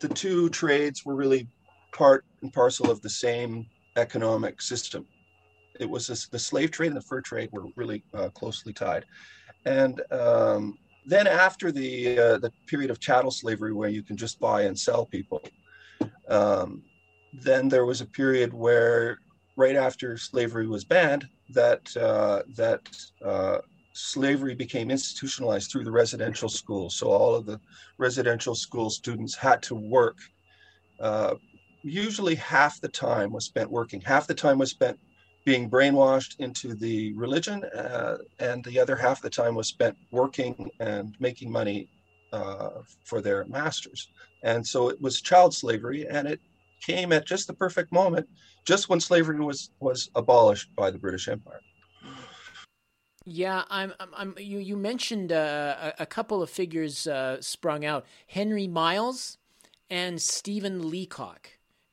the 0.00 0.08
two 0.08 0.48
trades 0.50 1.04
were 1.04 1.14
really 1.14 1.46
part 1.92 2.24
and 2.42 2.52
parcel 2.52 2.90
of 2.90 3.00
the 3.02 3.10
same 3.10 3.66
economic 3.96 4.60
system. 4.60 5.06
It 5.78 5.88
was 5.88 6.08
this, 6.08 6.26
the 6.26 6.38
slave 6.38 6.72
trade 6.72 6.88
and 6.88 6.96
the 6.96 7.02
fur 7.02 7.20
trade 7.20 7.50
were 7.52 7.66
really 7.76 8.04
uh, 8.14 8.30
closely 8.30 8.72
tied. 8.72 9.04
And 9.64 10.02
um, 10.10 10.78
then 11.06 11.26
after 11.26 11.72
the 11.72 12.18
uh, 12.18 12.38
the 12.38 12.52
period 12.66 12.90
of 12.90 13.00
chattel 13.00 13.30
slavery 13.30 13.72
where 13.72 13.88
you 13.88 14.02
can 14.02 14.16
just 14.16 14.38
buy 14.38 14.62
and 14.62 14.78
sell 14.78 15.06
people 15.06 15.42
um, 16.28 16.82
then 17.32 17.68
there 17.68 17.86
was 17.86 18.00
a 18.00 18.06
period 18.06 18.52
where 18.52 19.18
right 19.56 19.76
after 19.76 20.16
slavery 20.16 20.66
was 20.66 20.84
banned 20.84 21.28
that 21.50 21.96
uh, 21.96 22.42
that 22.56 22.80
uh, 23.24 23.58
slavery 23.92 24.54
became 24.54 24.90
institutionalized 24.90 25.70
through 25.70 25.84
the 25.84 25.90
residential 25.90 26.48
schools. 26.48 26.96
So 26.96 27.08
all 27.08 27.34
of 27.34 27.46
the 27.46 27.60
residential 27.98 28.54
school 28.54 28.90
students 28.90 29.34
had 29.34 29.62
to 29.64 29.74
work 29.74 30.16
uh, 31.00 31.34
usually 31.82 32.34
half 32.34 32.80
the 32.80 32.88
time 32.88 33.32
was 33.32 33.46
spent 33.46 33.70
working. 33.70 34.00
Half 34.00 34.26
the 34.26 34.34
time 34.34 34.58
was 34.58 34.70
spent 34.70 34.98
being 35.44 35.70
brainwashed 35.70 36.38
into 36.38 36.74
the 36.74 37.12
religion, 37.14 37.64
uh, 37.64 38.18
and 38.38 38.64
the 38.64 38.78
other 38.78 38.96
half 38.96 39.18
of 39.18 39.22
the 39.22 39.30
time 39.30 39.54
was 39.54 39.68
spent 39.68 39.96
working 40.10 40.70
and 40.80 41.16
making 41.18 41.50
money 41.50 41.88
uh, 42.32 42.82
for 43.04 43.20
their 43.20 43.44
masters. 43.46 44.08
And 44.42 44.66
so 44.66 44.88
it 44.88 45.00
was 45.00 45.20
child 45.20 45.54
slavery, 45.54 46.06
and 46.06 46.28
it 46.28 46.40
came 46.80 47.12
at 47.12 47.26
just 47.26 47.46
the 47.46 47.54
perfect 47.54 47.92
moment, 47.92 48.28
just 48.64 48.88
when 48.88 49.00
slavery 49.00 49.40
was 49.40 49.70
was 49.80 50.10
abolished 50.14 50.74
by 50.76 50.90
the 50.90 50.98
British 50.98 51.28
Empire. 51.28 51.60
Yeah, 53.26 53.64
I'm. 53.68 53.92
I'm. 54.00 54.08
I'm 54.16 54.34
you. 54.38 54.58
You 54.58 54.76
mentioned 54.76 55.30
uh, 55.30 55.92
a, 55.98 56.02
a, 56.02 56.06
couple 56.06 56.42
of 56.42 56.48
figures 56.48 57.06
uh, 57.06 57.40
sprung 57.40 57.84
out: 57.84 58.06
Henry 58.26 58.66
Miles 58.66 59.36
and 59.90 60.20
Stephen 60.20 60.90
Leacock. 60.90 61.50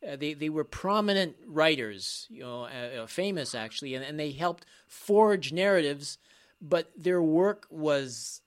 Uh, 0.07 0.15
they 0.15 0.33
they 0.33 0.49
were 0.49 0.63
prominent 0.63 1.35
writers, 1.45 2.27
you 2.29 2.41
know, 2.41 2.63
uh, 2.63 3.03
uh, 3.03 3.07
famous 3.07 3.53
actually, 3.53 3.93
and, 3.95 4.05
and 4.05 4.19
they 4.19 4.31
helped 4.31 4.65
forge 4.87 5.51
narratives, 5.51 6.17
but 6.61 6.91
their 6.95 7.21
work 7.21 7.67
was 7.69 8.41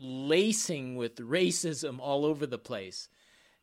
lacing 0.00 0.96
with 0.96 1.16
racism 1.16 1.98
all 1.98 2.24
over 2.24 2.46
the 2.46 2.58
place. 2.58 3.08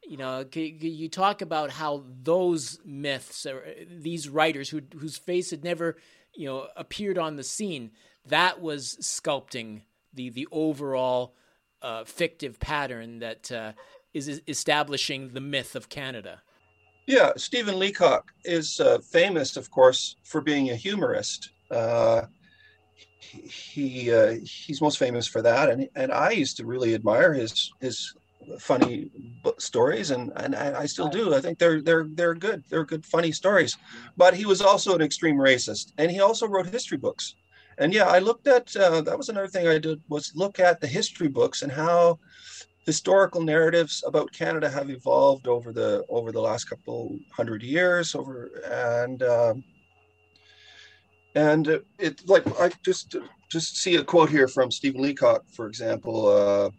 You 0.08 0.18
know, 0.18 0.46
you 0.54 1.10
talk 1.10 1.42
about 1.42 1.72
how 1.72 2.04
those 2.24 2.80
myths, 2.86 3.46
or 3.46 3.64
uh, 3.66 3.86
these 3.90 4.30
writers 4.30 4.70
who, 4.70 4.82
whose 4.98 5.18
face 5.18 5.52
had 5.52 5.64
never, 5.64 5.98
you 6.34 6.48
know, 6.48 6.68
appeared 6.76 7.18
on 7.18 7.36
the 7.36 7.44
scene, 7.44 7.92
that 8.26 8.62
was 8.62 8.98
sculpting 9.02 9.82
the 10.14 10.30
the 10.30 10.48
overall 10.52 11.36
uh, 11.82 12.04
fictive 12.04 12.60
pattern 12.60 13.20
that 13.20 13.52
is 14.14 14.42
establishing 14.48 15.30
the 15.30 15.42
myth 15.42 15.76
of 15.76 15.90
Canada. 15.90 16.42
Yeah, 17.08 17.34
Stephen 17.38 17.78
Leacock 17.78 18.32
is 18.44 18.80
uh, 18.80 18.98
famous, 19.12 19.58
of 19.58 19.70
course, 19.70 20.16
for 20.24 20.42
being 20.42 20.72
a 20.72 20.76
humorist. 20.76 21.52
Uh, 21.70 22.24
he 23.20 24.12
uh, 24.12 24.36
he's 24.44 24.82
most 24.82 24.98
famous 24.98 25.28
for 25.28 25.42
that, 25.42 25.70
and 25.70 25.88
and 25.96 26.12
I 26.12 26.32
used 26.32 26.58
to 26.58 26.66
really 26.66 26.96
admire 26.96 27.34
his 27.34 27.72
his 27.80 28.14
funny 28.60 29.10
stories, 29.60 30.12
and 30.12 30.32
and 30.36 30.56
I 30.56 30.86
still 30.86 31.10
do. 31.10 31.36
I 31.36 31.42
think 31.42 31.60
they're 31.60 31.82
they're 31.82 32.08
they're 32.10 32.36
good. 32.36 32.64
They're 32.70 32.86
good, 32.86 33.06
funny 33.06 33.32
stories. 33.32 33.78
But 34.18 34.34
he 34.34 34.46
was 34.46 34.62
also 34.62 34.96
an 34.96 35.02
extreme 35.02 35.36
racist, 35.36 35.92
and 35.98 36.10
he 36.12 36.22
also 36.22 36.48
wrote 36.48 36.68
history 36.68 36.98
books. 36.98 37.36
And 37.78 37.94
yeah, 37.94 38.06
I 38.06 38.20
looked 38.20 38.48
at 38.48 38.76
uh, 38.76 39.02
that 39.02 39.18
was 39.18 39.30
another 39.30 39.48
thing 39.48 39.68
I 39.68 39.78
did 39.78 40.02
was 40.10 40.32
look 40.36 40.60
at 40.60 40.80
the 40.80 40.88
history 40.88 41.28
books 41.28 41.62
and 41.62 41.72
how 41.72 42.20
historical 42.86 43.42
narratives 43.42 44.04
about 44.06 44.32
Canada 44.32 44.70
have 44.70 44.90
evolved 44.90 45.48
over 45.48 45.74
the 45.74 46.06
over 46.10 46.32
the 46.32 46.42
last 46.42 46.66
couple 46.66 47.18
hundred 47.32 47.64
years 47.64 48.16
over 48.16 48.50
and. 48.72 49.24
Um, 49.24 49.64
and 51.36 51.68
it 52.00 52.28
like 52.28 52.48
I 52.60 52.72
just 52.84 53.16
just 53.50 53.78
see 53.78 53.98
a 53.98 54.04
quote 54.04 54.30
here 54.30 54.48
from 54.48 54.72
Stephen 54.72 55.02
Leacock, 55.02 55.44
for 55.54 55.68
example. 55.68 56.28
Uh, 56.28 56.70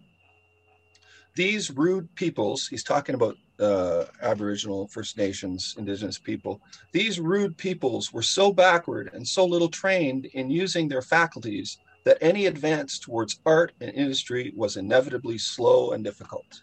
these 1.34 1.70
rude 1.70 2.12
peoples, 2.14 2.66
he's 2.66 2.82
talking 2.82 3.14
about 3.14 3.36
uh, 3.60 4.04
Aboriginal, 4.22 4.88
First 4.88 5.18
Nations, 5.18 5.74
Indigenous 5.78 6.18
people. 6.18 6.62
These 6.92 7.20
rude 7.20 7.56
peoples 7.58 8.12
were 8.12 8.22
so 8.22 8.52
backward 8.52 9.10
and 9.12 9.26
so 9.26 9.44
little 9.44 9.68
trained 9.68 10.24
in 10.32 10.50
using 10.50 10.88
their 10.88 11.02
faculties 11.02 11.78
that 12.06 12.18
any 12.20 12.46
advance 12.46 13.00
towards 13.00 13.40
art 13.44 13.72
and 13.80 13.92
industry 13.92 14.52
was 14.56 14.76
inevitably 14.76 15.36
slow 15.36 15.90
and 15.90 16.04
difficult. 16.04 16.62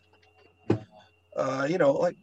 Uh, 1.36 1.68
you 1.70 1.78
know, 1.78 1.92
like, 1.92 2.16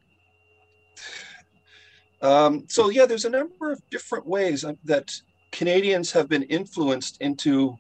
um, 2.23 2.64
so 2.68 2.89
yeah, 2.89 3.05
there's 3.05 3.27
a 3.27 3.31
number 3.31 3.73
of 3.73 3.83
different 3.91 4.27
ways 4.27 4.64
that 4.85 5.12
Canadians 5.53 6.11
have 6.12 6.31
been 6.31 6.45
influenced 6.45 7.21
into 7.21 7.77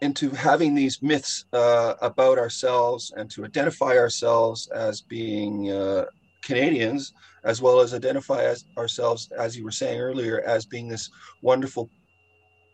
into 0.00 0.30
having 0.30 0.74
these 0.74 1.02
myths 1.02 1.44
uh, 1.52 1.94
about 2.00 2.38
ourselves 2.38 3.12
and 3.16 3.28
to 3.32 3.44
identify 3.44 3.98
ourselves 3.98 4.68
as 4.68 5.02
being 5.02 5.70
uh, 5.72 6.06
Canadians, 6.42 7.12
as 7.44 7.60
well 7.60 7.80
as 7.80 7.92
identify 7.92 8.44
as 8.44 8.64
ourselves, 8.78 9.28
as 9.38 9.58
you 9.58 9.64
were 9.64 9.72
saying 9.72 10.00
earlier, 10.00 10.40
as 10.46 10.64
being 10.64 10.88
this 10.88 11.10
wonderful 11.42 11.90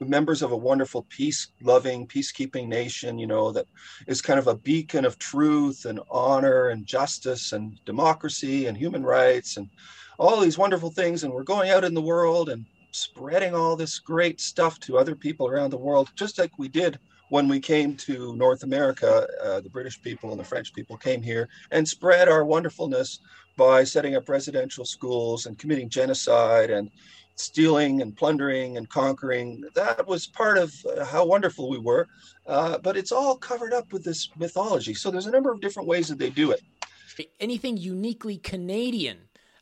members 0.09 0.43
of 0.43 0.53
a 0.53 0.57
wonderful 0.57 1.07
peace 1.09 1.49
loving 1.63 2.07
peacekeeping 2.07 2.69
nation 2.69 3.19
you 3.19 3.27
know 3.27 3.53
that 3.53 3.67
is 4.07 4.23
kind 4.23 4.39
of 4.39 4.47
a 4.47 4.57
beacon 4.57 5.05
of 5.05 5.19
truth 5.19 5.85
and 5.85 6.01
honor 6.11 6.69
and 6.69 6.87
justice 6.87 7.53
and 7.53 7.79
democracy 7.85 8.67
and 8.67 8.77
human 8.77 9.03
rights 9.03 9.57
and 9.57 9.69
all 10.19 10.41
these 10.41 10.59
wonderful 10.59 10.91
things 10.91 11.25
and 11.25 11.33
we're 11.33 11.43
going 11.43 11.71
out 11.71 11.85
in 11.85 11.95
the 11.95 12.01
world 12.01 12.49
and 12.49 12.65
spreading 12.95 13.55
all 13.55 13.75
this 13.75 13.99
great 13.99 14.41
stuff 14.41 14.79
to 14.79 14.97
other 14.97 15.17
people 15.17 15.49
around 15.49 15.71
the 15.71 15.77
world, 15.77 16.11
just 16.15 16.39
like 16.39 16.59
we 16.59 16.69
did 16.69 16.99
when 17.29 17.49
we 17.49 17.59
came 17.59 17.97
to 17.97 18.37
North 18.37 18.63
America. 18.63 19.27
Uh, 19.43 19.61
the 19.61 19.71
British 19.71 20.01
people 20.01 20.31
and 20.31 20.39
the 20.39 20.45
French 20.45 20.73
people 20.73 20.97
came 20.97 21.23
here 21.23 21.49
and 21.73 21.87
spread 21.87 22.29
our 22.29 22.45
wonderfulness 22.45 23.19
by 23.57 23.83
setting 23.83 24.15
up 24.15 24.29
residential 24.29 24.85
schools 24.85 25.47
and 25.47 25.59
committing 25.59 25.89
genocide 25.89 26.71
and 26.71 26.91
stealing 27.37 28.03
and 28.03 28.17
plundering 28.17 28.77
and 28.77 28.89
conquering. 28.89 29.65
That 29.75 30.07
was 30.07 30.27
part 30.27 30.59
of 30.59 30.75
uh, 30.87 31.05
how 31.05 31.25
wonderful 31.25 31.69
we 31.69 31.79
were. 31.79 32.07
Uh, 32.47 32.79
but 32.79 32.97
it's 32.97 33.13
all 33.13 33.37
covered 33.37 33.73
up 33.73 33.93
with 33.93 34.05
this 34.05 34.29
mythology. 34.37 34.95
So 34.95 35.11
there's 35.11 35.27
a 35.27 35.31
number 35.31 35.51
of 35.51 35.61
different 35.61 35.89
ways 35.89 36.09
that 36.09 36.19
they 36.19 36.31
do 36.31 36.51
it. 36.51 36.63
Anything 37.41 37.77
uniquely 37.77 38.39
Canadian 38.39 39.19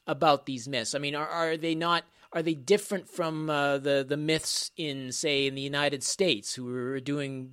about 0.07 0.47
these 0.47 0.69
myths? 0.69 0.95
I 0.95 0.99
mean, 0.99 1.15
are, 1.15 1.29
are 1.29 1.57
they 1.57 1.75
not 1.75 2.05
are 2.33 2.43
they 2.43 2.55
different 2.55 3.09
from 3.09 3.51
uh, 3.51 3.79
the 3.79 4.05
the 4.09 4.17
myths 4.17 4.71
in 4.77 5.13
say 5.13 5.47
in 5.47 5.55
the 5.55 5.63
United 5.63 6.03
States 6.03 6.55
who 6.55 6.75
are 6.75 7.01
doing 7.01 7.53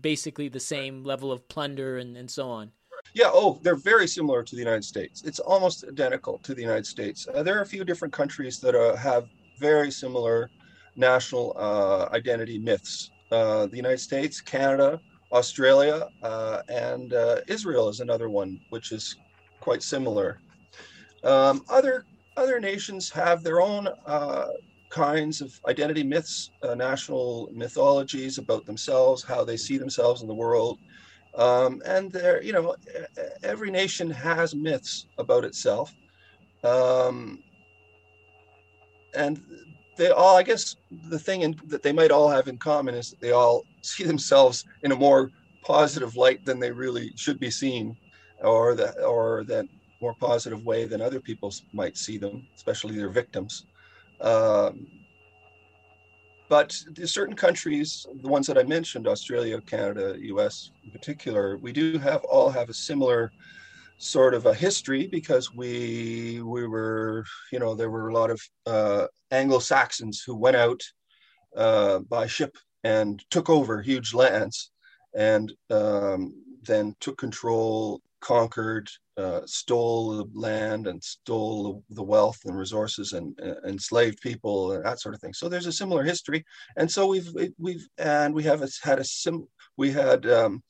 basically 0.00 0.48
the 0.48 0.60
same 0.60 1.04
level 1.04 1.32
of 1.32 1.48
plunder 1.48 1.98
and, 1.98 2.16
and 2.16 2.30
so 2.30 2.48
on? 2.48 2.70
Yeah, 3.12 3.30
oh, 3.32 3.58
they're 3.62 3.76
very 3.76 4.06
similar 4.06 4.42
to 4.42 4.54
the 4.54 4.60
United 4.60 4.84
States. 4.84 5.22
It's 5.22 5.40
almost 5.40 5.84
identical 5.84 6.38
to 6.38 6.54
the 6.54 6.62
United 6.62 6.86
States. 6.86 7.26
Uh, 7.34 7.42
there 7.42 7.58
are 7.58 7.62
a 7.62 7.66
few 7.66 7.82
different 7.82 8.14
countries 8.14 8.60
that 8.60 8.74
uh, 8.74 8.94
have 8.96 9.28
very 9.60 9.90
similar 9.90 10.50
national 10.96 11.54
uh, 11.56 12.08
identity 12.14 12.58
myths. 12.58 13.10
Uh, 13.30 13.66
the 13.66 13.76
United 13.76 14.00
States, 14.00 14.40
Canada, 14.40 15.00
Australia, 15.32 16.08
uh, 16.22 16.62
and 16.68 17.14
Israel 17.46 17.88
is 17.88 18.00
another 18.00 18.28
one, 18.28 18.58
which 18.70 18.90
is 18.90 19.16
quite 19.60 19.82
similar. 19.82 20.40
Um, 21.22 21.62
other 21.68 22.06
other 22.36 22.58
nations 22.60 23.10
have 23.10 23.42
their 23.42 23.60
own 23.60 23.88
uh, 24.06 24.46
kinds 24.88 25.40
of 25.40 25.52
identity 25.68 26.02
myths, 26.02 26.50
uh, 26.62 26.74
national 26.74 27.48
mythologies 27.52 28.38
about 28.38 28.66
themselves, 28.66 29.22
how 29.22 29.44
they 29.44 29.56
see 29.56 29.78
themselves 29.78 30.22
in 30.22 30.28
the 30.28 30.34
world. 30.34 30.78
Um, 31.36 31.80
and 31.86 32.10
there, 32.10 32.42
you 32.42 32.52
know, 32.52 32.74
every 33.42 33.70
nation 33.70 34.10
has 34.10 34.54
myths 34.54 35.06
about 35.18 35.44
itself. 35.44 35.92
Um, 36.64 37.42
and 39.14 39.40
they 39.96 40.10
all, 40.10 40.36
I 40.36 40.42
guess, 40.42 40.76
the 41.08 41.18
thing 41.18 41.42
in, 41.42 41.60
that 41.66 41.82
they 41.82 41.92
might 41.92 42.10
all 42.10 42.28
have 42.28 42.48
in 42.48 42.56
common 42.56 42.94
is 42.94 43.10
that 43.10 43.20
they 43.20 43.32
all 43.32 43.64
see 43.82 44.04
themselves 44.04 44.64
in 44.82 44.92
a 44.92 44.96
more 44.96 45.30
positive 45.62 46.16
light 46.16 46.44
than 46.44 46.58
they 46.58 46.70
really 46.70 47.12
should 47.16 47.38
be 47.38 47.50
seen, 47.50 47.96
or 48.42 48.74
that, 48.74 49.02
or 49.04 49.44
that 49.44 49.66
more 50.00 50.14
positive 50.14 50.64
way 50.64 50.86
than 50.86 51.00
other 51.00 51.20
people 51.20 51.52
might 51.72 51.96
see 51.96 52.16
them, 52.16 52.46
especially 52.56 52.96
their 52.96 53.10
victims. 53.10 53.66
Um, 54.20 54.86
but 56.48 56.72
certain 57.04 57.36
countries, 57.36 58.06
the 58.22 58.28
ones 58.28 58.46
that 58.48 58.58
I 58.58 58.64
mentioned, 58.64 59.06
Australia, 59.06 59.60
Canada, 59.60 60.16
US 60.18 60.72
in 60.84 60.90
particular, 60.90 61.56
we 61.58 61.72
do 61.72 61.96
have 61.98 62.24
all 62.24 62.50
have 62.50 62.68
a 62.68 62.74
similar 62.74 63.32
sort 64.00 64.32
of 64.32 64.46
a 64.46 64.54
history 64.54 65.06
because 65.06 65.54
we 65.54 66.40
we 66.42 66.66
were, 66.66 67.22
you 67.52 67.58
know, 67.58 67.74
there 67.74 67.90
were 67.90 68.08
a 68.08 68.14
lot 68.14 68.30
of 68.30 68.40
uh, 68.66 69.06
Anglo 69.30 69.58
Saxons 69.58 70.22
who 70.26 70.34
went 70.34 70.56
out 70.56 70.82
uh, 71.54 71.98
by 72.00 72.26
ship 72.26 72.56
and 72.82 73.22
took 73.30 73.50
over 73.50 73.82
huge 73.82 74.14
lands 74.14 74.70
and 75.14 75.52
um, 75.68 76.34
then 76.62 76.96
took 77.00 77.18
control, 77.18 78.00
conquered, 78.20 78.88
uh, 79.18 79.42
stole 79.44 80.16
the 80.16 80.30
land 80.32 80.86
and 80.86 81.04
stole 81.04 81.84
the 81.90 82.02
wealth 82.02 82.38
and 82.46 82.56
resources 82.56 83.12
and 83.12 83.38
uh, 83.42 83.60
enslaved 83.68 84.18
people 84.22 84.72
and 84.72 84.82
that 84.82 84.98
sort 84.98 85.14
of 85.14 85.20
thing. 85.20 85.34
So 85.34 85.46
there's 85.46 85.66
a 85.66 85.72
similar 85.72 86.02
history, 86.02 86.42
and 86.78 86.90
so 86.90 87.06
we've 87.06 87.30
we've 87.58 87.86
and 87.98 88.32
we 88.32 88.44
have 88.44 88.66
had 88.82 88.98
a 88.98 89.04
sim 89.04 89.46
we 89.76 89.90
had 89.90 90.24
um, 90.24 90.62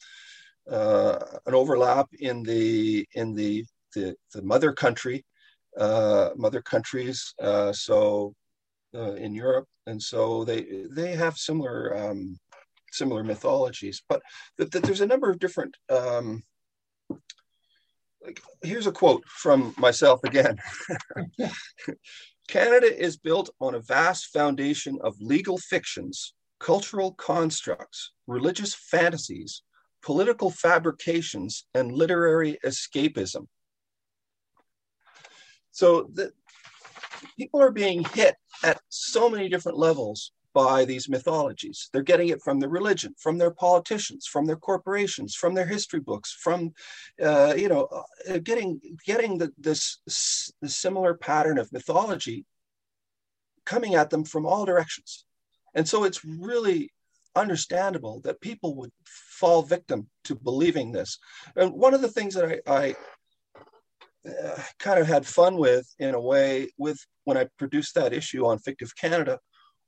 uh, 0.71 1.19
an 1.47 1.55
overlap 1.55 2.09
in 2.19 2.43
the 2.43 3.07
in 3.15 3.35
the 3.35 3.65
the, 3.95 4.15
the 4.35 4.43
mother 4.43 4.73
country, 4.73 5.25
uh, 5.79 6.31
mother 6.37 6.63
countries. 6.63 7.35
Uh, 7.43 7.73
so 7.73 8.35
uh, 8.95 9.15
in 9.15 9.35
Europe, 9.35 9.67
and 9.87 10.03
so 10.03 10.45
they 10.45 10.87
they 10.91 11.13
have 11.13 11.37
similar 11.37 11.97
um, 11.97 12.39
similar 12.93 13.23
mythologies, 13.23 14.03
but 14.09 14.23
th- 14.59 14.71
th- 14.71 14.85
there's 14.85 15.01
a 15.01 15.07
number 15.07 15.31
of 15.31 15.39
different 15.39 15.77
um, 15.89 16.43
like, 18.25 18.41
here's 18.63 18.87
a 18.87 18.93
quote 18.93 19.25
from 19.27 19.75
myself 19.79 20.21
again. 20.25 20.59
Canada 22.49 22.93
is 22.93 23.17
built 23.17 23.51
on 23.61 23.75
a 23.75 23.81
vast 23.81 24.27
foundation 24.27 24.99
of 25.03 25.15
legal 25.21 25.57
fictions, 25.57 26.35
cultural 26.59 27.13
constructs, 27.13 28.13
religious 28.27 28.75
fantasies, 28.75 29.63
political 30.03 30.51
fabrications, 30.51 31.67
and 31.75 31.93
literary 31.93 32.59
escapism. 32.65 33.47
So 35.71 36.11
the, 36.13 36.33
people 37.37 37.61
are 37.61 37.71
being 37.71 38.05
hit 38.05 38.35
at 38.65 38.81
so 38.89 39.31
many 39.31 39.49
different 39.49 39.79
levels 39.79 40.33
by 40.53 40.85
these 40.85 41.09
mythologies. 41.09 41.89
They're 41.93 42.03
getting 42.03 42.29
it 42.29 42.43
from 42.43 42.59
their 42.59 42.69
religion, 42.69 43.15
from 43.19 43.39
their 43.39 43.53
politicians, 43.53 44.27
from 44.27 44.47
their 44.47 44.57
corporations, 44.57 45.35
from 45.35 45.55
their 45.55 45.67
history 45.67 46.01
books, 46.01 46.33
from, 46.33 46.73
uh, 47.23 47.55
you 47.57 47.69
know, 47.69 47.89
uh, 48.29 48.39
getting 48.39 48.81
getting 49.07 49.39
the, 49.39 49.53
this, 49.59 50.01
this 50.61 50.77
similar 50.77 51.15
pattern 51.15 51.59
of 51.59 51.73
mythology 51.73 52.45
coming 53.65 53.95
at 53.95 54.11
them 54.11 54.25
from 54.25 54.45
all 54.45 54.65
directions. 54.65 55.25
And 55.75 55.89
so 55.89 56.03
it's 56.05 56.25
really 56.25 56.93
understandable 57.37 58.21
that 58.25 58.41
people 58.41 58.75
would 58.75 58.91
fall 59.41 59.63
victim 59.63 60.09
to 60.25 60.35
believing 60.35 60.93
this. 60.93 61.19
And 61.57 61.73
one 61.73 61.95
of 61.95 62.03
the 62.03 62.15
things 62.17 62.35
that 62.35 62.63
I, 62.67 62.73
I 62.81 62.97
uh, 64.29 64.63
kind 64.79 65.01
of 65.01 65.07
had 65.07 65.27
fun 65.27 65.57
with 65.57 65.87
in 65.99 66.15
a 66.15 66.21
way 66.21 66.71
with 66.77 66.99
when 67.25 67.39
I 67.39 67.49
produced 67.59 67.95
that 67.95 68.13
issue 68.13 68.45
on 68.47 68.59
fictive 68.59 68.93
Canada 68.95 69.39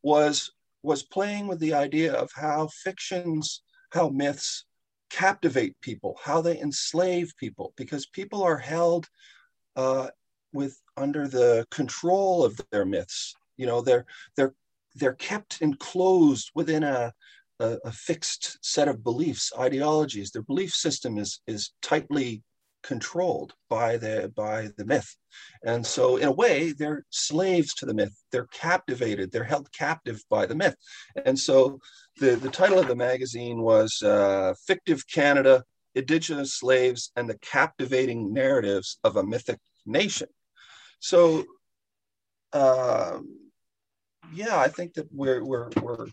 was 0.02 0.50
was 0.82 1.02
playing 1.02 1.46
with 1.46 1.60
the 1.60 1.74
idea 1.74 2.12
of 2.14 2.30
how 2.34 2.68
fictions, 2.82 3.62
how 3.90 4.08
myths 4.08 4.64
captivate 5.10 5.80
people, 5.80 6.18
how 6.24 6.40
they 6.40 6.58
enslave 6.58 7.32
people, 7.36 7.72
because 7.76 8.06
people 8.06 8.42
are 8.42 8.58
held 8.58 9.06
uh, 9.76 10.08
with 10.52 10.80
under 10.96 11.28
the 11.28 11.66
control 11.70 12.44
of 12.44 12.58
their 12.70 12.84
myths. 12.84 13.34
You 13.56 13.66
know, 13.66 13.80
they're 13.80 14.06
they're 14.36 14.54
they're 14.94 15.14
kept 15.14 15.62
enclosed 15.62 16.50
within 16.54 16.82
a, 16.82 17.12
a, 17.60 17.78
a, 17.84 17.92
fixed 17.92 18.58
set 18.62 18.88
of 18.88 19.04
beliefs, 19.04 19.52
ideologies. 19.58 20.30
Their 20.30 20.42
belief 20.42 20.72
system 20.72 21.18
is 21.18 21.40
is 21.46 21.72
tightly 21.82 22.42
controlled 22.82 23.54
by 23.68 23.96
the 23.96 24.32
by 24.34 24.70
the 24.76 24.84
myth, 24.84 25.16
and 25.64 25.86
so 25.86 26.16
in 26.16 26.28
a 26.28 26.32
way 26.32 26.72
they're 26.72 27.04
slaves 27.10 27.74
to 27.74 27.86
the 27.86 27.94
myth. 27.94 28.14
They're 28.30 28.48
captivated. 28.52 29.30
They're 29.30 29.44
held 29.44 29.72
captive 29.72 30.22
by 30.28 30.46
the 30.46 30.54
myth, 30.54 30.76
and 31.24 31.38
so 31.38 31.78
the 32.18 32.36
the 32.36 32.50
title 32.50 32.78
of 32.78 32.88
the 32.88 32.96
magazine 32.96 33.62
was 33.62 34.02
uh, 34.02 34.54
"Fictive 34.66 35.06
Canada: 35.06 35.64
Indigenous 35.94 36.54
Slaves 36.54 37.12
and 37.16 37.28
the 37.28 37.38
Captivating 37.38 38.32
Narratives 38.32 38.98
of 39.04 39.16
a 39.16 39.24
Mythic 39.24 39.58
Nation." 39.86 40.28
So. 41.00 41.44
Uh, 42.52 43.18
yeah, 44.34 44.58
I 44.58 44.68
think 44.68 44.94
that 44.94 45.06
we're 45.12 45.44
we're 45.44 45.70
we're 45.80 46.06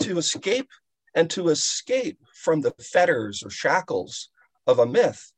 to 0.00 0.18
escape 0.18 0.68
and 1.14 1.30
to 1.30 1.48
escape 1.48 2.18
from 2.34 2.60
the 2.60 2.72
fetters 2.80 3.42
or 3.42 3.50
shackles 3.50 4.30
of 4.66 4.78
a 4.78 4.86
myth 4.86 5.32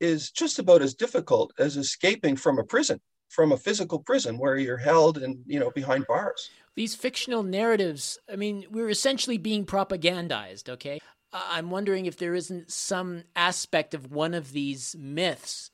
is 0.00 0.30
just 0.30 0.58
about 0.58 0.82
as 0.82 0.94
difficult 0.94 1.52
as 1.58 1.76
escaping 1.76 2.36
from 2.36 2.58
a 2.58 2.64
prison, 2.64 3.00
from 3.28 3.52
a 3.52 3.56
physical 3.56 3.98
prison 3.98 4.38
where 4.38 4.56
you're 4.56 4.76
held 4.76 5.18
and 5.18 5.38
you 5.46 5.58
know 5.58 5.70
behind 5.70 6.06
bars. 6.06 6.50
These 6.74 6.94
fictional 6.94 7.42
narratives, 7.42 8.18
I 8.30 8.36
mean, 8.36 8.66
we're 8.70 8.90
essentially 8.90 9.38
being 9.38 9.64
propagandized, 9.64 10.68
okay? 10.68 11.00
I'm 11.32 11.70
wondering 11.70 12.06
if 12.06 12.16
there 12.16 12.34
isn't 12.34 12.70
some 12.70 13.24
aspect 13.34 13.94
of 13.94 14.10
one 14.10 14.34
of 14.34 14.52
these 14.52 14.94
myths 14.98 15.70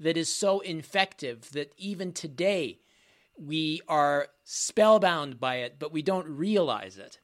that 0.00 0.16
is 0.16 0.28
so 0.28 0.60
infective 0.60 1.50
that 1.52 1.72
even 1.76 2.12
today 2.12 2.78
we 3.46 3.80
are 3.88 4.28
spellbound 4.44 5.40
by 5.40 5.56
it, 5.56 5.76
but 5.78 5.92
we 5.92 6.02
don't 6.02 6.28
realize 6.28 6.98
it. 6.98 7.18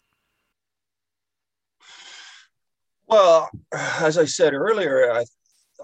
Well, 3.06 3.48
as 3.72 4.18
I 4.18 4.26
said 4.26 4.52
earlier, 4.52 5.10
I, 5.12 5.24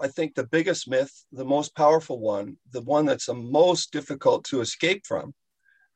I 0.01 0.07
think 0.07 0.35
the 0.35 0.45
biggest 0.45 0.87
myth, 0.87 1.11
the 1.31 1.45
most 1.45 1.75
powerful 1.75 2.19
one, 2.19 2.57
the 2.71 2.81
one 2.81 3.05
that's 3.05 3.25
the 3.25 3.33
most 3.33 3.91
difficult 3.91 4.43
to 4.45 4.61
escape 4.61 5.05
from, 5.05 5.33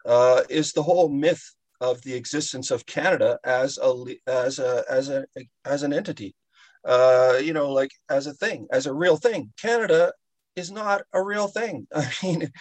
uh, 0.05 0.43
is 0.49 0.71
the 0.71 0.83
whole 0.83 1.09
myth 1.09 1.43
of 1.81 2.01
the 2.01 2.13
existence 2.13 2.71
of 2.71 2.85
Canada 2.85 3.39
as 3.43 3.77
a 3.81 4.15
as 4.27 4.59
a 4.59 4.83
as 4.89 5.09
a 5.09 5.25
as 5.65 5.83
an 5.83 5.93
entity. 5.93 6.35
Uh, 6.83 7.39
you 7.41 7.53
know, 7.53 7.71
like 7.71 7.91
as 8.09 8.25
a 8.25 8.33
thing, 8.33 8.67
as 8.71 8.85
a 8.85 8.93
real 8.93 9.17
thing. 9.17 9.51
Canada 9.61 10.11
is 10.55 10.71
not 10.71 11.01
a 11.13 11.21
real 11.21 11.47
thing. 11.47 11.87
I 11.95 12.09
mean, 12.23 12.51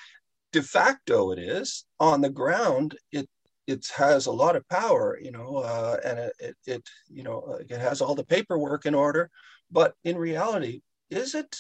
de 0.53 0.63
facto 0.63 1.31
it 1.33 1.39
is 1.39 1.85
on 2.01 2.21
the 2.21 2.31
ground 2.31 2.97
it 3.13 3.29
it 3.67 3.87
has 3.95 4.27
a 4.27 4.33
lot 4.33 4.57
of 4.57 4.69
power 4.69 5.19
you 5.21 5.31
know 5.31 5.59
uh, 5.59 5.97
and 6.05 6.19
it, 6.19 6.33
it, 6.41 6.57
it 6.67 6.89
you 7.09 7.23
know 7.23 7.59
it 7.69 7.79
has 7.79 8.01
all 8.01 8.15
the 8.15 8.25
paperwork 8.25 8.87
in 8.87 8.95
order 8.95 9.31
but 9.71 9.95
in 10.05 10.17
reality 10.17 10.81
is 11.11 11.35
it 11.35 11.57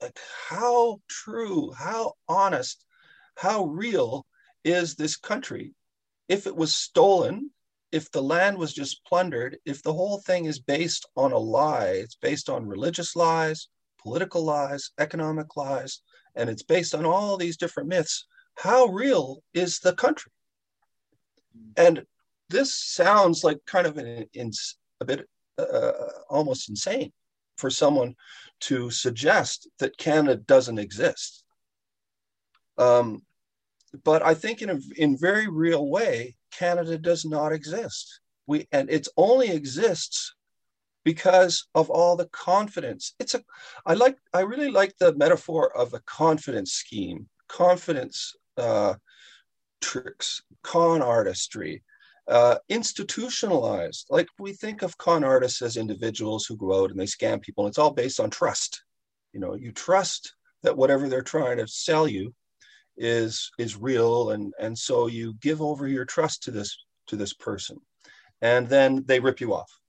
like 0.00 0.18
how 0.48 1.00
true 1.08 1.72
how 1.72 2.12
honest 2.28 2.84
how 3.36 3.64
real 3.64 4.26
is 4.64 4.94
this 4.94 5.16
country? 5.16 5.74
If 6.28 6.46
it 6.46 6.56
was 6.56 6.74
stolen 6.74 7.50
if 7.90 8.10
the 8.10 8.22
land 8.22 8.56
was 8.56 8.72
just 8.72 9.04
plundered 9.04 9.58
if 9.66 9.82
the 9.82 9.92
whole 9.92 10.18
thing 10.18 10.46
is 10.46 10.58
based 10.58 11.06
on 11.14 11.32
a 11.32 11.38
lie 11.38 11.88
it's 11.88 12.16
based 12.16 12.48
on 12.48 12.66
religious 12.66 13.14
lies 13.14 13.68
political 13.98 14.42
lies 14.42 14.92
economic 14.98 15.56
lies 15.56 16.00
and 16.34 16.48
it's 16.48 16.62
based 16.62 16.94
on 16.94 17.04
all 17.04 17.36
these 17.36 17.56
different 17.56 17.88
myths. 17.88 18.26
How 18.56 18.86
real 18.86 19.42
is 19.54 19.78
the 19.78 19.94
country? 19.94 20.32
And 21.76 22.04
this 22.48 22.74
sounds 22.74 23.44
like 23.44 23.58
kind 23.66 23.86
of 23.86 23.98
an, 23.98 24.26
a 25.00 25.04
bit 25.04 25.28
uh, 25.58 25.92
almost 26.28 26.68
insane 26.68 27.12
for 27.56 27.70
someone 27.70 28.14
to 28.60 28.90
suggest 28.90 29.68
that 29.78 29.96
Canada 29.96 30.36
doesn't 30.36 30.78
exist. 30.78 31.44
Um, 32.78 33.22
but 34.04 34.22
I 34.22 34.34
think 34.34 34.62
in 34.62 34.70
a 34.70 34.78
in 34.96 35.18
very 35.18 35.48
real 35.48 35.86
way, 35.88 36.36
Canada 36.50 36.96
does 36.96 37.24
not 37.24 37.52
exist. 37.52 38.20
We 38.46 38.66
and 38.72 38.90
it 38.90 39.06
only 39.16 39.50
exists 39.50 40.34
because 41.04 41.66
of 41.74 41.90
all 41.90 42.16
the 42.16 42.26
confidence. 42.26 43.14
It's 43.18 43.34
a, 43.34 43.42
I 43.86 43.94
like, 43.94 44.18
I 44.32 44.40
really 44.40 44.70
like 44.70 44.96
the 44.98 45.14
metaphor 45.14 45.76
of 45.76 45.94
a 45.94 46.00
confidence 46.00 46.72
scheme, 46.72 47.28
confidence 47.48 48.34
uh, 48.56 48.94
tricks, 49.80 50.42
con 50.62 51.02
artistry, 51.02 51.82
uh, 52.28 52.56
institutionalized. 52.68 54.06
Like 54.10 54.28
we 54.38 54.52
think 54.52 54.82
of 54.82 54.96
con 54.98 55.24
artists 55.24 55.62
as 55.62 55.76
individuals 55.76 56.46
who 56.46 56.56
go 56.56 56.82
out 56.82 56.90
and 56.90 56.98
they 56.98 57.06
scam 57.06 57.42
people. 57.42 57.64
And 57.64 57.72
it's 57.72 57.78
all 57.78 57.92
based 57.92 58.20
on 58.20 58.30
trust. 58.30 58.84
You 59.32 59.40
know, 59.40 59.54
you 59.54 59.72
trust 59.72 60.34
that 60.62 60.76
whatever 60.76 61.08
they're 61.08 61.22
trying 61.22 61.56
to 61.58 61.66
sell 61.66 62.06
you 62.06 62.34
is 62.96 63.50
is 63.58 63.76
real, 63.76 64.30
and 64.32 64.52
and 64.60 64.76
so 64.76 65.06
you 65.06 65.34
give 65.40 65.62
over 65.62 65.88
your 65.88 66.04
trust 66.04 66.42
to 66.42 66.50
this 66.50 66.76
to 67.06 67.16
this 67.16 67.32
person, 67.32 67.78
and 68.42 68.68
then 68.68 69.02
they 69.06 69.18
rip 69.18 69.40
you 69.40 69.54
off 69.54 69.81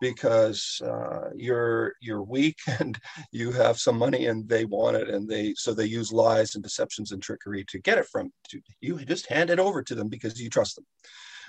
because 0.00 0.80
uh, 0.84 1.30
you're 1.34 1.94
you're 2.00 2.22
weak 2.22 2.58
and 2.80 2.98
you 3.32 3.52
have 3.52 3.78
some 3.78 3.98
money 3.98 4.26
and 4.26 4.48
they 4.48 4.64
want 4.64 4.96
it 4.96 5.08
and 5.08 5.28
they 5.28 5.54
so 5.56 5.72
they 5.72 5.86
use 5.86 6.12
lies 6.12 6.54
and 6.54 6.64
deceptions 6.64 7.12
and 7.12 7.22
trickery 7.22 7.64
to 7.68 7.78
get 7.80 7.98
it 7.98 8.06
from 8.06 8.30
to, 8.48 8.60
you 8.80 8.98
just 9.04 9.26
hand 9.26 9.50
it 9.50 9.58
over 9.58 9.82
to 9.82 9.94
them 9.94 10.08
because 10.08 10.40
you 10.40 10.50
trust 10.50 10.76
them. 10.76 10.86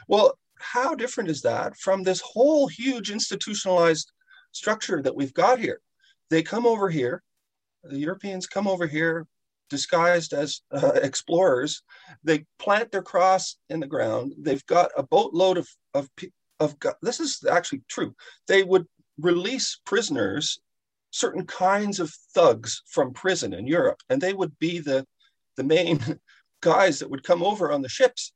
Well 0.07 0.37
how 0.59 0.95
different 0.95 1.29
is 1.29 1.41
that 1.41 1.77
from 1.77 2.03
this 2.03 2.21
whole 2.21 2.67
huge 2.67 3.11
institutionalized 3.11 4.11
structure 4.51 5.01
that 5.03 5.15
we've 5.15 5.33
got 5.33 5.59
here? 5.59 5.79
They 6.29 6.41
come 6.41 6.65
over 6.65 6.89
here 6.89 7.21
the 7.83 7.99
europeans 7.99 8.47
come 8.47 8.67
over 8.67 8.87
here 8.87 9.27
disguised 9.69 10.33
as 10.33 10.61
uh, 10.71 10.93
explorers. 11.01 11.81
They 12.23 12.45
plant 12.59 12.91
their 12.91 13.01
cross 13.01 13.57
in 13.69 13.79
the 13.79 13.87
ground. 13.87 14.33
They've 14.37 14.65
got 14.65 14.91
a 14.97 15.03
boatload 15.03 15.57
of, 15.57 15.67
of 15.93 16.09
of 16.59 16.79
God. 16.79 16.95
This 17.01 17.19
is 17.19 17.43
actually 17.49 17.81
true. 17.87 18.15
They 18.47 18.63
would 18.63 18.85
release 19.19 19.79
prisoners, 19.85 20.59
certain 21.11 21.45
kinds 21.45 21.99
of 21.99 22.11
thugs 22.33 22.81
from 22.87 23.13
prison 23.13 23.53
in 23.53 23.67
Europe, 23.67 24.01
and 24.09 24.21
they 24.21 24.33
would 24.33 24.57
be 24.59 24.79
the 24.79 25.05
the 25.55 25.63
main 25.63 25.99
guys 26.61 26.99
that 26.99 27.09
would 27.09 27.23
come 27.23 27.43
over 27.43 27.71
on 27.71 27.81
the 27.81 27.89
ships 27.89 28.33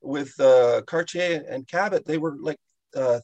with 0.00 0.38
uh, 0.40 0.82
Cartier 0.86 1.44
and 1.48 1.66
Cabot. 1.66 2.04
They 2.04 2.18
were 2.18 2.36
like 2.38 2.58
uh, 2.94 3.20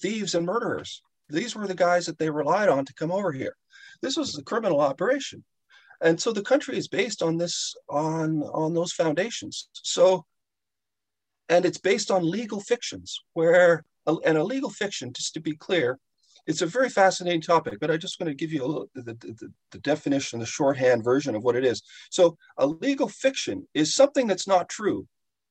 thieves 0.00 0.34
and 0.34 0.46
murderers. 0.46 1.02
These 1.28 1.54
were 1.54 1.66
the 1.66 1.74
guys 1.74 2.06
that 2.06 2.18
they 2.18 2.30
relied 2.30 2.68
on 2.68 2.84
to 2.84 2.94
come 2.94 3.12
over 3.12 3.32
here. 3.32 3.56
This 4.02 4.16
was 4.16 4.36
a 4.36 4.42
criminal 4.42 4.80
operation, 4.80 5.44
and 6.00 6.20
so 6.20 6.32
the 6.32 6.42
country 6.42 6.76
is 6.76 6.88
based 6.88 7.22
on 7.22 7.36
this 7.36 7.74
on 7.88 8.42
on 8.42 8.74
those 8.74 8.92
foundations. 8.92 9.68
So 9.72 10.24
and 11.50 11.66
it's 11.66 11.78
based 11.78 12.10
on 12.10 12.28
legal 12.28 12.60
fictions 12.60 13.18
where 13.34 13.84
and 14.06 14.38
a 14.38 14.44
legal 14.44 14.70
fiction 14.70 15.12
just 15.12 15.34
to 15.34 15.40
be 15.40 15.54
clear 15.54 15.98
it's 16.46 16.62
a 16.62 16.66
very 16.66 16.88
fascinating 16.88 17.42
topic 17.42 17.78
but 17.80 17.90
i 17.90 17.96
just 17.96 18.18
want 18.18 18.28
to 18.28 18.34
give 18.34 18.52
you 18.52 18.64
little 18.64 18.88
the, 18.94 19.02
the, 19.02 19.52
the, 19.72 19.78
definition 19.80 20.38
the 20.38 20.46
shorthand 20.46 21.04
version 21.04 21.34
of 21.34 21.42
what 21.42 21.56
it 21.56 21.64
is. 21.64 21.82
So 22.10 22.36
a 22.56 22.66
legal 22.66 23.08
fiction 23.08 23.66
is 23.74 23.94
something 23.94 24.26
that's 24.26 24.48
not 24.48 24.70
true 24.70 25.06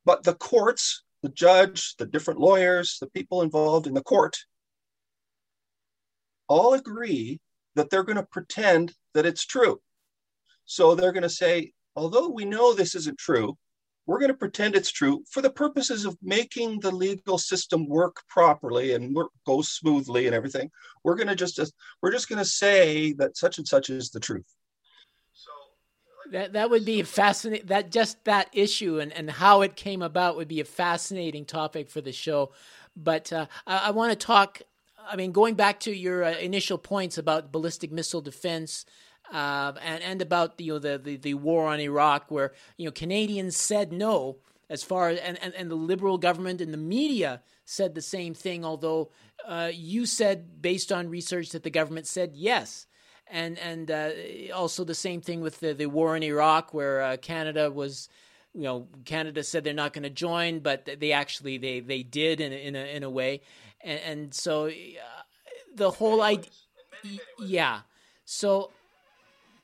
but 0.05 0.23
the 0.23 0.33
courts 0.33 1.03
the 1.21 1.29
judge 1.29 1.95
the 1.97 2.07
different 2.07 2.39
lawyers 2.39 2.97
the 2.99 3.07
people 3.07 3.43
involved 3.43 3.85
in 3.85 3.93
the 3.93 4.01
court 4.01 4.37
all 6.47 6.73
agree 6.73 7.39
that 7.75 7.89
they're 7.89 8.03
going 8.03 8.17
to 8.17 8.23
pretend 8.23 8.93
that 9.13 9.25
it's 9.25 9.45
true. 9.45 9.79
So 10.65 10.95
they're 10.95 11.13
going 11.13 11.23
to 11.23 11.29
say 11.29 11.71
although 11.95 12.29
we 12.29 12.45
know 12.45 12.73
this 12.73 12.95
isn't 12.95 13.17
true 13.17 13.57
we're 14.09 14.17
going 14.17 14.31
to 14.31 14.37
pretend 14.37 14.75
it's 14.75 14.89
true 14.89 15.23
for 15.29 15.39
the 15.39 15.51
purposes 15.51 16.03
of 16.03 16.17
making 16.23 16.79
the 16.79 16.89
legal 16.89 17.37
system 17.37 17.87
work 17.87 18.23
properly 18.27 18.95
and 18.95 19.13
work, 19.13 19.29
go 19.45 19.61
smoothly 19.61 20.25
and 20.25 20.33
everything. 20.33 20.71
We're 21.03 21.13
going 21.13 21.27
to 21.27 21.35
just 21.35 21.59
we're 22.01 22.11
just 22.11 22.27
going 22.27 22.39
to 22.39 22.49
say 22.63 23.13
that 23.19 23.37
such 23.37 23.59
and 23.59 23.67
such 23.67 23.91
is 23.91 24.09
the 24.09 24.19
truth. 24.19 24.51
That 26.31 26.53
that 26.53 26.71
would 26.71 26.85
be 26.85 27.03
fascinating. 27.03 27.67
That 27.67 27.91
just 27.91 28.23
that 28.25 28.49
issue 28.51 28.97
and, 28.97 29.13
and 29.13 29.29
how 29.29 29.61
it 29.61 29.75
came 29.75 30.01
about 30.01 30.37
would 30.37 30.47
be 30.47 30.59
a 30.59 30.65
fascinating 30.65 31.45
topic 31.45 31.87
for 31.87 32.01
the 32.01 32.11
show. 32.11 32.51
But 32.95 33.31
uh, 33.31 33.45
I, 33.67 33.89
I 33.89 33.91
want 33.91 34.11
to 34.11 34.25
talk. 34.25 34.63
I 35.07 35.17
mean, 35.17 35.31
going 35.31 35.53
back 35.53 35.81
to 35.81 35.95
your 35.95 36.23
uh, 36.23 36.31
initial 36.31 36.79
points 36.79 37.19
about 37.19 37.51
ballistic 37.51 37.91
missile 37.91 38.21
defense, 38.21 38.87
uh, 39.31 39.73
and 39.81 40.03
and 40.03 40.21
about 40.21 40.59
you 40.59 40.73
know 40.73 40.79
the, 40.79 40.97
the, 40.97 41.17
the 41.17 41.33
war 41.33 41.67
on 41.67 41.79
Iraq, 41.79 42.29
where 42.29 42.53
you 42.77 42.85
know 42.85 42.91
Canadians 42.91 43.55
said 43.55 43.91
no 43.91 44.37
as 44.69 44.83
far 44.83 45.09
as 45.09 45.19
and, 45.19 45.41
and, 45.41 45.53
and 45.55 45.69
the 45.69 45.75
liberal 45.75 46.17
government 46.17 46.61
and 46.61 46.73
the 46.73 46.77
media 46.77 47.41
said 47.65 47.95
the 47.95 48.01
same 48.01 48.33
thing. 48.33 48.65
Although 48.65 49.11
uh, 49.47 49.71
you 49.73 50.05
said 50.05 50.61
based 50.61 50.91
on 50.91 51.09
research 51.09 51.49
that 51.49 51.63
the 51.63 51.69
government 51.69 52.07
said 52.07 52.31
yes, 52.35 52.87
and 53.27 53.57
and 53.59 53.91
uh, 53.91 54.11
also 54.53 54.83
the 54.83 54.95
same 54.95 55.21
thing 55.21 55.41
with 55.41 55.59
the, 55.59 55.73
the 55.73 55.87
war 55.87 56.15
in 56.15 56.23
Iraq, 56.23 56.73
where 56.73 57.01
uh, 57.01 57.17
Canada 57.17 57.71
was 57.71 58.09
you 58.53 58.63
know, 58.63 58.87
Canada 59.05 59.43
said 59.43 59.63
they're 59.63 59.73
not 59.73 59.93
going 59.93 60.03
to 60.03 60.09
join, 60.09 60.59
but 60.59 60.89
they 60.99 61.11
actually 61.11 61.57
they 61.57 61.79
they 61.79 62.03
did 62.03 62.41
in 62.41 62.51
a, 62.51 62.55
in 62.55 62.75
a 62.75 62.95
in 62.95 63.03
a 63.03 63.09
way, 63.09 63.41
and, 63.81 63.99
and 63.99 64.33
so 64.33 64.67
uh, 64.67 64.71
the 65.75 65.91
whole 65.91 66.21
idea, 66.21 66.49
yeah. 67.39 67.81
So 68.25 68.71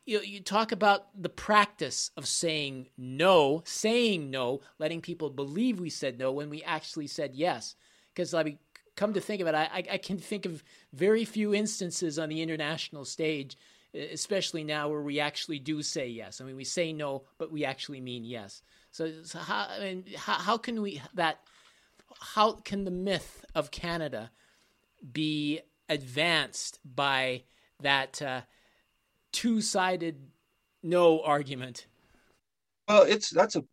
you 0.05 0.19
you 0.21 0.39
talk 0.39 0.71
about 0.71 1.07
the 1.19 1.29
practice 1.29 2.11
of 2.15 2.27
saying 2.27 2.87
no, 2.97 3.63
saying 3.65 4.29
no, 4.29 4.61
letting 4.79 5.01
people 5.01 5.29
believe 5.29 5.79
we 5.79 5.89
said 5.89 6.17
no 6.17 6.31
when 6.31 6.49
we 6.49 6.63
actually 6.63 7.07
said 7.07 7.35
yes. 7.35 7.75
Because 8.13 8.33
I 8.33 8.43
mean, 8.43 8.59
come 8.95 9.13
to 9.13 9.21
think 9.21 9.41
of 9.41 9.47
it, 9.47 9.55
I, 9.55 9.83
I 9.91 9.97
can 9.97 10.17
think 10.17 10.45
of 10.45 10.63
very 10.93 11.25
few 11.25 11.53
instances 11.53 12.17
on 12.19 12.29
the 12.29 12.41
international 12.41 13.03
stage, 13.03 13.57
especially 13.93 14.63
now, 14.63 14.89
where 14.89 15.01
we 15.01 15.19
actually 15.19 15.59
do 15.59 15.81
say 15.81 16.07
yes. 16.07 16.39
I 16.39 16.45
mean, 16.45 16.55
we 16.55 16.63
say 16.63 16.93
no, 16.93 17.23
but 17.37 17.51
we 17.51 17.65
actually 17.65 18.01
mean 18.01 18.23
yes. 18.23 18.61
So, 18.91 19.11
so 19.23 19.39
how, 19.39 19.67
I 19.69 19.79
mean, 19.79 20.05
how, 20.15 20.33
how 20.35 20.57
can 20.57 20.81
we 20.81 21.01
that? 21.15 21.39
How 22.21 22.53
can 22.53 22.85
the 22.85 22.91
myth 22.91 23.43
of 23.53 23.71
Canada 23.71 24.31
be 25.11 25.61
advanced 25.89 26.79
by 26.85 27.43
that 27.81 28.21
uh, 28.21 28.41
two-sided 29.35 30.15
no 30.81 31.21
argument? 31.21 31.87
Well, 32.87 33.03
it's 33.03 33.29
that's 33.31 33.57
a 33.57 33.63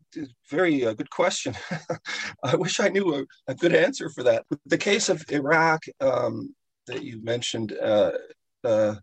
very 0.50 0.84
uh, 0.84 0.94
good 0.94 1.10
question. 1.10 1.54
I 2.42 2.56
wish 2.56 2.80
I 2.80 2.88
knew 2.88 3.14
a, 3.14 3.24
a, 3.52 3.54
good 3.54 3.74
answer 3.74 4.08
for 4.10 4.22
that. 4.24 4.44
The 4.66 4.78
case 4.78 5.08
of 5.08 5.22
Iraq 5.30 5.84
um, 6.00 6.54
that 6.86 7.04
you 7.04 7.22
mentioned, 7.22 7.74
uh, 7.80 8.12
uh, 8.64 8.94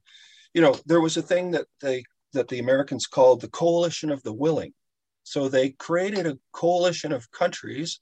you 0.53 0.61
know, 0.61 0.75
there 0.85 0.99
was 0.99 1.15
a 1.15 1.21
thing 1.21 1.51
that 1.51 1.67
they 1.79 2.03
that 2.33 2.47
the 2.49 2.59
Americans 2.59 3.07
called 3.07 3.39
the 3.39 3.49
coalition 3.49 4.11
of 4.11 4.21
the 4.23 4.33
willing. 4.33 4.73
So 5.23 5.47
they 5.47 5.69
created 5.69 6.25
a 6.25 6.39
coalition 6.51 7.11
of 7.11 7.31
countries, 7.31 7.99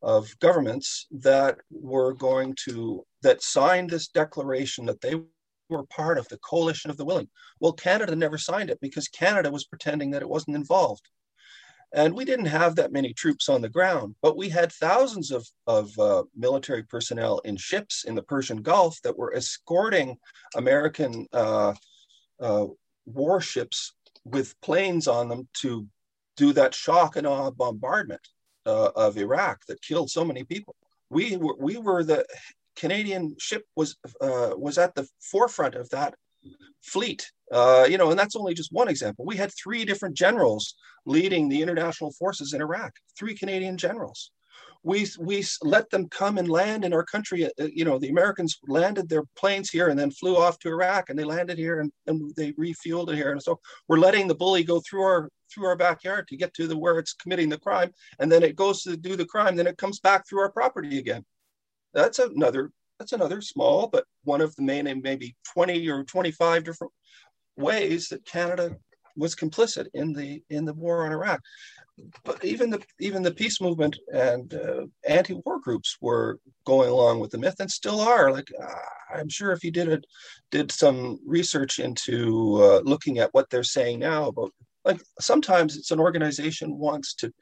of 0.00 0.28
governments 0.38 1.06
that 1.10 1.58
were 1.70 2.14
going 2.14 2.56
to 2.66 3.04
that 3.22 3.42
signed 3.42 3.90
this 3.90 4.08
declaration 4.08 4.86
that 4.86 5.00
they 5.00 5.20
were 5.68 5.84
part 5.84 6.18
of 6.18 6.28
the 6.28 6.38
coalition 6.38 6.90
of 6.90 6.96
the 6.96 7.04
willing. 7.04 7.28
Well, 7.60 7.72
Canada 7.72 8.14
never 8.16 8.38
signed 8.38 8.70
it 8.70 8.80
because 8.80 9.08
Canada 9.08 9.50
was 9.50 9.64
pretending 9.64 10.10
that 10.10 10.22
it 10.22 10.28
wasn't 10.28 10.56
involved. 10.56 11.08
And 11.94 12.14
we 12.14 12.24
didn't 12.26 12.46
have 12.46 12.76
that 12.76 12.92
many 12.92 13.14
troops 13.14 13.48
on 13.48 13.62
the 13.62 13.68
ground, 13.68 14.14
but 14.20 14.36
we 14.36 14.50
had 14.50 14.72
thousands 14.72 15.30
of, 15.30 15.46
of 15.66 15.98
uh, 15.98 16.24
military 16.36 16.82
personnel 16.82 17.38
in 17.40 17.56
ships 17.56 18.04
in 18.04 18.14
the 18.14 18.22
Persian 18.22 18.60
Gulf 18.60 19.00
that 19.04 19.16
were 19.16 19.34
escorting 19.34 20.18
American 20.54 21.26
uh, 21.32 21.72
uh, 22.40 22.66
warships 23.06 23.94
with 24.24 24.60
planes 24.60 25.08
on 25.08 25.28
them 25.28 25.48
to 25.54 25.86
do 26.36 26.52
that 26.52 26.74
shock 26.74 27.16
and 27.16 27.26
awe 27.26 27.50
bombardment 27.50 28.20
uh, 28.66 28.90
of 28.94 29.16
Iraq 29.16 29.64
that 29.66 29.80
killed 29.80 30.10
so 30.10 30.24
many 30.24 30.44
people. 30.44 30.76
We 31.08 31.38
were, 31.38 31.56
we 31.58 31.78
were 31.78 32.04
the 32.04 32.26
Canadian 32.78 33.34
ship 33.38 33.64
was 33.76 33.96
uh, 34.20 34.50
was 34.56 34.78
at 34.78 34.94
the 34.94 35.06
forefront 35.20 35.74
of 35.74 35.88
that 35.90 36.14
fleet. 36.82 37.30
Uh, 37.52 37.86
you 37.90 37.98
know, 37.98 38.10
and 38.10 38.18
that's 38.18 38.36
only 38.36 38.54
just 38.54 38.72
one 38.72 38.88
example. 38.88 39.24
We 39.24 39.36
had 39.36 39.50
three 39.52 39.84
different 39.84 40.16
generals 40.16 40.74
leading 41.06 41.48
the 41.48 41.62
international 41.62 42.12
forces 42.12 42.52
in 42.52 42.60
Iraq. 42.60 42.92
Three 43.18 43.34
Canadian 43.34 43.76
generals. 43.76 44.30
We 44.84 45.06
we 45.18 45.44
let 45.62 45.90
them 45.90 46.08
come 46.08 46.38
and 46.38 46.48
land 46.48 46.84
in 46.84 46.92
our 46.92 47.04
country. 47.04 47.46
Uh, 47.46 47.68
you 47.78 47.84
know, 47.84 47.98
the 47.98 48.10
Americans 48.10 48.58
landed 48.68 49.08
their 49.08 49.24
planes 49.36 49.70
here 49.70 49.88
and 49.88 49.98
then 49.98 50.10
flew 50.12 50.36
off 50.36 50.58
to 50.60 50.68
Iraq, 50.68 51.10
and 51.10 51.18
they 51.18 51.24
landed 51.24 51.58
here 51.58 51.80
and, 51.80 51.90
and 52.06 52.32
they 52.36 52.52
refueled 52.52 53.14
here. 53.14 53.32
And 53.32 53.42
so 53.42 53.58
we're 53.88 53.98
letting 53.98 54.28
the 54.28 54.40
bully 54.42 54.62
go 54.62 54.80
through 54.80 55.02
our 55.02 55.30
through 55.52 55.66
our 55.66 55.76
backyard 55.76 56.28
to 56.28 56.36
get 56.36 56.54
to 56.54 56.68
the 56.68 56.78
where 56.78 56.98
it's 56.98 57.14
committing 57.14 57.48
the 57.48 57.58
crime, 57.58 57.90
and 58.20 58.30
then 58.30 58.42
it 58.42 58.54
goes 58.54 58.82
to 58.82 58.96
do 58.96 59.16
the 59.16 59.26
crime. 59.26 59.56
Then 59.56 59.66
it 59.66 59.78
comes 59.78 59.98
back 59.98 60.28
through 60.28 60.40
our 60.40 60.52
property 60.52 60.98
again. 60.98 61.24
That's 61.94 62.18
another 62.18 62.70
that's 62.98 63.12
another 63.12 63.40
small, 63.40 63.86
but 63.86 64.04
one 64.24 64.40
of 64.40 64.54
the 64.56 64.62
main 64.62 64.84
maybe 65.02 65.36
20 65.54 65.88
or 65.88 66.04
25 66.04 66.64
different 66.64 66.92
ways 67.56 68.08
that 68.08 68.24
Canada 68.24 68.76
was 69.16 69.34
complicit 69.34 69.86
in 69.94 70.12
the 70.12 70.42
in 70.50 70.64
the 70.64 70.74
war 70.74 71.04
on 71.04 71.12
Iraq. 71.12 71.40
But 72.24 72.44
even 72.44 72.70
the 72.70 72.80
even 73.00 73.22
the 73.22 73.34
peace 73.34 73.60
movement 73.60 73.98
and 74.12 74.54
uh, 74.54 74.86
anti-war 75.08 75.60
groups 75.60 75.96
were 76.00 76.38
going 76.64 76.88
along 76.88 77.18
with 77.18 77.32
the 77.32 77.38
myth 77.38 77.56
and 77.58 77.70
still 77.70 78.00
are. 78.00 78.30
Like 78.30 78.48
uh, 78.60 79.14
I'm 79.14 79.28
sure 79.28 79.50
if 79.50 79.64
you 79.64 79.72
did 79.72 79.88
it, 79.88 80.04
did 80.50 80.70
some 80.70 81.18
research 81.26 81.80
into 81.80 82.62
uh, 82.62 82.80
looking 82.84 83.18
at 83.18 83.34
what 83.34 83.50
they're 83.50 83.64
saying 83.64 83.98
now 83.98 84.28
about 84.28 84.52
like 84.88 85.00
sometimes 85.20 85.76
it's 85.76 85.92
an 85.92 86.00
organization 86.00 86.76
wants 86.76 87.14
to 87.14 87.32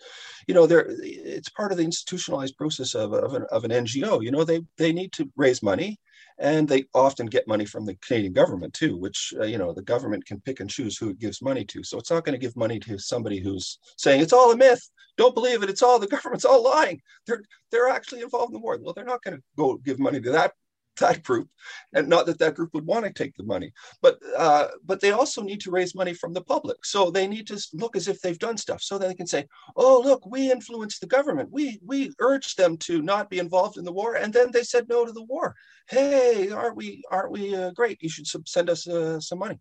you 0.46 0.54
know 0.54 0.66
they're 0.66 0.86
it's 0.88 1.48
part 1.48 1.72
of 1.72 1.78
the 1.78 1.84
institutionalized 1.84 2.56
process 2.56 2.94
of, 2.94 3.14
of, 3.14 3.34
an, 3.34 3.46
of 3.50 3.64
an 3.64 3.70
ngo 3.70 4.22
you 4.22 4.30
know 4.30 4.44
they 4.44 4.60
they 4.76 4.92
need 4.92 5.12
to 5.12 5.30
raise 5.36 5.62
money 5.62 5.98
and 6.38 6.68
they 6.68 6.84
often 6.92 7.26
get 7.26 7.48
money 7.48 7.64
from 7.64 7.86
the 7.86 7.94
canadian 8.06 8.32
government 8.32 8.74
too 8.74 8.96
which 8.96 9.32
uh, 9.40 9.44
you 9.44 9.56
know 9.56 9.72
the 9.72 9.82
government 9.82 10.26
can 10.26 10.40
pick 10.40 10.60
and 10.60 10.68
choose 10.68 10.96
who 10.96 11.10
it 11.10 11.18
gives 11.18 11.42
money 11.42 11.64
to. 11.64 11.82
So 11.82 11.98
it's 11.98 12.10
not 12.10 12.24
going 12.24 12.38
to 12.38 12.44
give 12.44 12.56
money 12.56 12.78
to 12.80 12.98
somebody 12.98 13.38
who's 13.38 13.78
saying 13.96 14.20
it's 14.20 14.32
all 14.32 14.52
a 14.52 14.56
myth. 14.56 14.82
Don't 15.16 15.34
believe 15.34 15.62
it. 15.62 15.70
It's 15.70 15.82
all 15.82 15.98
the 15.98 16.06
government's 16.16 16.44
all 16.44 16.64
lying. 16.64 17.00
They're 17.26 17.42
they're 17.70 17.88
actually 17.88 18.22
involved 18.22 18.50
in 18.50 18.54
the 18.54 18.64
war. 18.64 18.78
Well 18.80 18.94
they're 18.94 19.04
not 19.04 19.22
going 19.22 19.36
to 19.36 19.42
go 19.56 19.76
give 19.76 19.98
money 19.98 20.20
to 20.20 20.30
that 20.32 20.52
that 20.98 21.22
group, 21.22 21.48
and 21.94 22.08
not 22.08 22.26
that 22.26 22.38
that 22.38 22.54
group 22.54 22.74
would 22.74 22.86
want 22.86 23.04
to 23.04 23.12
take 23.12 23.34
the 23.36 23.42
money, 23.42 23.72
but 24.02 24.18
uh, 24.36 24.68
but 24.84 25.00
they 25.00 25.12
also 25.12 25.42
need 25.42 25.60
to 25.60 25.70
raise 25.70 25.94
money 25.94 26.14
from 26.14 26.32
the 26.32 26.40
public. 26.40 26.84
So 26.84 27.10
they 27.10 27.26
need 27.26 27.46
to 27.48 27.60
look 27.72 27.96
as 27.96 28.08
if 28.08 28.20
they've 28.20 28.38
done 28.38 28.56
stuff, 28.56 28.82
so 28.82 28.98
that 28.98 29.08
they 29.08 29.14
can 29.14 29.26
say, 29.26 29.46
"Oh, 29.76 30.00
look, 30.04 30.26
we 30.26 30.50
influenced 30.50 31.00
the 31.00 31.06
government. 31.06 31.50
We 31.50 31.80
we 31.84 32.12
urged 32.20 32.56
them 32.56 32.76
to 32.78 33.02
not 33.02 33.30
be 33.30 33.38
involved 33.38 33.78
in 33.78 33.84
the 33.84 33.92
war, 33.92 34.16
and 34.16 34.32
then 34.32 34.50
they 34.52 34.62
said 34.62 34.88
no 34.88 35.04
to 35.04 35.12
the 35.12 35.24
war. 35.24 35.54
Hey, 35.88 36.50
aren't 36.50 36.76
we 36.76 37.02
aren't 37.10 37.32
we 37.32 37.54
uh, 37.54 37.70
great? 37.70 38.02
You 38.02 38.08
should 38.08 38.48
send 38.48 38.70
us 38.70 38.86
uh, 38.86 39.20
some 39.20 39.38
money." 39.38 39.58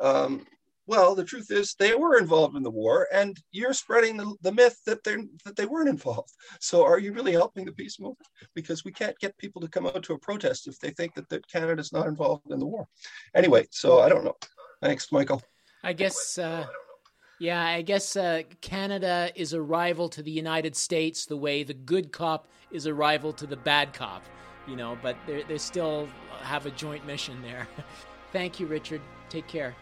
Um, 0.00 0.46
well, 0.86 1.14
the 1.14 1.24
truth 1.24 1.50
is 1.50 1.74
they 1.74 1.94
were 1.94 2.18
involved 2.18 2.56
in 2.56 2.62
the 2.62 2.70
war, 2.70 3.08
and 3.12 3.38
you're 3.52 3.72
spreading 3.72 4.16
the, 4.16 4.34
the 4.42 4.52
myth 4.52 4.78
that 4.86 5.02
they 5.02 5.16
that 5.44 5.56
they 5.56 5.66
weren't 5.66 5.88
involved. 5.88 6.30
So, 6.60 6.84
are 6.84 6.98
you 6.98 7.12
really 7.12 7.32
helping 7.32 7.64
the 7.64 7.72
peace 7.72 7.98
movement? 7.98 8.28
Because 8.54 8.84
we 8.84 8.92
can't 8.92 9.18
get 9.18 9.36
people 9.38 9.60
to 9.60 9.68
come 9.68 9.86
out 9.86 10.02
to 10.04 10.14
a 10.14 10.18
protest 10.18 10.66
if 10.66 10.78
they 10.78 10.90
think 10.90 11.14
that, 11.14 11.28
that 11.28 11.46
Canada's 11.48 11.92
not 11.92 12.06
involved 12.06 12.50
in 12.50 12.58
the 12.58 12.66
war. 12.66 12.86
Anyway, 13.34 13.66
so 13.70 14.00
I 14.00 14.08
don't 14.08 14.24
know. 14.24 14.36
Thanks, 14.82 15.10
Michael. 15.12 15.42
I 15.82 15.92
guess. 15.92 16.38
Uh, 16.38 16.66
yeah, 17.38 17.62
I 17.62 17.82
guess 17.82 18.16
uh, 18.16 18.42
Canada 18.60 19.30
is 19.34 19.52
a 19.52 19.60
rival 19.60 20.08
to 20.10 20.22
the 20.22 20.30
United 20.30 20.76
States 20.76 21.26
the 21.26 21.36
way 21.36 21.62
the 21.62 21.74
good 21.74 22.12
cop 22.12 22.46
is 22.70 22.86
a 22.86 22.94
rival 22.94 23.32
to 23.34 23.46
the 23.46 23.56
bad 23.56 23.92
cop. 23.92 24.22
You 24.66 24.76
know, 24.76 24.96
but 25.02 25.16
they 25.26 25.42
they 25.42 25.58
still 25.58 26.08
have 26.40 26.66
a 26.66 26.70
joint 26.70 27.06
mission 27.06 27.42
there. 27.42 27.68
Thank 28.32 28.60
you, 28.60 28.66
Richard. 28.66 29.00
Take 29.28 29.46
care. 29.46 29.74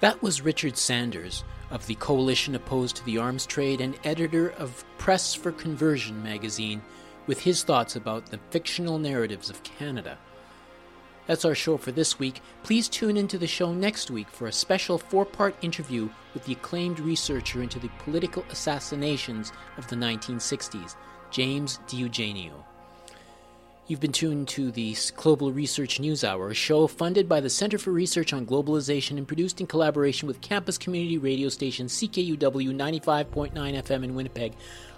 That 0.00 0.22
was 0.22 0.42
Richard 0.42 0.76
Sanders 0.76 1.42
of 1.70 1.86
the 1.86 1.94
Coalition 1.94 2.54
Opposed 2.54 2.96
to 2.96 3.04
the 3.06 3.16
Arms 3.16 3.46
Trade 3.46 3.80
and 3.80 3.98
editor 4.04 4.50
of 4.50 4.84
Press 4.98 5.32
for 5.32 5.52
Conversion 5.52 6.22
magazine 6.22 6.82
with 7.26 7.40
his 7.40 7.62
thoughts 7.62 7.96
about 7.96 8.26
the 8.26 8.38
fictional 8.50 8.98
narratives 8.98 9.48
of 9.48 9.62
Canada. 9.62 10.18
That's 11.26 11.46
our 11.46 11.54
show 11.54 11.78
for 11.78 11.92
this 11.92 12.18
week. 12.18 12.42
Please 12.62 12.90
tune 12.90 13.16
into 13.16 13.38
the 13.38 13.46
show 13.46 13.72
next 13.72 14.10
week 14.10 14.28
for 14.28 14.48
a 14.48 14.52
special 14.52 14.98
four 14.98 15.24
part 15.24 15.56
interview 15.62 16.10
with 16.34 16.44
the 16.44 16.52
acclaimed 16.52 17.00
researcher 17.00 17.62
into 17.62 17.78
the 17.78 17.90
political 18.00 18.44
assassinations 18.50 19.50
of 19.78 19.88
the 19.88 19.96
1960s, 19.96 20.94
James 21.30 21.80
DiEugenio. 21.88 22.52
You've 23.88 24.00
been 24.00 24.10
tuned 24.10 24.48
to 24.48 24.72
the 24.72 24.96
Global 25.14 25.52
Research 25.52 26.00
News 26.00 26.24
Hour, 26.24 26.48
a 26.48 26.54
show 26.54 26.88
funded 26.88 27.28
by 27.28 27.38
the 27.38 27.48
Center 27.48 27.78
for 27.78 27.92
Research 27.92 28.32
on 28.32 28.44
Globalization 28.44 29.16
and 29.16 29.28
produced 29.28 29.60
in 29.60 29.68
collaboration 29.68 30.26
with 30.26 30.40
campus 30.40 30.76
community 30.76 31.18
radio 31.18 31.48
station 31.48 31.86
CKUW 31.86 32.36
95.9 32.36 33.52
FM 33.52 34.02
in 34.02 34.16
Winnipeg 34.16 34.54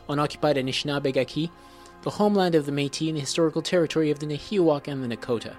on 0.08 0.18
occupied 0.18 0.56
Anishinaabe 0.56 1.12
Gaki, 1.12 1.52
the 2.00 2.08
homeland 2.08 2.54
of 2.54 2.64
the 2.64 2.72
Métis 2.72 3.08
and 3.08 3.18
the 3.18 3.20
historical 3.20 3.60
territory 3.60 4.10
of 4.10 4.20
the 4.20 4.26
Nahiwak 4.26 4.88
and 4.88 5.04
the 5.04 5.14
Nakota. 5.14 5.54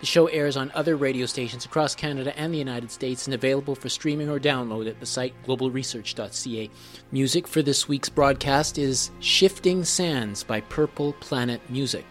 The 0.00 0.06
show 0.06 0.28
airs 0.28 0.56
on 0.56 0.72
other 0.74 0.96
radio 0.96 1.26
stations 1.26 1.66
across 1.66 1.94
Canada 1.94 2.34
and 2.38 2.54
the 2.54 2.58
United 2.58 2.90
States 2.90 3.26
and 3.26 3.34
available 3.34 3.74
for 3.74 3.90
streaming 3.90 4.30
or 4.30 4.40
download 4.40 4.88
at 4.88 4.98
the 4.98 5.04
site 5.04 5.34
globalresearch.ca. 5.46 6.70
Music 7.10 7.46
for 7.46 7.60
this 7.60 7.86
week's 7.86 8.08
broadcast 8.08 8.78
is 8.78 9.10
Shifting 9.20 9.84
Sands 9.84 10.42
by 10.42 10.62
Purple 10.62 11.12
Planet 11.20 11.60
Music 11.68 12.06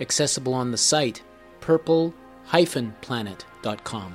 accessible 0.00 0.54
on 0.54 0.70
the 0.70 0.78
site 0.78 1.22
purple-planet.com. 1.60 4.14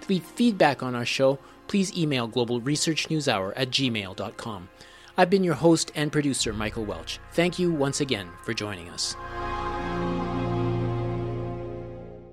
To 0.00 0.08
leave 0.08 0.24
feedback 0.24 0.82
on 0.82 0.94
our 0.94 1.04
show, 1.04 1.38
please 1.66 1.94
email 1.96 2.26
Global 2.26 2.60
Research 2.60 3.10
News 3.10 3.28
Hour 3.28 3.52
at 3.56 3.70
gmail.com. 3.70 4.68
I've 5.16 5.30
been 5.30 5.44
your 5.44 5.54
host 5.54 5.92
and 5.94 6.12
producer, 6.12 6.52
Michael 6.52 6.84
Welch. 6.84 7.20
Thank 7.32 7.58
you 7.58 7.72
once 7.72 8.00
again 8.00 8.28
for 8.44 8.54
joining 8.54 8.88
us. 8.90 9.16